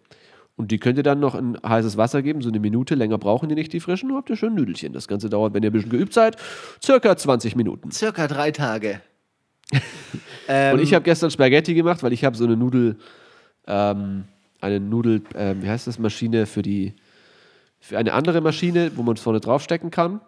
Und 0.56 0.70
die 0.70 0.78
könnt 0.78 0.96
ihr 0.96 1.02
dann 1.02 1.20
noch 1.20 1.34
in 1.34 1.58
heißes 1.62 1.98
Wasser 1.98 2.22
geben, 2.22 2.40
so 2.40 2.48
eine 2.48 2.58
Minute, 2.58 2.94
länger 2.94 3.18
brauchen 3.18 3.48
die 3.50 3.54
nicht, 3.54 3.72
die 3.74 3.80
frischen, 3.80 4.08
dann 4.08 4.16
habt 4.16 4.30
ihr 4.30 4.36
schön 4.36 4.54
Nüdelchen. 4.54 4.94
Das 4.94 5.06
Ganze 5.06 5.28
dauert, 5.28 5.52
wenn 5.52 5.62
ihr 5.62 5.70
ein 5.70 5.72
bisschen 5.72 5.90
geübt 5.90 6.14
seid, 6.14 6.36
circa 6.82 7.14
20 7.14 7.56
Minuten. 7.56 7.90
Circa 7.90 8.26
drei 8.26 8.50
Tage. 8.52 9.02
Und 10.72 10.80
ich 10.80 10.94
habe 10.94 11.02
gestern 11.02 11.30
Spaghetti 11.30 11.74
gemacht, 11.74 12.02
weil 12.02 12.12
ich 12.12 12.24
habe 12.24 12.36
so 12.36 12.44
eine 12.44 12.56
Nudel, 12.56 12.96
ähm, 13.66 14.24
eine 14.60 14.80
Nudel, 14.80 15.22
ähm, 15.34 15.62
wie 15.62 15.68
heißt 15.68 15.88
das, 15.88 15.98
Maschine 15.98 16.46
für 16.46 16.62
die, 16.62 16.94
für 17.80 17.98
eine 17.98 18.14
andere 18.14 18.40
Maschine, 18.40 18.92
wo 18.94 19.02
man 19.02 19.16
es 19.16 19.22
vorne 19.22 19.40
draufstecken 19.40 19.90
kann. 19.90 20.20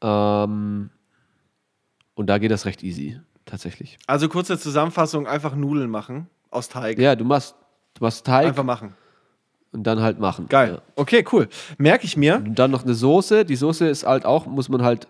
Ähm, 0.00 0.90
und 2.14 2.26
da 2.26 2.38
geht 2.38 2.50
das 2.50 2.64
recht 2.64 2.82
easy, 2.82 3.20
tatsächlich. 3.44 3.98
Also 4.06 4.28
kurze 4.28 4.58
Zusammenfassung, 4.58 5.26
einfach 5.26 5.54
Nudeln 5.54 5.90
machen 5.90 6.28
aus 6.50 6.68
Teig. 6.68 6.98
Ja, 6.98 7.16
du 7.16 7.24
machst, 7.24 7.56
du 8.00 8.04
machst 8.04 8.26
Teig 8.26 8.48
Einfach 8.48 8.64
machen. 8.64 8.94
und 9.72 9.84
dann 9.84 10.00
halt 10.00 10.18
machen. 10.18 10.48
Geil. 10.48 10.74
Ja. 10.74 10.82
Okay, 10.96 11.24
cool. 11.32 11.48
Merke 11.78 12.04
ich 12.04 12.16
mir. 12.16 12.36
Und 12.36 12.58
dann 12.58 12.72
noch 12.72 12.82
eine 12.82 12.94
Soße. 12.94 13.44
Die 13.44 13.56
Soße 13.56 13.86
ist 13.88 14.04
halt 14.04 14.24
auch, 14.24 14.46
muss 14.46 14.68
man 14.68 14.82
halt 14.82 15.06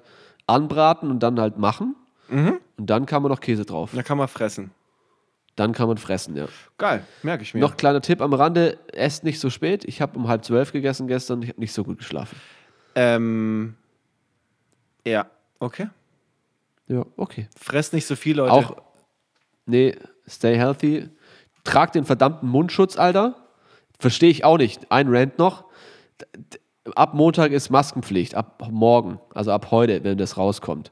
anbraten 0.47 1.11
und 1.11 1.23
dann 1.23 1.41
halt 1.41 1.57
machen. 1.57 1.97
Mhm. 2.29 2.59
Und 2.77 2.91
dann 2.91 3.07
kann 3.07 3.23
man 3.23 3.31
noch 3.31 3.41
Käse 3.41 3.65
drauf. 3.65 3.91
Da 3.95 4.03
kann 4.03 4.19
man 4.19 4.29
fressen. 4.29 4.73
Dann 5.57 5.73
kann 5.73 5.89
man 5.89 5.99
fressen, 5.99 6.37
ja. 6.37 6.47
Geil, 6.79 7.05
merke 7.23 7.43
ich 7.43 7.55
mir. 7.55 7.61
Noch 7.61 7.77
kleiner 7.77 8.01
Tipp 8.01 8.21
am 8.21 8.33
Rande, 8.33 8.79
esst 8.93 9.25
nicht 9.25 9.41
so 9.41 9.51
spät. 9.51 9.85
Ich 9.85 10.01
habe 10.01 10.19
um 10.19 10.29
halb 10.29 10.45
zwölf 10.45 10.73
gegessen 10.73 11.07
gestern, 11.09 11.43
ich 11.43 11.49
habe 11.49 11.61
nicht 11.61 11.73
so 11.73 11.85
gut 11.85 11.99
geschlafen. 11.99 12.41
Ähm, 12.95 13.77
ja, 15.07 15.27
okay. 15.59 15.89
Ja, 16.87 17.05
okay. 17.17 17.49
Fress 17.59 17.93
nicht 17.93 18.07
so 18.07 18.17
viel, 18.17 18.37
Leute. 18.37 18.53
Auch, 18.53 18.77
nee, 19.67 19.97
stay 20.27 20.57
healthy. 20.57 21.09
Trag 21.65 21.93
den 21.93 22.05
verdammten 22.05 22.49
Mundschutz, 22.49 22.97
Alter. 22.99 23.37
Verstehe 23.99 24.31
ich 24.31 24.45
auch 24.45 24.57
nicht. 24.59 24.91
Ein 24.91 25.09
Rant 25.09 25.39
noch. 25.39 25.65
Ab 26.95 27.15
Montag 27.15 27.53
ist 27.53 27.71
Maskenpflicht, 27.71 28.35
ab 28.35 28.67
morgen, 28.71 29.21
also 29.35 29.53
ab 29.53 29.71
heute, 29.71 30.03
wenn 30.03 30.17
das 30.19 30.37
rauskommt. 30.37 30.91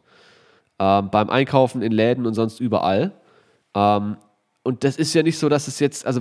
Ähm, 0.79 1.11
beim 1.11 1.31
Einkaufen 1.31 1.83
in 1.83 1.93
Läden 1.93 2.27
und 2.27 2.35
sonst 2.35 2.61
überall. 2.61 3.13
Ähm, 3.75 4.17
und 4.63 4.85
das 4.85 4.97
ist 4.97 5.15
ja 5.15 5.23
nicht 5.23 5.39
so, 5.39 5.49
dass 5.49 5.67
es 5.67 5.81
jetzt, 5.81 6.07
also 6.07 6.21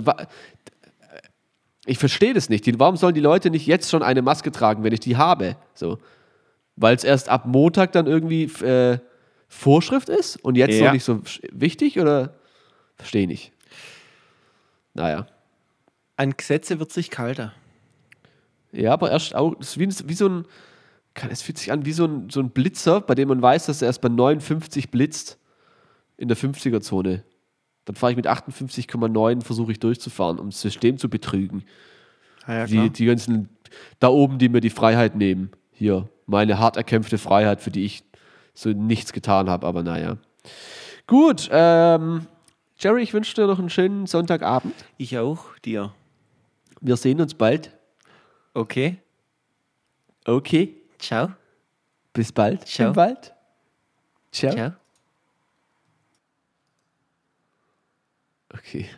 ich 1.86 1.98
verstehe 1.98 2.34
das 2.34 2.48
nicht. 2.48 2.66
Die, 2.66 2.78
warum 2.78 2.96
sollen 2.96 3.14
die 3.14 3.20
Leute 3.20 3.50
nicht 3.50 3.66
jetzt 3.66 3.90
schon 3.90 4.02
eine 4.02 4.22
Maske 4.22 4.50
tragen, 4.50 4.82
wenn 4.82 4.92
ich 4.92 5.00
die 5.00 5.16
habe? 5.16 5.56
So. 5.74 5.98
Weil 6.76 6.96
es 6.96 7.04
erst 7.04 7.28
ab 7.28 7.44
Montag 7.46 7.92
dann 7.92 8.06
irgendwie 8.06 8.44
äh, 8.64 8.98
Vorschrift 9.48 10.08
ist 10.08 10.36
und 10.44 10.56
jetzt 10.56 10.74
Ja. 10.76 10.86
noch 10.86 10.92
nicht 10.92 11.04
so 11.04 11.20
wichtig 11.52 11.98
oder 12.00 12.34
verstehe 12.96 13.22
ich 13.22 13.28
nicht. 13.28 13.52
Naja. 14.94 15.26
An 16.16 16.34
Gesetze 16.36 16.78
wird 16.80 16.92
sich 16.92 17.10
kalter. 17.10 17.52
Ja, 18.72 18.92
aber 18.92 19.10
erst 19.10 19.34
auch, 19.34 19.54
ist 19.60 19.78
wie, 19.78 19.88
wie 20.08 20.14
so 20.14 20.28
ein, 20.28 20.44
kann- 21.14 21.30
es 21.30 21.42
fühlt 21.42 21.58
sich 21.58 21.72
an 21.72 21.84
wie 21.84 21.92
so 21.92 22.04
ein, 22.04 22.28
so 22.30 22.40
ein 22.40 22.50
Blitzer, 22.50 23.00
bei 23.00 23.14
dem 23.14 23.28
man 23.28 23.40
weiß, 23.40 23.66
dass 23.66 23.82
er 23.82 23.86
erst 23.86 24.00
bei 24.00 24.08
59 24.08 24.90
blitzt 24.90 25.38
in 26.16 26.28
der 26.28 26.36
50er-Zone. 26.36 27.24
Dann 27.84 27.96
fahre 27.96 28.12
ich 28.12 28.16
mit 28.16 28.26
58,9, 28.26 29.42
versuche 29.42 29.72
ich 29.72 29.80
durchzufahren, 29.80 30.38
um 30.38 30.50
das 30.50 30.60
System 30.60 30.98
zu 30.98 31.08
betrügen. 31.08 31.64
Ja, 32.46 32.58
ja, 32.60 32.66
die, 32.66 32.90
die 32.90 33.06
ganzen 33.06 33.48
da 34.00 34.08
oben, 34.08 34.38
die 34.38 34.48
mir 34.48 34.60
die 34.60 34.70
Freiheit 34.70 35.14
nehmen. 35.16 35.50
Hier, 35.72 36.08
meine 36.26 36.58
hart 36.58 36.76
erkämpfte 36.76 37.16
Freiheit, 37.18 37.60
für 37.60 37.70
die 37.70 37.84
ich 37.84 38.02
so 38.54 38.70
nichts 38.70 39.12
getan 39.12 39.48
habe, 39.48 39.66
aber 39.66 39.82
naja. 39.82 40.18
Gut, 41.06 41.48
ähm, 41.52 42.26
Jerry, 42.80 43.02
ich 43.02 43.12
wünsche 43.12 43.34
dir 43.34 43.46
noch 43.46 43.58
einen 43.58 43.70
schönen 43.70 44.06
Sonntagabend. 44.06 44.74
Ich 44.98 45.18
auch, 45.18 45.58
dir. 45.58 45.92
Wir 46.80 46.96
sehen 46.96 47.20
uns 47.20 47.34
bald. 47.34 47.76
Okay. 48.54 48.98
Okay, 50.24 50.76
Ciao. 50.98 51.30
bis 52.12 52.30
bald. 52.30 52.66
Ciao. 52.68 52.90
Bis 52.90 52.96
bald. 52.96 53.34
Ciao. 54.30 54.52
Ciao. 54.52 54.72
Okay. 58.54 58.88